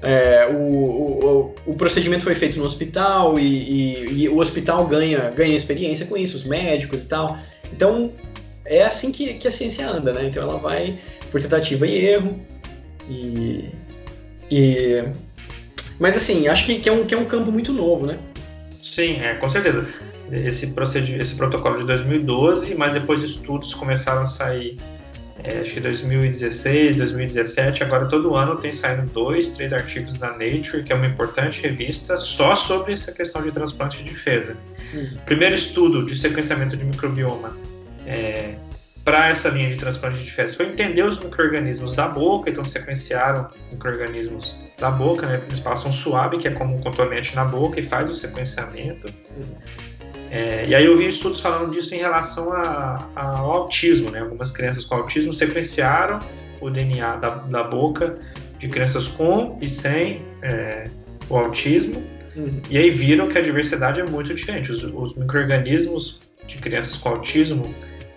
É, 0.00 0.46
o, 0.46 0.54
o, 0.54 1.54
o, 1.66 1.74
procedimento 1.74 2.22
foi 2.22 2.34
feito 2.34 2.56
no 2.56 2.64
hospital 2.64 3.38
e, 3.38 3.42
e, 3.42 4.22
e, 4.22 4.28
o 4.28 4.38
hospital 4.38 4.86
ganha, 4.86 5.30
ganha 5.30 5.56
experiência 5.56 6.06
com 6.06 6.16
isso, 6.16 6.36
os 6.36 6.44
médicos 6.44 7.02
e 7.02 7.06
tal. 7.06 7.36
Então, 7.72 8.12
é 8.64 8.84
assim 8.84 9.10
que, 9.10 9.34
que 9.34 9.48
a 9.48 9.50
ciência 9.50 9.88
anda, 9.88 10.12
né? 10.12 10.26
Então, 10.26 10.42
ela 10.42 10.56
vai 10.58 11.00
por 11.32 11.42
tentativa 11.42 11.86
e 11.86 12.06
erro. 12.06 12.38
E, 13.08 13.70
e... 14.50 15.04
Mas, 15.98 16.16
assim, 16.16 16.46
acho 16.46 16.64
que, 16.64 16.78
que, 16.78 16.88
é 16.88 16.92
um, 16.92 17.04
que 17.04 17.14
é 17.14 17.18
um 17.18 17.24
campo 17.24 17.50
muito 17.50 17.72
novo, 17.72 18.06
né? 18.06 18.18
Sim, 18.80 19.20
é, 19.20 19.34
com 19.34 19.50
certeza. 19.50 19.88
Esse, 20.30 20.72
esse 21.20 21.34
protocolo 21.34 21.76
de 21.76 21.84
2012, 21.84 22.74
mas 22.76 22.92
depois 22.92 23.22
estudos 23.22 23.74
começaram 23.74 24.22
a 24.22 24.26
sair 24.26 24.76
é, 25.44 25.60
acho 25.60 25.74
que 25.74 25.80
2016, 25.80 26.96
2017, 26.96 27.84
agora 27.84 28.06
todo 28.06 28.34
ano 28.34 28.56
tem 28.56 28.72
saído 28.72 29.06
dois, 29.12 29.52
três 29.52 29.72
artigos 29.72 30.18
na 30.18 30.32
Nature, 30.32 30.82
que 30.82 30.92
é 30.92 30.96
uma 30.96 31.06
importante 31.06 31.62
revista, 31.62 32.16
só 32.16 32.54
sobre 32.54 32.92
essa 32.92 33.12
questão 33.12 33.42
de 33.42 33.52
transplante 33.52 34.02
de 34.02 34.14
feza. 34.14 34.56
Uhum. 34.92 35.16
Primeiro 35.24 35.54
estudo 35.54 36.04
de 36.04 36.18
sequenciamento 36.18 36.76
de 36.76 36.84
microbioma 36.84 37.56
é, 38.04 38.54
para 39.04 39.28
essa 39.28 39.48
linha 39.48 39.70
de 39.70 39.78
transplante 39.78 40.22
de 40.22 40.30
fezes 40.30 40.56
foi 40.56 40.66
entender 40.66 41.02
os 41.02 41.18
micro-organismos 41.18 41.94
da 41.94 42.08
boca, 42.08 42.50
então 42.50 42.64
sequenciaram 42.64 43.48
micro-organismos 43.70 44.60
da 44.78 44.90
boca, 44.90 45.26
né? 45.26 45.40
Eles 45.48 45.60
passam 45.60 45.92
suave, 45.92 46.38
que 46.38 46.48
é 46.48 46.50
como 46.50 46.76
um 46.76 46.80
contornete 46.80 47.34
na 47.34 47.44
boca, 47.44 47.80
e 47.80 47.82
faz 47.82 48.10
o 48.10 48.14
sequenciamento. 48.14 49.08
Uhum. 49.08 49.56
É, 50.30 50.66
e 50.66 50.74
aí 50.74 50.84
eu 50.84 50.96
vi 50.96 51.06
estudos 51.06 51.40
falando 51.40 51.70
disso 51.70 51.94
em 51.94 51.98
relação 51.98 52.52
a, 52.52 53.08
a, 53.16 53.38
ao 53.38 53.50
autismo, 53.50 54.10
né? 54.10 54.20
Algumas 54.20 54.52
crianças 54.52 54.84
com 54.84 54.94
autismo 54.94 55.32
sequenciaram 55.32 56.20
o 56.60 56.68
DNA 56.68 57.16
da, 57.16 57.30
da 57.30 57.64
boca 57.64 58.18
de 58.58 58.68
crianças 58.68 59.08
com 59.08 59.56
e 59.60 59.68
sem 59.68 60.22
é, 60.42 60.84
o 61.28 61.36
autismo, 61.36 62.02
uhum. 62.36 62.60
e 62.68 62.76
aí 62.76 62.90
viram 62.90 63.28
que 63.28 63.38
a 63.38 63.40
diversidade 63.40 64.00
é 64.00 64.04
muito 64.04 64.34
diferente. 64.34 64.72
Os, 64.72 64.82
os 64.82 65.16
micro-organismos 65.16 66.20
de 66.46 66.58
crianças 66.58 66.96
com 66.96 67.10
autismo 67.10 67.74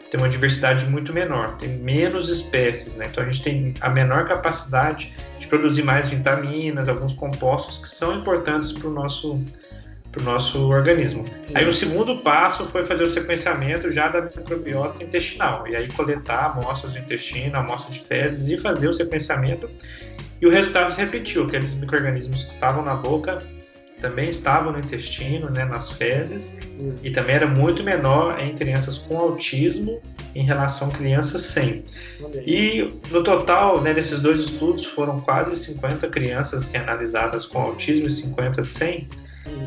têm 0.09 0.19
uma 0.19 0.29
diversidade 0.29 0.85
muito 0.87 1.13
menor, 1.13 1.55
tem 1.57 1.69
menos 1.69 2.29
espécies, 2.29 2.97
né? 2.97 3.07
Então 3.09 3.23
a 3.23 3.29
gente 3.29 3.43
tem 3.43 3.73
a 3.79 3.89
menor 3.89 4.27
capacidade 4.27 5.15
de 5.39 5.47
produzir 5.47 5.83
mais 5.83 6.09
vitaminas, 6.09 6.89
alguns 6.89 7.13
compostos 7.13 7.79
que 7.79 7.89
são 7.89 8.17
importantes 8.17 8.71
para 8.71 8.89
o 8.89 8.91
nosso 8.91 9.39
para 10.11 10.21
o 10.21 10.23
nosso 10.23 10.67
organismo. 10.67 11.25
Aí 11.53 11.67
o 11.67 11.71
segundo 11.71 12.17
passo 12.17 12.65
foi 12.65 12.83
fazer 12.83 13.03
o 13.03 13.09
sequenciamento 13.09 13.91
já 13.91 14.09
da 14.09 14.21
microbiota 14.21 15.03
intestinal, 15.03 15.67
e 15.67 15.75
aí 15.75 15.87
coletar 15.87 16.51
amostras 16.51 16.93
do 16.93 16.99
intestino, 16.99 17.55
amostras 17.55 17.95
de 17.95 18.01
fezes 18.01 18.49
e 18.49 18.57
fazer 18.57 18.89
o 18.89 18.93
sequenciamento. 18.93 19.69
E 20.41 20.45
o 20.45 20.49
resultado 20.49 20.91
se 20.91 20.99
repetiu, 20.99 21.45
aqueles 21.45 21.75
micro-organismos 21.75 22.43
que 22.43 22.51
estavam 22.51 22.83
na 22.83 22.95
boca 22.95 23.41
também 24.01 24.29
estavam 24.29 24.73
no 24.73 24.79
intestino, 24.79 25.49
né, 25.49 25.63
nas 25.63 25.91
fezes, 25.91 26.57
e 27.03 27.11
também 27.11 27.35
era 27.35 27.45
muito 27.45 27.83
menor 27.83 28.39
em 28.39 28.55
crianças 28.55 28.97
com 28.97 29.15
autismo 29.17 30.01
em 30.33 30.43
relação 30.43 30.89
a 30.89 30.91
crianças 30.91 31.41
sem. 31.41 31.83
E 32.45 32.89
no 33.11 33.23
total, 33.23 33.79
né, 33.79 33.93
desses 33.93 34.19
dois 34.19 34.41
estudos, 34.41 34.85
foram 34.85 35.19
quase 35.19 35.55
50 35.55 36.07
crianças 36.07 36.73
analisadas 36.73 37.45
com 37.45 37.61
autismo 37.61 38.07
e 38.07 38.11
50 38.11 38.63
sem, 38.63 39.07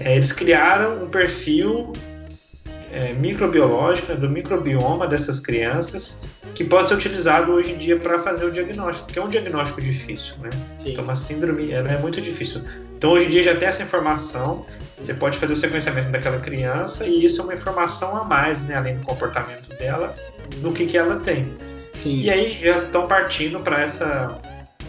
é, 0.00 0.16
eles 0.16 0.32
criaram 0.32 1.04
um 1.04 1.08
perfil 1.08 1.92
é, 2.94 3.12
microbiológico 3.12 4.12
né, 4.12 4.18
do 4.18 4.30
microbioma 4.30 5.08
dessas 5.08 5.40
crianças 5.40 6.22
que 6.54 6.62
pode 6.62 6.88
ser 6.88 6.94
utilizado 6.94 7.50
hoje 7.50 7.72
em 7.72 7.76
dia 7.76 7.98
para 7.98 8.20
fazer 8.20 8.44
o 8.44 8.52
diagnóstico, 8.52 9.12
que 9.12 9.18
é 9.18 9.22
um 9.22 9.28
diagnóstico 9.28 9.80
difícil, 9.80 10.36
né? 10.40 10.50
Sim. 10.76 10.92
Então, 10.92 11.02
uma 11.02 11.16
síndrome 11.16 11.72
ela 11.72 11.90
é 11.90 11.98
muito 11.98 12.20
difícil. 12.20 12.62
Então, 12.96 13.10
hoje 13.10 13.26
em 13.26 13.30
dia 13.30 13.42
já 13.42 13.56
tem 13.56 13.66
essa 13.66 13.82
informação, 13.82 14.64
você 14.96 15.12
pode 15.12 15.36
fazer 15.36 15.52
o 15.52 15.56
sequenciamento 15.56 16.12
daquela 16.12 16.38
criança 16.38 17.04
e 17.06 17.24
isso 17.24 17.40
é 17.40 17.44
uma 17.44 17.54
informação 17.54 18.16
a 18.16 18.24
mais, 18.24 18.64
né, 18.66 18.76
além 18.76 18.96
do 18.96 19.04
comportamento 19.04 19.68
dela, 19.70 20.14
do 20.58 20.72
que, 20.72 20.86
que 20.86 20.96
ela 20.96 21.16
tem. 21.16 21.52
Sim. 21.94 22.20
E 22.20 22.30
aí 22.30 22.58
já 22.60 22.78
estão 22.78 23.08
partindo 23.08 23.58
para 23.58 23.82
essa, 23.82 24.38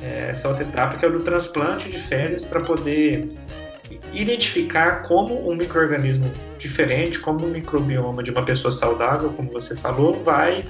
é, 0.04 0.30
essa 0.30 0.48
outra 0.48 0.64
etapa 0.64 0.98
que 0.98 1.06
é 1.06 1.08
o 1.08 1.12
do 1.12 1.22
transplante 1.22 1.90
de 1.90 2.00
fezes 2.00 2.46
para 2.46 2.62
poder 2.62 3.32
identificar 4.14 5.04
como 5.04 5.50
um 5.50 5.56
microorganismo 5.56 6.32
diferente, 6.58 7.20
como 7.20 7.46
um 7.46 7.50
microbioma 7.50 8.24
de 8.24 8.32
uma 8.32 8.44
pessoa 8.44 8.72
saudável, 8.72 9.30
como 9.30 9.52
você 9.52 9.76
falou, 9.78 10.24
vai 10.24 10.66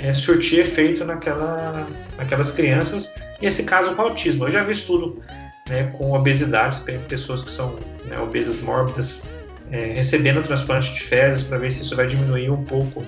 é, 0.00 0.12
surtir 0.12 0.60
efeito 0.60 1.04
naquela, 1.04 1.86
naquelas 2.16 2.52
crianças, 2.52 3.14
e 3.40 3.46
esse 3.46 3.64
caso 3.64 3.94
com 3.94 4.02
autismo. 4.02 4.46
Eu 4.46 4.50
já 4.50 4.62
vi 4.62 4.72
estudo 4.72 5.22
né, 5.68 5.92
com 5.96 6.12
obesidade, 6.12 6.80
pessoas 7.08 7.42
que 7.42 7.50
são 7.50 7.78
né, 8.04 8.18
obesas 8.18 8.60
mórbidas, 8.60 9.22
é, 9.70 9.92
recebendo 9.92 10.42
transplante 10.42 10.92
de 10.92 11.00
fezes 11.00 11.42
para 11.42 11.58
ver 11.58 11.72
se 11.72 11.82
isso 11.82 11.96
vai 11.96 12.06
diminuir 12.06 12.50
um 12.50 12.64
pouco 12.64 13.04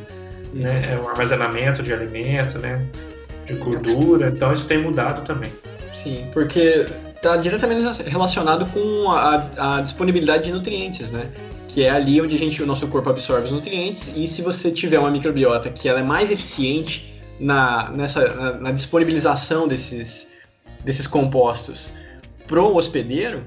né, 0.52 0.96
uhum. 0.96 1.04
o 1.04 1.08
armazenamento 1.08 1.82
de 1.82 1.92
alimento, 1.92 2.58
né, 2.58 2.84
de 3.46 3.54
gordura. 3.54 4.28
Então 4.28 4.52
isso 4.52 4.66
tem 4.66 4.78
mudado 4.78 5.24
também. 5.24 5.52
Sim, 5.92 6.28
porque 6.32 6.86
está 7.18 7.36
diretamente 7.36 8.02
relacionado 8.04 8.66
com 8.66 9.10
a, 9.10 9.42
a, 9.56 9.80
disponibilidade 9.80 10.44
de 10.44 10.52
nutrientes, 10.52 11.10
né? 11.12 11.30
Que 11.66 11.84
é 11.84 11.90
ali 11.90 12.20
onde 12.20 12.34
a 12.34 12.38
gente, 12.38 12.62
o 12.62 12.66
nosso 12.66 12.86
corpo 12.88 13.10
absorve 13.10 13.46
os 13.46 13.52
nutrientes 13.52 14.10
e 14.16 14.26
se 14.26 14.40
você 14.40 14.70
tiver 14.70 14.98
uma 14.98 15.10
microbiota 15.10 15.68
que 15.70 15.88
ela 15.88 16.00
é 16.00 16.02
mais 16.02 16.30
eficiente 16.30 17.20
na, 17.38 17.90
nessa, 17.90 18.34
na, 18.34 18.52
na 18.52 18.72
disponibilização 18.72 19.68
desses, 19.68 20.28
desses 20.84 21.06
compostos 21.06 21.90
pro 22.46 22.74
hospedeiro, 22.74 23.44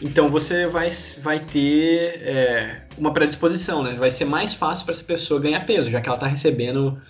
então 0.00 0.28
você 0.28 0.66
vai, 0.66 0.90
vai 1.20 1.38
ter 1.38 2.20
é, 2.22 2.82
uma 2.98 3.12
predisposição, 3.12 3.84
né? 3.84 3.94
Vai 3.94 4.10
ser 4.10 4.24
mais 4.24 4.52
fácil 4.52 4.84
para 4.84 4.94
essa 4.94 5.04
pessoa 5.04 5.40
ganhar 5.40 5.60
peso, 5.64 5.88
já 5.88 6.00
que 6.00 6.08
ela 6.08 6.16
está 6.16 6.26
recebendo 6.26 7.00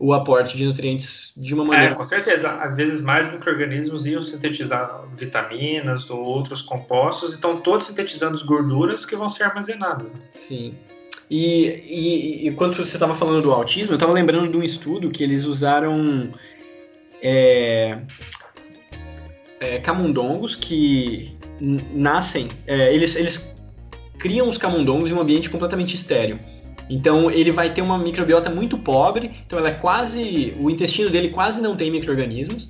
o 0.00 0.14
aporte 0.14 0.56
de 0.56 0.64
nutrientes 0.64 1.30
de 1.36 1.54
uma 1.54 1.62
maneira. 1.62 1.92
É, 1.92 1.94
com 1.94 2.06
certeza. 2.06 2.52
Às 2.52 2.74
vezes 2.74 3.02
mais 3.02 3.30
micro-organismos 3.30 4.06
iam 4.06 4.22
sintetizar 4.22 5.04
vitaminas 5.14 6.08
ou 6.08 6.24
outros 6.24 6.62
compostos 6.62 7.32
e 7.32 7.34
estão 7.34 7.60
todos 7.60 7.86
sintetizando 7.86 8.34
as 8.34 8.42
gorduras 8.42 9.04
que 9.04 9.14
vão 9.14 9.28
ser 9.28 9.44
armazenadas. 9.44 10.14
Né? 10.14 10.20
Sim. 10.38 10.74
E, 11.30 11.66
e, 11.84 12.48
e 12.48 12.50
quando 12.52 12.74
você 12.74 12.96
estava 12.96 13.14
falando 13.14 13.42
do 13.42 13.52
autismo, 13.52 13.92
eu 13.92 13.96
estava 13.96 14.12
lembrando 14.12 14.50
de 14.50 14.56
um 14.56 14.62
estudo 14.62 15.10
que 15.10 15.22
eles 15.22 15.44
usaram 15.44 16.32
é, 17.22 17.98
é, 19.60 19.78
camundongos 19.80 20.56
que 20.56 21.36
nascem, 21.60 22.48
é, 22.66 22.92
eles, 22.92 23.14
eles 23.16 23.54
criam 24.18 24.48
os 24.48 24.56
camundongos 24.56 25.10
em 25.10 25.14
um 25.14 25.20
ambiente 25.20 25.50
completamente 25.50 25.94
estéreo. 25.94 26.40
Então 26.90 27.30
ele 27.30 27.52
vai 27.52 27.72
ter 27.72 27.80
uma 27.80 27.96
microbiota 27.96 28.50
muito 28.50 28.76
pobre, 28.76 29.30
então 29.46 29.56
ela 29.58 29.68
é 29.68 29.74
quase. 29.74 30.54
O 30.58 30.68
intestino 30.68 31.08
dele 31.08 31.28
quase 31.28 31.62
não 31.62 31.76
tem 31.76 31.90
micro-organismos. 31.90 32.68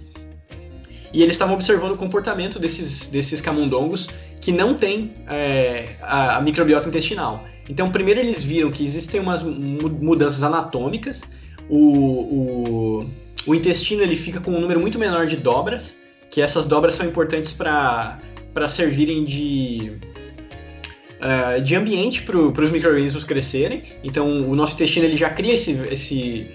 E 1.13 1.23
eles 1.23 1.33
estavam 1.33 1.55
observando 1.55 1.95
o 1.95 1.97
comportamento 1.97 2.59
desses, 2.59 3.09
desses 3.09 3.41
camundongos 3.41 4.09
que 4.41 4.53
não 4.53 4.75
tem 4.75 5.13
é, 5.27 5.97
a, 6.03 6.37
a, 6.37 6.41
microbiota 6.41 6.89
intestinal. 6.89 7.45
Então, 7.69 7.91
primeiro 7.91 8.21
eles 8.21 8.45
viram 8.45 8.71
que 8.71 8.85
existem 8.85 9.21
umas 9.21 9.43
mudanças 9.43 10.45
anatômicas, 10.45 11.23
o, 11.69 11.79
o, 11.79 13.11
o 13.47 13.55
intestino 13.55 14.03
ele 14.03 14.17
fica 14.17 14.41
com 14.41 14.53
um 14.53 14.61
número 14.61 14.79
muito 14.79 14.99
menor 14.99 15.27
de 15.27 15.37
dobras, 15.37 15.97
que 16.31 16.41
essas 16.41 16.65
dobras 16.65 16.95
são 16.95 17.07
importantes 17.07 17.53
para 17.53 18.19
servirem 18.69 19.25
de, 19.25 19.99
uh, 21.21 21.61
de 21.61 21.77
ambiente 21.77 22.23
para 22.23 22.39
os 22.39 22.71
micro-organismos 22.71 23.25
crescerem. 23.25 23.85
Então, 24.03 24.49
o 24.49 24.57
nosso 24.57 24.75
intestino 24.75 25.07
ele 25.07 25.17
já 25.17 25.31
cria 25.31 25.55
esse, 25.55 25.73
esse, 25.91 26.51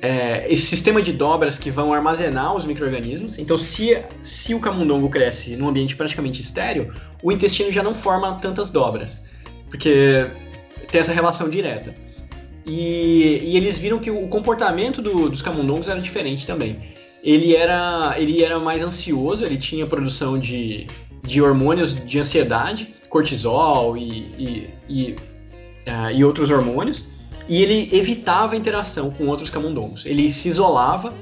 é, 0.00 0.46
esse 0.52 0.66
sistema 0.66 1.00
de 1.00 1.12
dobras 1.12 1.58
que 1.58 1.70
vão 1.70 1.92
armazenar 1.92 2.54
os 2.54 2.64
micro-organismos. 2.64 3.38
Então, 3.38 3.56
se, 3.56 4.02
se 4.22 4.54
o 4.54 4.60
camundongo 4.60 5.08
cresce 5.08 5.56
num 5.56 5.68
ambiente 5.68 5.96
praticamente 5.96 6.40
estéreo, 6.40 6.92
o 7.22 7.32
intestino 7.32 7.70
já 7.70 7.82
não 7.82 7.94
forma 7.94 8.34
tantas 8.40 8.70
dobras, 8.70 9.22
porque 9.68 10.30
tem 10.90 11.00
essa 11.00 11.12
relação 11.12 11.48
direta. 11.48 11.94
E, 12.66 13.40
e 13.42 13.56
eles 13.56 13.78
viram 13.78 13.98
que 13.98 14.10
o 14.10 14.28
comportamento 14.28 15.02
do, 15.02 15.28
dos 15.28 15.42
camundongos 15.42 15.88
era 15.88 16.00
diferente 16.00 16.46
também. 16.46 16.78
Ele 17.22 17.54
era, 17.54 18.14
ele 18.18 18.42
era 18.42 18.58
mais 18.58 18.82
ansioso, 18.82 19.44
ele 19.44 19.56
tinha 19.56 19.86
produção 19.86 20.38
de, 20.38 20.88
de 21.22 21.40
hormônios 21.40 21.94
de 22.04 22.18
ansiedade, 22.18 22.94
cortisol 23.12 23.94
e, 23.98 24.08
e, 24.38 24.70
e, 24.88 25.16
uh, 25.86 26.10
e 26.10 26.24
outros 26.24 26.50
hormônios, 26.50 27.06
e 27.46 27.62
ele 27.62 27.90
evitava 27.92 28.54
a 28.54 28.56
interação 28.56 29.10
com 29.10 29.26
outros 29.26 29.50
camundongos. 29.50 30.06
Ele 30.06 30.30
se 30.30 30.48
isolava 30.48 31.12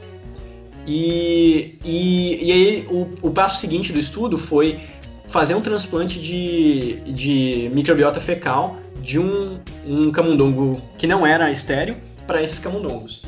e, 0.86 1.76
e, 1.84 2.46
e 2.46 2.52
aí 2.52 2.86
o, 2.88 3.08
o 3.22 3.30
passo 3.32 3.60
seguinte 3.60 3.92
do 3.92 3.98
estudo 3.98 4.38
foi 4.38 4.78
fazer 5.26 5.56
um 5.56 5.60
transplante 5.60 6.20
de, 6.20 7.00
de 7.12 7.70
microbiota 7.74 8.20
fecal 8.20 8.76
de 9.02 9.18
um, 9.18 9.58
um 9.84 10.12
camundongo 10.12 10.80
que 10.96 11.08
não 11.08 11.26
era 11.26 11.50
estéreo 11.50 11.96
para 12.24 12.40
esses 12.40 12.60
camundongos. 12.60 13.22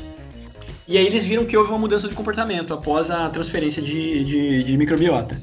E 0.87 0.97
aí 0.97 1.05
eles 1.05 1.25
viram 1.25 1.45
que 1.45 1.57
houve 1.57 1.69
uma 1.69 1.79
mudança 1.79 2.07
de 2.07 2.15
comportamento 2.15 2.73
após 2.73 3.11
a 3.11 3.29
transferência 3.29 3.81
de, 3.81 4.23
de, 4.23 4.63
de 4.63 4.77
microbiota. 4.77 5.41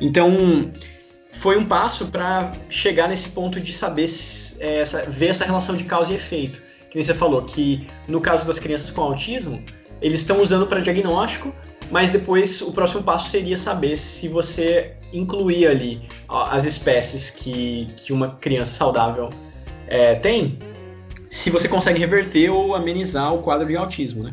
Então, 0.00 0.72
foi 1.42 1.58
um 1.58 1.64
passo 1.64 2.06
para 2.06 2.52
chegar 2.70 3.08
nesse 3.08 3.30
ponto 3.30 3.60
de 3.60 3.72
saber, 3.72 4.06
é, 4.60 4.78
essa, 4.78 5.04
ver 5.06 5.26
essa 5.26 5.44
relação 5.44 5.74
de 5.76 5.82
causa 5.82 6.12
e 6.12 6.14
efeito. 6.14 6.62
Que 6.88 6.94
nem 6.94 7.02
você 7.02 7.12
falou, 7.12 7.42
que 7.42 7.88
no 8.06 8.20
caso 8.20 8.46
das 8.46 8.60
crianças 8.60 8.92
com 8.92 9.00
autismo, 9.00 9.60
eles 10.00 10.20
estão 10.20 10.40
usando 10.40 10.68
para 10.68 10.80
diagnóstico, 10.80 11.52
mas 11.90 12.10
depois 12.10 12.62
o 12.62 12.70
próximo 12.70 13.02
passo 13.02 13.28
seria 13.28 13.58
saber 13.58 13.96
se 13.96 14.28
você 14.28 14.94
incluir 15.12 15.66
ali 15.66 16.08
as 16.28 16.64
espécies 16.64 17.28
que, 17.28 17.92
que 17.96 18.12
uma 18.12 18.36
criança 18.36 18.74
saudável 18.74 19.30
é, 19.88 20.14
tem, 20.14 20.60
se 21.28 21.50
você 21.50 21.68
consegue 21.68 21.98
reverter 21.98 22.50
ou 22.50 22.72
amenizar 22.72 23.34
o 23.34 23.42
quadro 23.42 23.66
de 23.66 23.74
autismo, 23.74 24.22
né? 24.22 24.30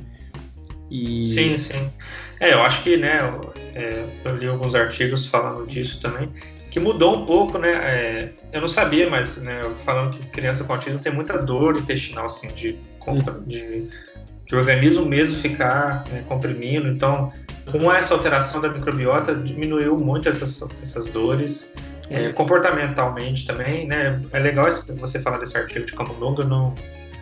E... 0.92 1.24
Sim, 1.24 1.58
sim. 1.58 1.90
É, 2.40 2.54
eu 2.54 2.62
acho 2.62 2.84
que, 2.84 2.98
né, 2.98 3.20
eu, 3.20 3.54
é, 3.74 4.06
eu 4.24 4.38
li 4.38 4.48
alguns 4.48 4.76
artigos 4.76 5.26
falando 5.26 5.66
disso 5.66 6.00
também, 6.02 6.32
que 6.70 6.80
mudou 6.80 7.16
um 7.16 7.26
pouco, 7.26 7.58
né? 7.58 7.72
É, 7.72 8.30
eu 8.54 8.62
não 8.62 8.68
sabia, 8.68 9.10
mas 9.10 9.38
né, 9.38 9.62
falando 9.84 10.16
que 10.16 10.26
criança 10.28 10.64
com 10.64 10.74
autismo 10.74 11.00
tem 11.00 11.14
muita 11.14 11.38
dor 11.38 11.78
intestinal, 11.78 12.28
assim, 12.28 12.50
de, 12.50 12.78
de, 13.48 13.90
de 14.46 14.56
organismo 14.56 15.06
mesmo 15.06 15.36
ficar 15.36 16.06
né, 16.12 16.24
comprimindo. 16.28 16.88
Então, 16.88 17.32
com 17.72 17.92
essa 17.92 18.14
alteração 18.14 18.62
da 18.62 18.70
microbiota, 18.70 19.34
diminuiu 19.36 19.98
muito 19.98 20.30
essas, 20.30 20.62
essas 20.82 21.08
dores. 21.08 21.74
É, 22.12 22.34
comportamentalmente 22.34 23.46
também, 23.46 23.86
né? 23.88 24.20
É 24.34 24.40
legal 24.40 24.66
você 25.00 25.22
falar 25.22 25.38
desse 25.38 25.56
artigo 25.56 25.86
de 25.86 25.94
camundongo, 25.94 26.42
eu 26.42 26.48
não, 26.48 26.74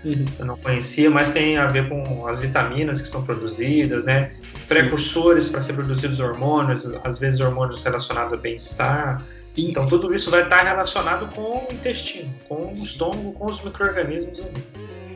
uhum. 0.06 0.26
eu 0.39 0.45
não 0.45 0.56
conhecia, 0.56 1.10
mas 1.10 1.32
tem 1.32 1.58
a 1.58 1.68
ver 1.68 1.89
com 1.89 2.26
as 2.26 2.39
vitaminas 2.39 3.02
que 3.02 3.10
são 3.10 3.26
produzidas, 3.26 4.06
né? 4.06 4.32
Precursores 4.66 5.50
para 5.50 5.62
ser 5.62 5.74
produzidos 5.74 6.22
hormônios, 6.22 6.89
às 7.04 7.20
vezes 7.20 7.41
hormônios 7.41 7.84
relacionados 7.84 8.32
a 8.32 8.38
bem-estar. 8.38 9.22
Então 9.58 9.88
tudo 9.88 10.14
isso 10.14 10.30
vai 10.30 10.43
estar 10.43 10.64
relacionado 10.64 11.34
com 11.34 11.68
o 11.68 11.74
intestino, 11.74 12.30
com 12.47 12.70
o 12.70 12.72
estômago, 12.72 13.34
com 13.34 13.47
os 13.47 13.64
micro-organismos 13.64 14.41
ali. 14.41 14.64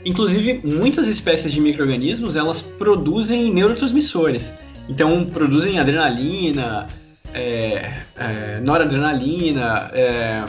Inclusive, 0.04 0.62
muitas 0.64 1.08
espécies 1.08 1.52
de 1.52 1.62
micro-organismos, 1.62 2.36
elas 2.36 2.62
produzem 2.62 3.54
neurotransmissores. 3.54 4.52
Então, 4.89 5.26
produzem 5.26 5.80
adrenalina, 5.80 6.89
é, 7.34 7.94
é, 8.18 8.60
noradrenalina, 8.62 9.92
é, 9.94 10.44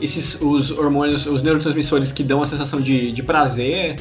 esses, 0.00 0.40
os 0.40 0.70
hormônios, 0.70 1.26
os 1.26 1.42
neurotransmissores 1.42 2.12
que 2.12 2.22
dão 2.22 2.40
a 2.40 2.46
sensação 2.46 2.80
de, 2.80 3.12
de 3.12 3.22
prazer. 3.22 4.00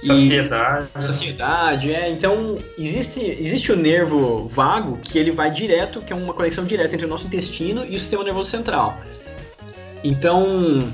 Saciedade. 0.00 0.88
E, 0.96 1.02
saciedade, 1.02 1.92
é. 1.92 2.10
Então, 2.10 2.58
existe, 2.78 3.20
existe 3.20 3.72
o 3.72 3.76
nervo 3.76 4.46
vago 4.46 4.98
que 5.02 5.18
ele 5.18 5.30
vai 5.30 5.50
direto, 5.50 6.00
que 6.00 6.12
é 6.12 6.16
uma 6.16 6.32
conexão 6.32 6.64
direta 6.64 6.94
entre 6.94 7.06
o 7.06 7.08
nosso 7.08 7.26
intestino 7.26 7.84
e 7.84 7.96
o 7.96 7.98
sistema 7.98 8.22
nervoso 8.22 8.50
central. 8.50 8.98
Então, 10.04 10.92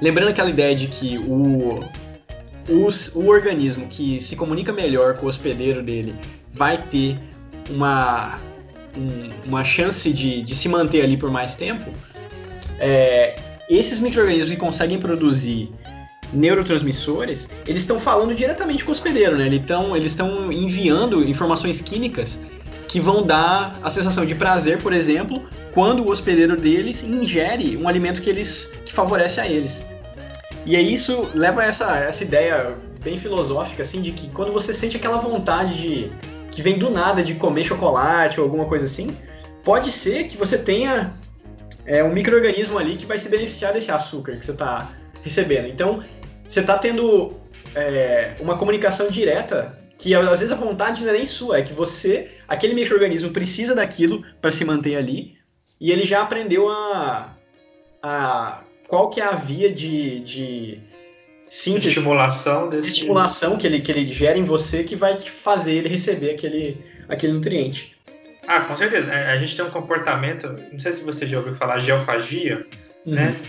lembrando 0.00 0.30
aquela 0.30 0.50
ideia 0.50 0.74
de 0.74 0.88
que 0.88 1.18
o, 1.18 1.84
o, 2.68 2.88
o 3.14 3.28
organismo 3.28 3.86
que 3.86 4.20
se 4.20 4.34
comunica 4.34 4.72
melhor 4.72 5.14
com 5.14 5.26
o 5.26 5.28
hospedeiro 5.28 5.82
dele 5.82 6.14
vai 6.50 6.78
ter 6.78 7.16
uma 7.70 8.38
um, 8.96 9.48
uma 9.48 9.64
chance 9.64 10.12
de, 10.12 10.42
de 10.42 10.54
se 10.54 10.68
manter 10.68 11.02
ali 11.02 11.16
por 11.16 11.30
mais 11.30 11.54
tempo, 11.54 11.92
é, 12.78 13.38
esses 13.68 14.00
micro-organismos 14.00 14.50
que 14.50 14.56
conseguem 14.56 14.98
produzir 14.98 15.70
neurotransmissores, 16.32 17.48
eles 17.66 17.82
estão 17.82 17.98
falando 17.98 18.34
diretamente 18.34 18.84
com 18.84 18.90
o 18.90 18.92
hospedeiro, 18.92 19.36
né? 19.36 19.46
Eles 19.46 20.12
estão 20.12 20.52
enviando 20.52 21.26
informações 21.28 21.80
químicas 21.80 22.38
que 22.88 23.00
vão 23.00 23.24
dar 23.26 23.78
a 23.82 23.90
sensação 23.90 24.24
de 24.24 24.34
prazer, 24.34 24.80
por 24.80 24.92
exemplo, 24.92 25.42
quando 25.72 26.04
o 26.04 26.08
hospedeiro 26.08 26.56
deles 26.56 27.02
ingere 27.02 27.76
um 27.76 27.88
alimento 27.88 28.22
que 28.22 28.30
eles 28.30 28.72
que 28.84 28.92
favorece 28.92 29.40
a 29.40 29.46
eles. 29.46 29.84
E 30.64 30.74
aí 30.74 30.92
isso 30.92 31.30
leva 31.34 31.62
a 31.62 31.64
essa, 31.64 31.96
essa 31.98 32.24
ideia 32.24 32.76
bem 33.02 33.16
filosófica, 33.16 33.82
assim, 33.82 34.02
de 34.02 34.10
que 34.12 34.28
quando 34.30 34.52
você 34.52 34.74
sente 34.74 34.96
aquela 34.96 35.16
vontade 35.16 35.76
de 35.76 36.12
que 36.50 36.62
vem 36.62 36.78
do 36.78 36.90
nada 36.90 37.22
de 37.22 37.34
comer 37.34 37.64
chocolate 37.64 38.40
ou 38.40 38.44
alguma 38.44 38.64
coisa 38.64 38.84
assim, 38.86 39.16
pode 39.62 39.90
ser 39.90 40.24
que 40.24 40.36
você 40.36 40.56
tenha 40.56 41.12
é, 41.84 42.02
um 42.02 42.12
microorganismo 42.12 42.78
ali 42.78 42.96
que 42.96 43.06
vai 43.06 43.18
se 43.18 43.28
beneficiar 43.28 43.72
desse 43.72 43.90
açúcar 43.90 44.36
que 44.36 44.44
você 44.44 44.52
está 44.52 44.90
recebendo. 45.22 45.68
Então, 45.68 46.02
você 46.46 46.60
está 46.60 46.78
tendo 46.78 47.34
é, 47.74 48.36
uma 48.40 48.56
comunicação 48.56 49.08
direta 49.08 49.78
que 49.98 50.14
às 50.14 50.40
vezes 50.40 50.52
a 50.52 50.56
vontade 50.56 51.02
não 51.02 51.10
é 51.10 51.14
nem 51.14 51.26
sua, 51.26 51.58
é 51.58 51.62
que 51.62 51.72
você, 51.72 52.30
aquele 52.46 52.74
microorganismo 52.74 53.30
precisa 53.30 53.74
daquilo 53.74 54.24
para 54.40 54.52
se 54.52 54.64
manter 54.64 54.96
ali 54.96 55.36
e 55.80 55.90
ele 55.90 56.04
já 56.04 56.22
aprendeu 56.22 56.68
a, 56.68 57.34
a 58.02 58.60
qual 58.88 59.10
que 59.10 59.20
é 59.20 59.24
a 59.24 59.32
via 59.32 59.72
de, 59.72 60.20
de 60.20 60.80
de 61.48 61.88
estimulação 61.88 62.68
desse... 62.68 62.88
de 62.88 62.94
estimulação 62.94 63.56
que 63.56 63.66
ele, 63.66 63.80
que 63.80 63.90
ele 63.90 64.12
gera 64.12 64.36
em 64.36 64.42
você 64.42 64.82
que 64.82 64.96
vai 64.96 65.16
te 65.16 65.30
fazer 65.30 65.74
ele 65.74 65.88
receber 65.88 66.32
aquele, 66.32 66.84
aquele 67.08 67.34
nutriente. 67.34 67.96
Ah, 68.46 68.60
com 68.60 68.76
certeza. 68.76 69.12
É, 69.12 69.32
a 69.32 69.38
gente 69.38 69.56
tem 69.56 69.64
um 69.64 69.70
comportamento, 69.70 70.48
não 70.72 70.78
sei 70.78 70.92
se 70.92 71.02
você 71.02 71.26
já 71.26 71.38
ouviu 71.38 71.54
falar 71.54 71.78
geofagia, 71.78 72.66
uhum. 73.04 73.14
né? 73.14 73.40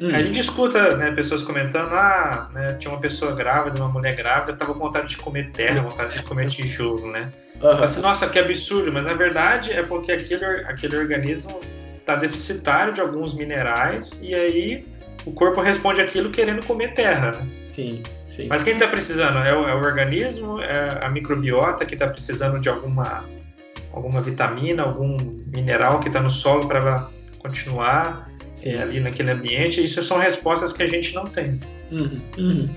Uhum. 0.00 0.14
A 0.14 0.20
gente 0.20 0.40
escuta 0.40 0.96
né, 0.96 1.10
pessoas 1.10 1.42
comentando, 1.42 1.92
ah, 1.92 2.48
né, 2.54 2.72
tinha 2.80 2.90
uma 2.90 3.00
pessoa 3.00 3.34
grávida, 3.34 3.78
uma 3.78 3.88
mulher 3.88 4.16
grávida, 4.16 4.54
tava 4.54 4.72
com 4.72 4.80
vontade 4.80 5.08
de 5.08 5.18
comer 5.18 5.50
terra, 5.50 5.82
vontade 5.82 6.16
de 6.16 6.22
comer 6.22 6.48
tijolo, 6.48 7.12
né? 7.12 7.30
Uhum. 7.60 7.84
Assim, 7.84 8.00
Nossa, 8.00 8.26
que 8.26 8.38
absurdo, 8.38 8.90
mas 8.90 9.04
na 9.04 9.12
verdade 9.12 9.72
é 9.72 9.82
porque 9.82 10.10
aquele, 10.10 10.44
aquele 10.44 10.96
organismo 10.96 11.60
está 11.98 12.16
deficitário 12.16 12.94
de 12.94 13.00
alguns 13.02 13.34
minerais 13.34 14.22
e 14.22 14.34
aí 14.34 14.86
o 15.26 15.32
corpo 15.32 15.60
responde 15.60 16.00
aquilo 16.00 16.30
querendo 16.30 16.62
comer 16.64 16.94
terra. 16.94 17.32
Né? 17.32 17.48
Sim, 17.68 18.02
sim. 18.24 18.46
Mas 18.48 18.64
quem 18.64 18.72
está 18.72 18.88
precisando? 18.88 19.38
É 19.40 19.54
o, 19.54 19.68
é 19.68 19.74
o, 19.74 19.84
organismo, 19.84 20.62
é 20.62 20.98
a 21.04 21.10
microbiota 21.10 21.84
que 21.84 21.92
está 21.92 22.06
precisando 22.06 22.58
de 22.58 22.70
alguma, 22.70 23.24
alguma 23.92 24.22
vitamina, 24.22 24.82
algum 24.82 25.18
mineral 25.46 26.00
que 26.00 26.08
está 26.08 26.20
no 26.20 26.30
solo 26.30 26.66
para 26.66 27.08
continuar 27.38 28.30
é, 28.64 28.82
ali 28.82 29.00
naquele 29.00 29.30
ambiente. 29.30 29.82
Isso 29.84 30.02
são 30.02 30.18
respostas 30.18 30.72
que 30.72 30.82
a 30.82 30.86
gente 30.86 31.14
não 31.14 31.26
tem. 31.26 31.60
Uhum, 31.90 32.20
uhum. 32.38 32.68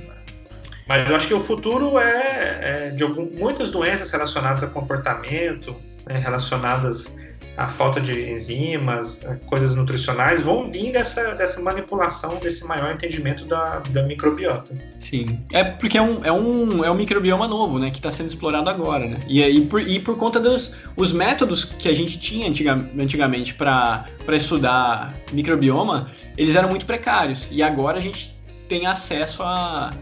Mas 0.88 1.10
eu 1.10 1.16
acho 1.16 1.28
que 1.28 1.34
o 1.34 1.40
futuro 1.40 1.98
é, 1.98 2.60
é 2.62 2.90
de 2.92 3.04
algum, 3.04 3.30
muitas 3.32 3.70
doenças 3.70 4.12
relacionadas 4.12 4.64
a 4.64 4.68
comportamento, 4.68 5.76
né, 6.06 6.18
relacionadas 6.20 7.16
a 7.56 7.70
falta 7.70 8.02
de 8.02 8.32
enzimas, 8.32 9.24
é, 9.26 9.36
coisas 9.46 9.76
nutricionais, 9.76 10.42
vão 10.42 10.72
vir 10.72 10.92
dessa, 10.92 11.36
dessa 11.36 11.62
manipulação, 11.62 12.40
desse 12.40 12.66
maior 12.66 12.94
entendimento 12.94 13.46
da, 13.46 13.80
da 13.90 14.04
microbiota. 14.04 14.76
Sim. 14.98 15.40
É 15.52 15.64
porque 15.64 15.98
é 15.98 16.02
um, 16.02 16.26
é 16.26 16.32
um, 16.32 16.84
é 16.84 16.90
um 16.90 16.96
microbioma 16.96 17.48
novo, 17.48 17.78
né? 17.78 17.92
Que 17.92 17.98
está 17.98 18.12
sendo 18.12 18.28
explorado 18.28 18.70
agora, 18.70 19.08
né? 19.08 19.24
E, 19.28 19.42
e, 19.42 19.66
por, 19.66 19.82
e 19.82 20.00
por 20.00 20.18
conta 20.18 20.40
dos 20.40 20.72
os 20.96 21.12
métodos 21.12 21.66
que 21.66 21.88
a 21.88 21.94
gente 21.94 22.20
tinha 22.20 22.48
antiga, 22.48 22.74
antigamente 22.98 23.54
para 23.54 24.08
estudar 24.32 25.14
microbioma, 25.32 26.12
eles 26.38 26.56
eram 26.56 26.70
muito 26.70 26.86
precários. 26.86 27.50
E 27.52 27.62
agora 27.62 27.98
a 27.98 28.02
gente 28.02 28.36
tem 28.68 28.88
acesso 28.88 29.44
a, 29.44 29.94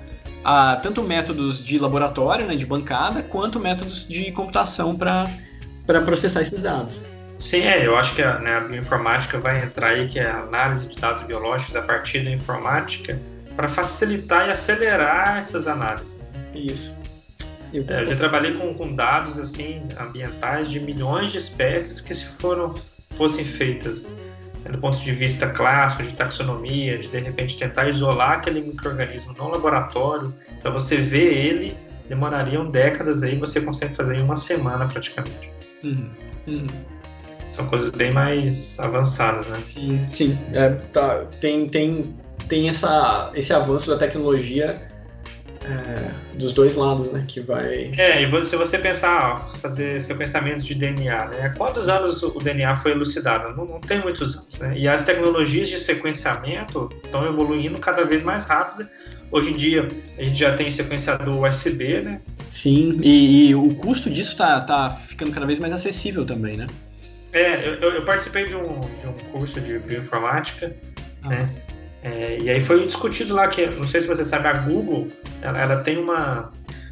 a, 0.43 0.77
tanto 0.77 1.03
métodos 1.03 1.63
de 1.63 1.77
laboratório, 1.77 2.45
né, 2.45 2.55
de 2.55 2.65
bancada, 2.65 3.21
quanto 3.21 3.59
métodos 3.59 4.07
de 4.07 4.31
computação 4.31 4.95
para 4.95 6.01
processar 6.05 6.41
esses 6.41 6.61
dados. 6.61 7.01
Sim, 7.41 7.63
é, 7.63 7.85
eu 7.85 7.97
acho 7.97 8.15
que 8.15 8.21
a, 8.21 8.37
né, 8.37 8.57
a 8.57 8.59
bioinformática 8.61 9.39
vai 9.39 9.63
entrar 9.63 9.89
aí, 9.89 10.07
que 10.07 10.19
é 10.19 10.29
a 10.29 10.41
análise 10.41 10.87
de 10.87 10.95
dados 10.99 11.23
biológicos 11.23 11.75
a 11.75 11.81
partir 11.81 12.23
da 12.23 12.29
informática, 12.29 13.19
para 13.55 13.67
facilitar 13.67 14.47
e 14.47 14.51
acelerar 14.51 15.39
essas 15.39 15.67
análises. 15.67 16.31
Isso. 16.53 16.95
Eu, 17.73 17.83
é, 17.87 18.03
eu 18.03 18.07
já 18.07 18.15
trabalhei 18.15 18.53
com, 18.53 18.73
com 18.75 18.93
dados 18.93 19.39
assim 19.39 19.81
ambientais 19.99 20.69
de 20.69 20.79
milhões 20.79 21.31
de 21.31 21.39
espécies 21.39 21.99
que 21.99 22.13
se 22.13 22.25
foram 22.25 22.75
fossem 23.17 23.43
feitas 23.43 24.07
do 24.69 24.77
ponto 24.77 24.99
de 24.99 25.11
vista 25.11 25.49
clássico, 25.49 26.03
de 26.03 26.13
taxonomia, 26.13 26.99
de 26.99 27.07
de 27.07 27.19
repente 27.19 27.57
tentar 27.57 27.89
isolar 27.89 28.33
aquele 28.33 28.61
microorganismo 28.61 29.33
no 29.33 29.49
laboratório, 29.49 30.31
para 30.61 30.69
você 30.69 30.97
ver 30.97 31.33
ele, 31.33 31.75
demorariam 32.07 32.69
décadas 32.69 33.23
aí, 33.23 33.35
você 33.35 33.59
consegue 33.59 33.95
fazer 33.95 34.17
em 34.17 34.21
uma 34.21 34.37
semana 34.37 34.87
praticamente. 34.87 35.51
Uhum. 35.83 36.11
Uhum. 36.45 36.67
São 37.51 37.67
coisas 37.67 37.91
bem 37.91 38.11
mais 38.11 38.79
avançadas, 38.79 39.47
né? 39.49 39.61
Sim, 39.61 40.05
sim. 40.09 40.37
É, 40.53 40.69
tá, 40.69 41.25
tem, 41.39 41.67
tem, 41.67 42.15
tem 42.47 42.69
essa, 42.69 43.31
esse 43.35 43.53
avanço 43.53 43.89
da 43.89 43.97
tecnologia 43.97 44.87
é, 45.63 46.11
dos 46.37 46.53
dois 46.53 46.75
lados, 46.75 47.11
né? 47.11 47.23
Que 47.27 47.39
vai. 47.39 47.91
É, 47.97 48.23
e 48.23 48.45
se 48.45 48.55
você 48.55 48.77
pensar, 48.77 49.47
fazer 49.61 50.01
seu 50.01 50.17
pensamento 50.17 50.63
de 50.63 50.73
DNA, 50.73 51.27
né? 51.27 51.53
Quantos 51.57 51.87
anos 51.87 52.23
o 52.23 52.39
DNA 52.39 52.75
foi 52.77 52.91
elucidado? 52.91 53.55
Não, 53.55 53.65
não, 53.65 53.79
tem 53.79 54.01
muitos 54.01 54.35
anos, 54.35 54.59
né? 54.59 54.77
E 54.77 54.87
as 54.87 55.05
tecnologias 55.05 55.69
de 55.69 55.79
sequenciamento 55.79 56.89
estão 57.03 57.25
evoluindo 57.25 57.77
cada 57.79 58.03
vez 58.03 58.23
mais 58.23 58.45
rápido. 58.45 58.89
Hoje 59.31 59.51
em 59.51 59.57
dia 59.57 59.89
a 60.17 60.23
gente 60.23 60.39
já 60.39 60.55
tem 60.55 60.71
sequenciador 60.71 61.41
USB, 61.41 62.01
né? 62.01 62.21
Sim, 62.49 62.99
e, 63.03 63.49
e 63.49 63.55
o 63.55 63.73
custo 63.75 64.09
disso 64.09 64.35
tá, 64.35 64.59
tá 64.61 64.89
ficando 64.89 65.31
cada 65.31 65.45
vez 65.45 65.59
mais 65.59 65.71
acessível 65.71 66.25
também, 66.25 66.57
né? 66.57 66.67
É, 67.34 67.67
eu, 67.67 67.91
eu 67.91 68.05
participei 68.05 68.47
de 68.47 68.55
um, 68.55 68.82
de 68.82 69.07
um 69.07 69.13
curso 69.32 69.59
de 69.61 69.79
bioinformática, 69.79 70.75
ah. 71.23 71.29
né? 71.29 71.49
É, 72.03 72.38
e 72.39 72.49
aí 72.49 72.59
foi 72.59 72.86
discutido 72.86 73.36
lá 73.36 73.47
que, 73.47 73.65
não 73.65 73.86
sei 73.86 74.01
se 74.01 74.07
você 74.07 74.25
sabe, 74.25 74.47
a 74.47 74.53
Google, 74.53 75.07
ela, 75.41 75.61
ela 75.61 75.77
tem 75.77 75.99
uma, 75.99 76.51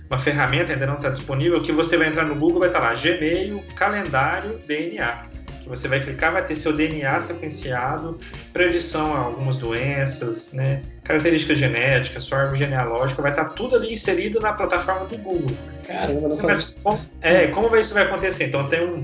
uma 0.10 0.20
ferramenta, 0.20 0.72
ainda 0.72 0.86
não 0.86 0.96
está 0.96 1.10
disponível, 1.10 1.62
que 1.62 1.72
você 1.72 1.98
vai 1.98 2.08
entrar 2.08 2.28
no 2.28 2.36
Google, 2.36 2.60
vai 2.60 2.70
estar 2.70 2.80
tá 2.80 2.90
lá, 2.90 2.96
Gmail, 2.96 3.64
calendário, 3.76 4.60
DNA. 4.68 5.30
Que 5.64 5.68
você 5.68 5.88
vai 5.88 6.00
clicar, 6.00 6.32
vai 6.32 6.46
ter 6.46 6.56
seu 6.56 6.74
DNA 6.74 7.20
sequenciado, 7.20 8.18
predição 8.54 9.16
a 9.16 9.20
algumas 9.20 9.58
doenças, 9.58 10.54
né, 10.54 10.82
características 11.04 11.58
genéticas, 11.58 12.24
sua 12.24 12.40
árvore 12.40 12.60
genealógica, 12.60 13.22
vai 13.22 13.32
estar 13.32 13.46
tá 13.46 13.50
tudo 13.52 13.76
ali 13.76 13.92
inserido 13.92 14.40
na 14.40 14.54
plataforma 14.54 15.06
do 15.06 15.18
Google. 15.18 15.58
Caramba, 15.86 16.30
não 16.30 16.44
mas, 16.44 16.76
como, 16.84 17.00
é, 17.22 17.48
como 17.48 17.76
isso 17.76 17.96
vai 17.96 18.04
acontecer? 18.04 18.46
Então 18.46 18.68
tem 18.70 18.86
um 18.86 19.04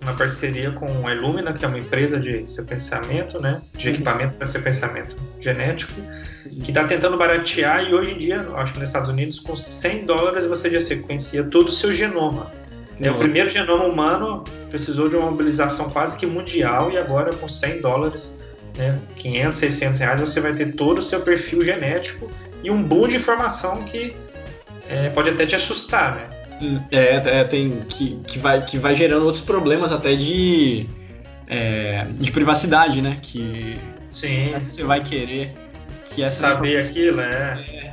uma 0.00 0.14
parceria 0.14 0.72
com 0.72 1.06
a 1.06 1.14
Illumina, 1.14 1.52
que 1.52 1.64
é 1.64 1.68
uma 1.68 1.78
empresa 1.78 2.18
de 2.18 2.50
sequenciamento, 2.50 3.40
né, 3.40 3.60
de 3.74 3.88
uhum. 3.88 3.94
equipamento 3.94 4.34
para 4.34 4.46
sequenciamento 4.46 5.16
genético, 5.40 6.00
que 6.64 6.70
está 6.70 6.84
tentando 6.84 7.16
baratear 7.16 7.88
e 7.88 7.94
hoje 7.94 8.14
em 8.14 8.18
dia, 8.18 8.48
acho 8.56 8.72
que 8.72 8.80
nos 8.80 8.88
Estados 8.88 9.08
Unidos, 9.08 9.40
com 9.40 9.54
100 9.54 10.06
dólares 10.06 10.46
você 10.46 10.70
já 10.70 10.80
sequencia 10.80 11.44
todo 11.44 11.68
o 11.68 11.72
seu 11.72 11.92
genoma. 11.92 12.50
É, 13.00 13.10
o 13.10 13.18
primeiro 13.18 13.48
genoma 13.48 13.84
humano 13.84 14.44
precisou 14.68 15.08
de 15.08 15.16
uma 15.16 15.30
mobilização 15.30 15.88
quase 15.90 16.18
que 16.18 16.26
mundial 16.26 16.90
e 16.90 16.98
agora 16.98 17.32
com 17.32 17.48
100 17.48 17.80
dólares, 17.80 18.38
né, 18.76 18.98
500, 19.16 19.58
600 19.58 19.98
reais, 19.98 20.20
você 20.20 20.40
vai 20.40 20.54
ter 20.54 20.74
todo 20.74 20.98
o 20.98 21.02
seu 21.02 21.20
perfil 21.20 21.64
genético 21.64 22.30
e 22.62 22.70
um 22.70 22.82
boom 22.82 23.08
de 23.08 23.16
informação 23.16 23.84
que 23.84 24.14
é, 24.88 25.08
pode 25.10 25.30
até 25.30 25.46
te 25.46 25.56
assustar, 25.56 26.16
né? 26.16 26.39
É, 26.90 27.40
é, 27.40 27.44
tem 27.44 27.80
que, 27.88 28.20
que, 28.26 28.38
vai, 28.38 28.64
que 28.64 28.78
vai 28.78 28.94
gerando 28.94 29.24
outros 29.24 29.42
problemas 29.42 29.92
até 29.92 30.14
de, 30.14 30.86
é, 31.46 32.06
de 32.14 32.30
privacidade, 32.30 33.00
né? 33.00 33.18
Que 33.22 33.78
Sim. 34.10 34.54
você 34.66 34.84
vai 34.84 35.02
querer 35.02 35.54
que 36.04 36.22
essa 36.22 36.48
saber 36.48 36.78
aquilo, 36.78 37.16
né? 37.16 37.90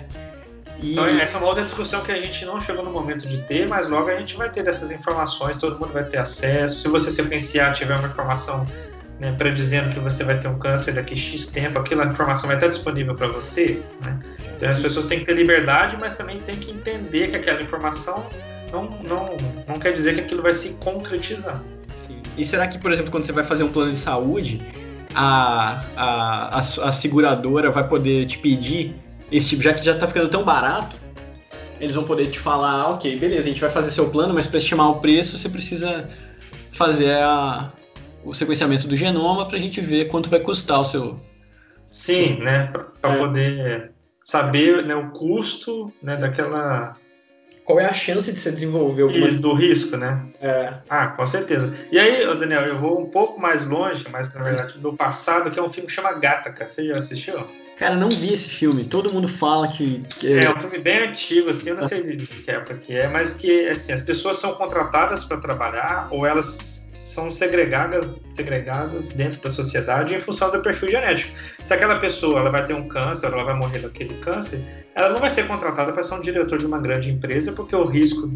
E... 0.81 0.91
Então 0.91 1.05
essa 1.07 1.37
é 1.37 1.39
uma 1.39 1.47
outra 1.47 1.63
discussão 1.63 2.01
que 2.01 2.11
a 2.11 2.21
gente 2.21 2.45
não 2.45 2.59
chegou 2.59 2.83
no 2.83 2.91
momento 2.91 3.27
de 3.27 3.37
ter, 3.43 3.67
mas 3.67 3.87
logo 3.87 4.09
a 4.09 4.17
gente 4.17 4.35
vai 4.35 4.49
ter 4.49 4.63
dessas 4.63 4.91
informações, 4.91 5.57
todo 5.57 5.79
mundo 5.79 5.93
vai 5.93 6.03
ter 6.03 6.17
acesso. 6.17 6.81
Se 6.81 6.87
você 6.87 7.09
sequenciar, 7.09 7.73
tiver 7.73 7.95
uma 7.95 8.07
informação 8.07 8.67
né, 9.19 9.33
predizendo 9.37 9.91
que 9.91 9.99
você 9.99 10.23
vai 10.23 10.39
ter 10.39 10.47
um 10.47 10.59
câncer 10.59 10.93
daqui 10.93 11.15
X 11.15 11.47
tempo, 11.47 11.79
aquela 11.79 12.05
informação 12.05 12.47
vai 12.47 12.57
estar 12.57 12.67
disponível 12.67 13.15
para 13.15 13.27
você. 13.27 13.81
Né? 14.01 14.19
Então 14.55 14.69
as 14.69 14.79
pessoas 14.79 15.07
têm 15.07 15.19
que 15.19 15.25
ter 15.25 15.33
liberdade, 15.33 15.97
mas 15.99 16.15
também 16.15 16.39
têm 16.41 16.57
que 16.57 16.69
entender 16.69 17.29
que 17.29 17.35
aquela 17.35 17.61
informação 17.61 18.27
não, 18.71 18.89
não, 19.03 19.37
não 19.67 19.79
quer 19.79 19.93
dizer 19.93 20.15
que 20.15 20.21
aquilo 20.21 20.41
vai 20.41 20.53
se 20.53 20.75
concretizar. 20.75 21.63
Sim. 21.93 22.21
E 22.37 22.45
será 22.45 22.67
que, 22.67 22.77
por 22.79 22.91
exemplo, 22.91 23.11
quando 23.11 23.23
você 23.23 23.31
vai 23.31 23.43
fazer 23.43 23.63
um 23.63 23.71
plano 23.71 23.91
de 23.91 23.99
saúde, 23.99 24.61
a, 25.15 25.83
a, 25.95 26.57
a, 26.57 26.59
a 26.59 26.91
seguradora 26.91 27.71
vai 27.71 27.87
poder 27.87 28.25
te 28.25 28.37
pedir 28.37 28.95
esse 29.31 29.49
tipo, 29.49 29.61
já 29.61 29.73
que 29.73 29.83
já 29.83 29.93
está 29.93 30.07
ficando 30.07 30.29
tão 30.29 30.43
barato, 30.43 30.97
eles 31.79 31.95
vão 31.95 32.03
poder 32.03 32.27
te 32.27 32.39
falar, 32.39 32.89
ok, 32.91 33.17
beleza, 33.17 33.47
a 33.47 33.51
gente 33.51 33.61
vai 33.61 33.69
fazer 33.69 33.91
seu 33.91 34.09
plano, 34.09 34.33
mas 34.33 34.47
para 34.47 34.57
estimar 34.57 34.89
o 34.89 34.99
preço 34.99 35.37
você 35.37 35.49
precisa 35.49 36.09
fazer 36.71 37.11
a, 37.11 37.71
o 38.23 38.33
sequenciamento 38.33 38.87
do 38.87 38.95
genoma 38.95 39.47
para 39.47 39.57
a 39.57 39.59
gente 39.59 39.79
ver 39.81 40.05
quanto 40.05 40.29
vai 40.29 40.39
custar 40.39 40.79
o 40.79 40.85
seu. 40.85 41.19
Sim, 41.89 42.39
né? 42.39 42.71
Para 43.01 43.13
é. 43.13 43.17
poder 43.17 43.91
saber 44.23 44.85
né, 44.85 44.95
o 44.95 45.09
custo 45.11 45.91
né, 46.01 46.17
daquela 46.17 46.95
qual 47.67 47.81
é 47.81 47.85
a 47.85 47.93
chance 47.93 48.31
de 48.31 48.39
você 48.39 48.49
desenvolver 48.49 49.01
alguma 49.01 49.29
do 49.29 49.53
risco, 49.53 49.97
né? 49.97 50.21
É. 50.39 50.73
Ah, 50.89 51.07
com 51.07 51.27
certeza. 51.27 51.75
E 51.91 51.99
aí, 51.99 52.25
Daniel, 52.39 52.61
eu 52.61 52.79
vou 52.79 53.01
um 53.01 53.07
pouco 53.07 53.41
mais 53.41 53.67
longe, 53.67 54.05
mas 54.09 54.33
na 54.33 54.41
verdade 54.41 54.79
do 54.79 54.93
passado, 54.93 55.51
que 55.51 55.59
é 55.59 55.61
um 55.61 55.67
filme 55.67 55.85
que 55.85 55.93
chama 55.93 56.13
Gataca. 56.13 56.65
Você 56.65 56.87
já 56.87 56.93
assistiu? 56.93 57.45
Cara, 57.75 57.93
não 57.95 58.09
vi 58.09 58.33
esse 58.33 58.47
filme. 58.47 58.85
Todo 58.85 59.13
mundo 59.13 59.27
fala 59.27 59.67
que. 59.67 60.01
que... 60.17 60.39
É 60.39 60.49
um 60.49 60.57
filme 60.57 60.79
bem 60.79 61.09
antigo, 61.09 61.51
assim, 61.51 61.71
eu 61.71 61.75
não 61.75 61.83
sei 61.83 62.01
de 62.03 62.25
que 62.25 62.49
época 62.49 62.75
que 62.75 62.95
é, 62.95 63.09
mas 63.09 63.33
que 63.33 63.67
assim, 63.67 63.91
as 63.91 64.01
pessoas 64.01 64.39
são 64.39 64.53
contratadas 64.53 65.25
para 65.25 65.35
trabalhar 65.35 66.07
ou 66.09 66.25
elas 66.25 66.76
são 67.07 67.31
segregadas, 67.31 68.05
segregadas 68.33 69.07
dentro 69.07 69.41
da 69.41 69.49
sociedade 69.49 70.13
em 70.13 70.19
função 70.19 70.51
do 70.51 70.59
perfil 70.59 70.89
genético. 70.89 71.31
Se 71.63 71.73
aquela 71.73 71.99
pessoa 71.99 72.41
ela 72.41 72.49
vai 72.49 72.65
ter 72.65 72.73
um 72.73 72.85
câncer, 72.85 73.27
ela 73.27 73.45
vai 73.45 73.55
morrer 73.55 73.79
daquele 73.79 74.15
câncer, 74.15 74.85
ela 74.93 75.09
não 75.09 75.19
vai 75.19 75.31
ser 75.31 75.47
contratada 75.47 75.93
para 75.93 76.03
ser 76.03 76.15
um 76.15 76.21
diretor 76.21 76.59
de 76.59 76.65
uma 76.65 76.79
grande 76.79 77.09
empresa, 77.09 77.53
porque 77.53 77.73
o 77.73 77.85
risco 77.85 78.29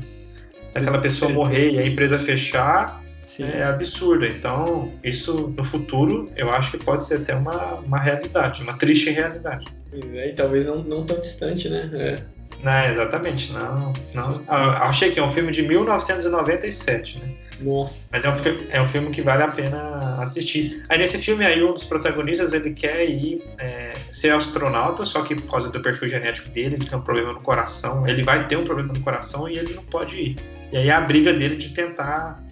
daquela 0.74 1.00
pessoa 1.00 1.30
morrer 1.34 1.72
e 1.72 1.80
a 1.80 1.86
empresa 1.86 2.18
fechar 2.18 3.04
Sim. 3.22 3.44
é 3.44 3.64
absurdo. 3.64 4.26
Então, 4.26 4.94
isso 5.04 5.50
no 5.50 5.66
futuro 5.66 6.32
eu 6.38 6.50
acho 6.50 6.72
que 6.72 6.78
pode 6.82 7.04
ser 7.04 7.16
até 7.16 7.36
uma, 7.36 7.76
uma 7.76 8.00
realidade, 8.00 8.64
uma 8.64 8.78
triste 8.78 9.10
realidade. 9.10 9.66
Pois 9.90 10.16
é, 10.16 10.30
e 10.30 10.34
talvez 10.34 10.66
não, 10.66 10.82
não 10.82 11.06
tão 11.06 11.20
distante, 11.20 11.68
né? 11.68 11.90
É. 11.94 12.24
Não, 12.64 12.90
exatamente, 12.90 13.52
não. 13.52 13.92
não. 14.14 14.54
achei 14.84 15.12
que 15.12 15.20
é 15.20 15.24
um 15.24 15.32
filme 15.32 15.52
de 15.52 15.64
1997, 15.64 17.20
né? 17.20 17.41
Nossa. 17.62 18.08
Mas 18.12 18.24
é 18.24 18.30
um, 18.30 18.34
é 18.72 18.82
um 18.82 18.88
filme 18.88 19.10
que 19.12 19.22
vale 19.22 19.44
a 19.44 19.48
pena 19.48 20.22
assistir. 20.22 20.84
Aí 20.90 20.98
nesse 20.98 21.18
filme 21.20 21.46
aí, 21.46 21.64
um 21.64 21.74
dos 21.74 21.84
protagonistas, 21.84 22.54
ele 22.54 22.72
quer 22.74 23.08
ir 23.10 23.44
é, 23.60 23.96
ser 24.12 24.32
astronauta, 24.32 25.06
só 25.06 25.22
que 25.22 25.36
por 25.36 25.50
causa 25.50 25.70
do 25.70 25.82
perfil 25.82 26.10
genético 26.10 26.50
dele, 26.50 26.76
ele 26.76 26.86
tem 26.86 26.98
um 26.98 27.02
problema 27.02 27.34
no 27.34 27.42
coração, 27.42 28.08
ele 28.08 28.24
vai 28.24 28.48
ter 28.48 28.58
um 28.58 28.64
problema 28.64 28.94
no 28.94 29.02
coração 29.02 29.48
e 29.48 29.58
ele 29.58 29.74
não 29.74 29.84
pode 29.84 30.22
ir. 30.22 30.38
E 30.72 30.78
aí 30.78 30.90
é 30.90 30.92
a 30.92 31.02
briga 31.02 31.34
dele 31.34 31.58
de 31.58 31.70
tentar 31.70 32.44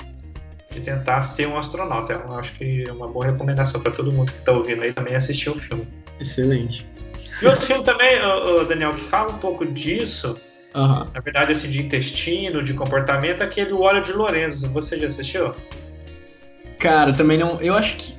de 0.72 0.82
tentar 0.82 1.24
ser 1.24 1.47
um 1.47 1.57
astronauta. 1.57 2.14
Eu 2.14 2.34
acho 2.34 2.53
que 2.53 2.88
é 2.88 2.91
uma 2.91 3.07
boa 3.07 3.26
recomendação 3.26 3.82
para 3.82 3.91
todo 3.91 4.12
mundo 4.12 4.32
que 4.32 4.38
está 4.39 4.51
ouvindo 4.51 4.84
aí 4.84 4.93
também 4.93 5.16
assistir 5.16 5.49
o 5.49 5.55
filme. 5.57 5.88
Excelente. 6.20 6.86
E 7.41 7.45
outro 7.45 7.66
filme 7.66 7.84
também, 7.84 8.20
Daniel, 8.68 8.93
que 8.93 9.01
fala 9.01 9.32
um 9.32 9.38
pouco 9.39 9.66
disso, 9.66 10.39
Uhum. 10.76 11.05
Na 11.13 11.20
verdade, 11.20 11.51
esse 11.51 11.67
de 11.67 11.82
intestino, 11.82 12.63
de 12.63 12.74
comportamento, 12.74 13.41
aquele 13.41 13.74
óleo 13.74 14.01
de 14.01 14.11
Lorenzo. 14.11 14.70
Você 14.70 14.97
já 14.97 15.07
assistiu? 15.07 15.53
Cara, 16.78 17.13
também 17.13 17.38
não. 17.38 17.59
Eu 17.61 17.74
acho 17.74 17.95
que, 17.95 18.15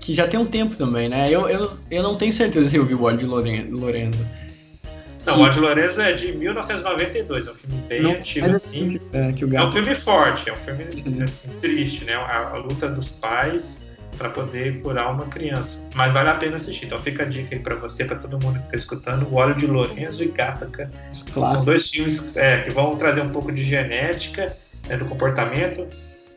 que 0.00 0.14
já 0.14 0.28
tem 0.28 0.38
um 0.38 0.46
tempo 0.46 0.76
também, 0.76 1.08
né? 1.08 1.30
Eu, 1.30 1.48
eu, 1.48 1.72
eu 1.90 2.02
não 2.02 2.16
tenho 2.16 2.32
certeza 2.32 2.68
se 2.68 2.76
eu 2.76 2.84
vi 2.84 2.94
o 2.94 3.02
óleo 3.02 3.18
de 3.18 3.26
Lorenzo. 3.26 4.26
Não, 5.26 5.38
o 5.38 5.42
óleo 5.42 5.52
de 5.54 5.60
Lorenzo 5.60 6.00
é 6.00 6.12
de 6.12 6.32
1992, 6.32 7.48
é 7.48 7.50
um 7.50 7.54
filme 7.54 7.82
bem 7.88 8.02
não, 8.02 8.12
antigo, 8.12 8.46
assim. 8.46 9.00
É, 9.12 9.56
é, 9.56 9.64
um 9.64 9.72
filme 9.72 9.94
forte, 9.96 10.48
é 10.48 10.52
um 10.52 10.56
filme 10.56 10.84
assim, 11.24 11.50
triste, 11.60 12.04
né? 12.04 12.14
A, 12.14 12.50
a 12.50 12.56
luta 12.58 12.88
dos 12.88 13.08
pais 13.08 13.90
para 14.16 14.30
poder 14.30 14.80
curar 14.80 15.12
uma 15.12 15.26
criança. 15.26 15.78
Mas 15.94 16.12
vale 16.12 16.28
a 16.28 16.34
pena 16.34 16.56
assistir. 16.56 16.86
Então 16.86 16.98
fica 16.98 17.22
a 17.22 17.26
dica 17.26 17.54
aí 17.54 17.60
para 17.60 17.76
você, 17.76 18.04
para 18.04 18.16
todo 18.16 18.38
mundo 18.40 18.58
que 18.60 18.64
está 18.66 18.76
escutando, 18.76 19.26
o 19.28 19.34
Óleo 19.34 19.54
de 19.54 19.66
Lorenzo 19.66 20.22
e 20.22 20.28
Gataca. 20.28 20.90
São 21.12 21.64
dois 21.64 21.90
filmes 21.90 22.36
é, 22.36 22.62
que 22.62 22.70
vão 22.70 22.96
trazer 22.96 23.20
um 23.20 23.30
pouco 23.30 23.52
de 23.52 23.62
genética 23.62 24.56
né, 24.88 24.96
do 24.96 25.04
comportamento 25.04 25.86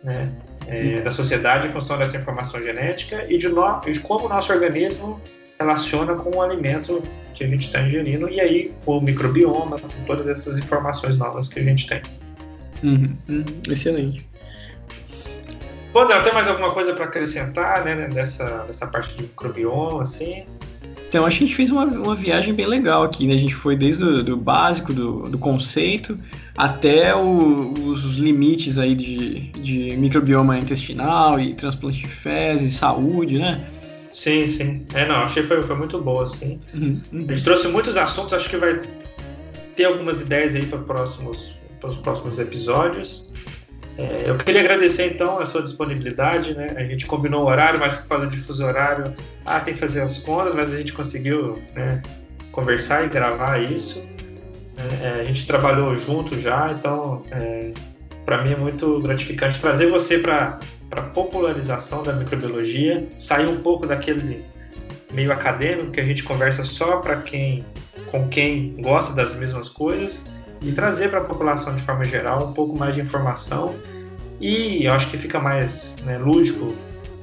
né, 0.04 0.32
é, 0.68 1.02
da 1.02 1.12
sociedade 1.12 1.68
em 1.68 1.72
função 1.72 1.98
dessa 1.98 2.18
informação 2.18 2.62
genética 2.62 3.26
e 3.30 3.38
de, 3.38 3.50
no, 3.50 3.80
de 3.82 4.00
como 4.00 4.26
o 4.26 4.30
nosso 4.30 4.52
organismo 4.54 5.20
relaciona 5.60 6.16
com 6.16 6.38
o 6.38 6.42
alimento 6.42 7.04
que 7.34 7.44
a 7.44 7.48
gente 7.48 7.66
está 7.66 7.82
ingerindo 7.82 8.30
e 8.30 8.40
aí 8.40 8.74
com 8.86 8.98
o 8.98 9.02
microbioma, 9.02 9.80
com 9.80 10.04
todas 10.06 10.28
essas 10.28 10.58
informações 10.58 11.18
novas 11.18 11.50
que 11.50 11.60
a 11.60 11.64
gente 11.64 11.88
tem. 11.88 12.02
Uhum, 12.84 13.16
uhum, 13.28 13.46
excelente. 13.70 14.29
Bom, 15.92 16.06
tem 16.06 16.34
mais 16.34 16.48
alguma 16.48 16.74
coisa 16.74 16.94
para 16.94 17.06
acrescentar 17.06 17.84
né, 17.84 18.08
dessa, 18.08 18.64
dessa 18.68 18.88
parte 18.88 19.16
de 19.16 19.24
microbioma, 19.24 20.04
assim? 20.04 20.46
Então, 21.08 21.26
acho 21.26 21.40
que 21.40 21.44
a 21.44 21.48
gente 21.48 21.56
fez 21.56 21.72
uma, 21.72 21.86
uma 21.86 22.16
viagem 22.16 22.54
bem 22.54 22.68
legal 22.68 23.02
aqui, 23.02 23.26
né? 23.26 23.34
A 23.34 23.38
gente 23.38 23.56
foi 23.56 23.76
desde 23.76 24.04
o 24.04 24.24
do 24.24 24.38
básico, 24.38 24.94
do, 24.94 25.28
do 25.28 25.40
conceito, 25.40 26.16
até 26.56 27.16
o, 27.16 27.74
os 27.88 28.16
limites 28.16 28.78
aí 28.78 28.94
de, 28.94 29.52
de 29.54 29.98
microbioma 29.98 30.60
intestinal 30.60 31.40
e 31.40 31.56
transplante 31.56 31.98
de 31.98 32.08
fezes, 32.08 32.76
saúde, 32.76 33.40
né? 33.40 33.66
Sim, 34.12 34.48
sim. 34.48 34.86
É, 34.94 35.08
não, 35.08 35.16
achei 35.18 35.42
que 35.42 35.48
foi, 35.48 35.64
foi 35.64 35.76
muito 35.76 36.00
boa, 36.00 36.26
assim. 36.26 36.60
Uhum, 36.76 37.02
uhum. 37.12 37.26
A 37.28 37.34
gente 37.34 37.44
trouxe 37.44 37.68
muitos 37.68 37.98
assuntos, 37.98 38.34
acho 38.34 38.48
que 38.48 38.58
vai 38.58 38.80
ter 39.76 39.86
algumas 39.86 40.22
ideias 40.22 40.54
aí 40.54 40.68
para 40.68 40.78
próximos, 40.78 41.56
os 41.84 41.98
próximos 41.98 42.38
episódios. 42.38 43.32
É, 44.00 44.30
eu 44.30 44.38
queria 44.38 44.62
agradecer 44.62 45.14
então 45.14 45.40
a 45.40 45.46
sua 45.46 45.62
disponibilidade, 45.62 46.56
né? 46.56 46.74
A 46.78 46.84
gente 46.86 47.06
combinou 47.06 47.44
o 47.44 47.48
horário, 47.48 47.78
mas 47.78 47.98
por 47.98 48.08
causa 48.08 48.28
de 48.28 48.38
fuso 48.38 48.66
horário, 48.66 49.14
ah, 49.46 49.60
tem 49.60 49.74
que 49.74 49.80
fazer 49.82 50.02
as 50.02 50.20
contas, 50.20 50.56
mas 50.56 50.74
a 50.74 50.78
gente 50.78 50.94
conseguiu 50.94 51.62
né, 51.76 52.02
conversar 52.54 53.04
e 53.04 53.10
gravar 53.10 53.62
isso. 53.62 54.08
É, 54.78 55.06
é 55.06 55.20
a 55.20 55.24
gente 55.26 55.46
trabalhou 55.46 55.98
junto 55.98 56.40
já, 56.40 56.72
então 56.72 57.26
é, 57.30 57.74
para 58.26 58.42
mim 58.42 58.54
é 58.54 58.56
muito 58.56 59.02
gratificante 59.02 59.60
trazer 59.60 59.90
você 59.90 60.18
para 60.18 60.60
a 60.92 61.02
popularização 61.02 62.02
da 62.02 62.14
microbiologia, 62.14 63.06
sair 63.18 63.48
um 63.48 63.58
pouco 63.58 63.86
daquele 63.86 64.46
meio 65.12 65.34
acadêmico 65.34 65.92
que 65.92 66.00
a 66.00 66.06
gente 66.06 66.24
conversa 66.24 66.64
só 66.64 66.98
para 66.98 67.18
quem 67.18 67.66
com 68.12 68.30
quem 68.30 68.78
gosta 68.80 69.14
das 69.14 69.36
mesmas 69.36 69.68
coisas 69.68 70.26
e 70.62 70.72
trazer 70.72 71.10
para 71.10 71.20
a 71.20 71.24
população 71.24 71.76
de 71.76 71.82
forma 71.82 72.06
geral 72.06 72.50
um 72.50 72.54
pouco 72.54 72.78
mais 72.78 72.96
de 72.96 73.02
informação. 73.02 73.76
E 74.40 74.86
eu 74.86 74.94
acho 74.94 75.10
que 75.10 75.18
fica 75.18 75.40
mais 75.40 75.98
né, 76.06 76.18
lúdico 76.18 76.76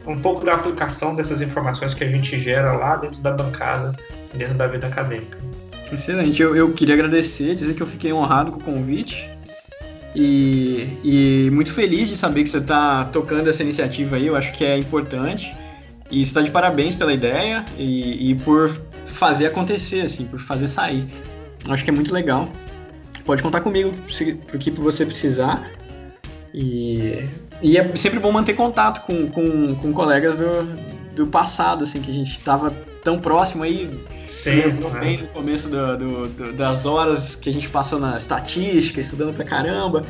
um 0.06 0.20
pouco 0.20 0.44
da 0.44 0.54
aplicação 0.54 1.16
dessas 1.16 1.42
informações 1.42 1.94
que 1.94 2.04
a 2.04 2.08
gente 2.08 2.38
gera 2.38 2.72
lá 2.72 2.96
dentro 2.96 3.20
da 3.20 3.32
bancada, 3.32 3.96
dentro 4.34 4.54
da 4.54 4.66
vida 4.66 4.86
acadêmica. 4.86 5.38
Excelente, 5.92 6.40
eu, 6.40 6.54
eu 6.54 6.72
queria 6.72 6.94
agradecer, 6.94 7.54
dizer 7.54 7.74
que 7.74 7.82
eu 7.82 7.86
fiquei 7.86 8.12
honrado 8.12 8.52
com 8.52 8.60
o 8.60 8.62
convite. 8.62 9.28
E, 10.14 10.98
e 11.04 11.50
muito 11.50 11.72
feliz 11.72 12.08
de 12.08 12.16
saber 12.16 12.42
que 12.42 12.48
você 12.48 12.58
está 12.58 13.04
tocando 13.06 13.50
essa 13.50 13.62
iniciativa 13.62 14.16
aí, 14.16 14.26
eu 14.26 14.36
acho 14.36 14.52
que 14.52 14.64
é 14.64 14.78
importante. 14.78 15.54
E 16.10 16.22
está 16.22 16.40
de 16.40 16.50
parabéns 16.50 16.94
pela 16.94 17.12
ideia 17.12 17.66
e, 17.76 18.30
e 18.30 18.34
por 18.36 18.68
fazer 19.04 19.46
acontecer, 19.46 20.02
assim, 20.02 20.24
por 20.24 20.38
fazer 20.38 20.68
sair. 20.68 21.06
Eu 21.66 21.72
acho 21.72 21.84
que 21.84 21.90
é 21.90 21.92
muito 21.92 22.14
legal 22.14 22.48
pode 23.26 23.42
contar 23.42 23.60
comigo 23.60 23.92
o 24.54 24.58
que 24.58 24.70
você 24.70 25.04
precisar. 25.04 25.68
E, 26.54 27.28
e 27.60 27.76
é 27.76 27.96
sempre 27.96 28.18
bom 28.18 28.32
manter 28.32 28.54
contato 28.54 29.04
com, 29.04 29.28
com, 29.28 29.74
com 29.74 29.92
colegas 29.92 30.38
do, 30.38 30.64
do 31.14 31.26
passado, 31.26 31.82
assim, 31.82 32.00
que 32.00 32.10
a 32.10 32.14
gente 32.14 32.30
estava 32.30 32.70
tão 33.04 33.18
próximo 33.18 33.64
aí. 33.64 33.90
Sim. 34.24 34.72
Né? 34.72 35.00
bem 35.00 35.18
no 35.18 35.26
começo 35.28 35.68
do, 35.68 35.96
do, 35.98 36.28
do, 36.28 36.52
das 36.52 36.86
horas 36.86 37.34
que 37.34 37.50
a 37.50 37.52
gente 37.52 37.68
passou 37.68 37.98
na 37.98 38.16
estatística, 38.16 39.00
estudando 39.00 39.34
pra 39.34 39.44
caramba. 39.44 40.06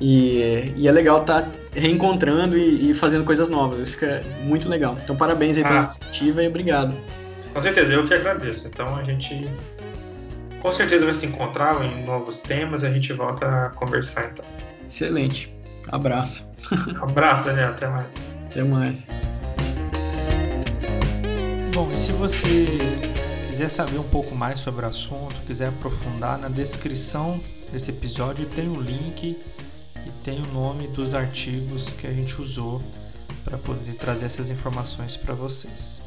E, 0.00 0.72
e 0.76 0.88
é 0.88 0.90
legal 0.90 1.20
estar 1.20 1.42
tá 1.42 1.48
reencontrando 1.74 2.58
e, 2.58 2.90
e, 2.90 2.94
fazendo 2.94 3.24
coisas 3.24 3.48
novas. 3.48 3.80
Isso 3.80 3.92
fica 3.92 4.22
muito 4.42 4.68
legal. 4.68 4.98
Então, 5.04 5.14
parabéns 5.14 5.56
aí 5.56 5.62
pela 5.62 5.80
ah. 5.80 5.82
iniciativa 5.82 6.42
e 6.42 6.48
obrigado. 6.48 6.94
Com 7.54 7.62
certeza, 7.62 7.92
eu 7.92 8.06
que 8.06 8.14
agradeço. 8.14 8.66
Então, 8.66 8.96
a 8.96 9.02
gente 9.04 9.48
com 10.62 10.72
certeza 10.72 11.04
vai 11.04 11.14
se 11.14 11.26
encontrar 11.26 11.84
em 11.84 12.04
novos 12.04 12.40
temas 12.40 12.84
e 12.84 12.86
a 12.86 12.90
gente 12.90 13.12
volta 13.12 13.48
a 13.48 13.70
conversar 13.70 14.30
então. 14.30 14.44
Excelente. 14.88 15.52
Abraço. 15.88 16.48
Abraço, 17.02 17.46
Daniel. 17.46 17.70
Até 17.70 17.88
mais. 17.88 18.06
Até 18.46 18.62
mais. 18.62 19.08
Bom, 21.74 21.90
e 21.92 21.98
se 21.98 22.12
você 22.12 22.78
quiser 23.46 23.68
saber 23.68 23.98
um 23.98 24.08
pouco 24.08 24.36
mais 24.36 24.60
sobre 24.60 24.86
o 24.86 24.88
assunto, 24.88 25.40
quiser 25.46 25.68
aprofundar, 25.68 26.38
na 26.38 26.48
descrição 26.48 27.40
desse 27.72 27.90
episódio 27.90 28.46
tem 28.46 28.68
o 28.68 28.80
link 28.80 29.36
e 30.06 30.10
tem 30.22 30.40
o 30.40 30.46
nome 30.52 30.86
dos 30.88 31.14
artigos 31.14 31.92
que 31.92 32.06
a 32.06 32.12
gente 32.12 32.40
usou 32.40 32.80
para 33.42 33.58
poder 33.58 33.94
trazer 33.94 34.26
essas 34.26 34.50
informações 34.50 35.16
para 35.16 35.34
vocês. 35.34 36.04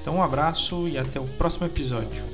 Então, 0.00 0.16
um 0.16 0.22
abraço 0.22 0.88
e 0.88 0.96
até 0.96 1.20
o 1.20 1.26
próximo 1.26 1.66
episódio. 1.66 2.24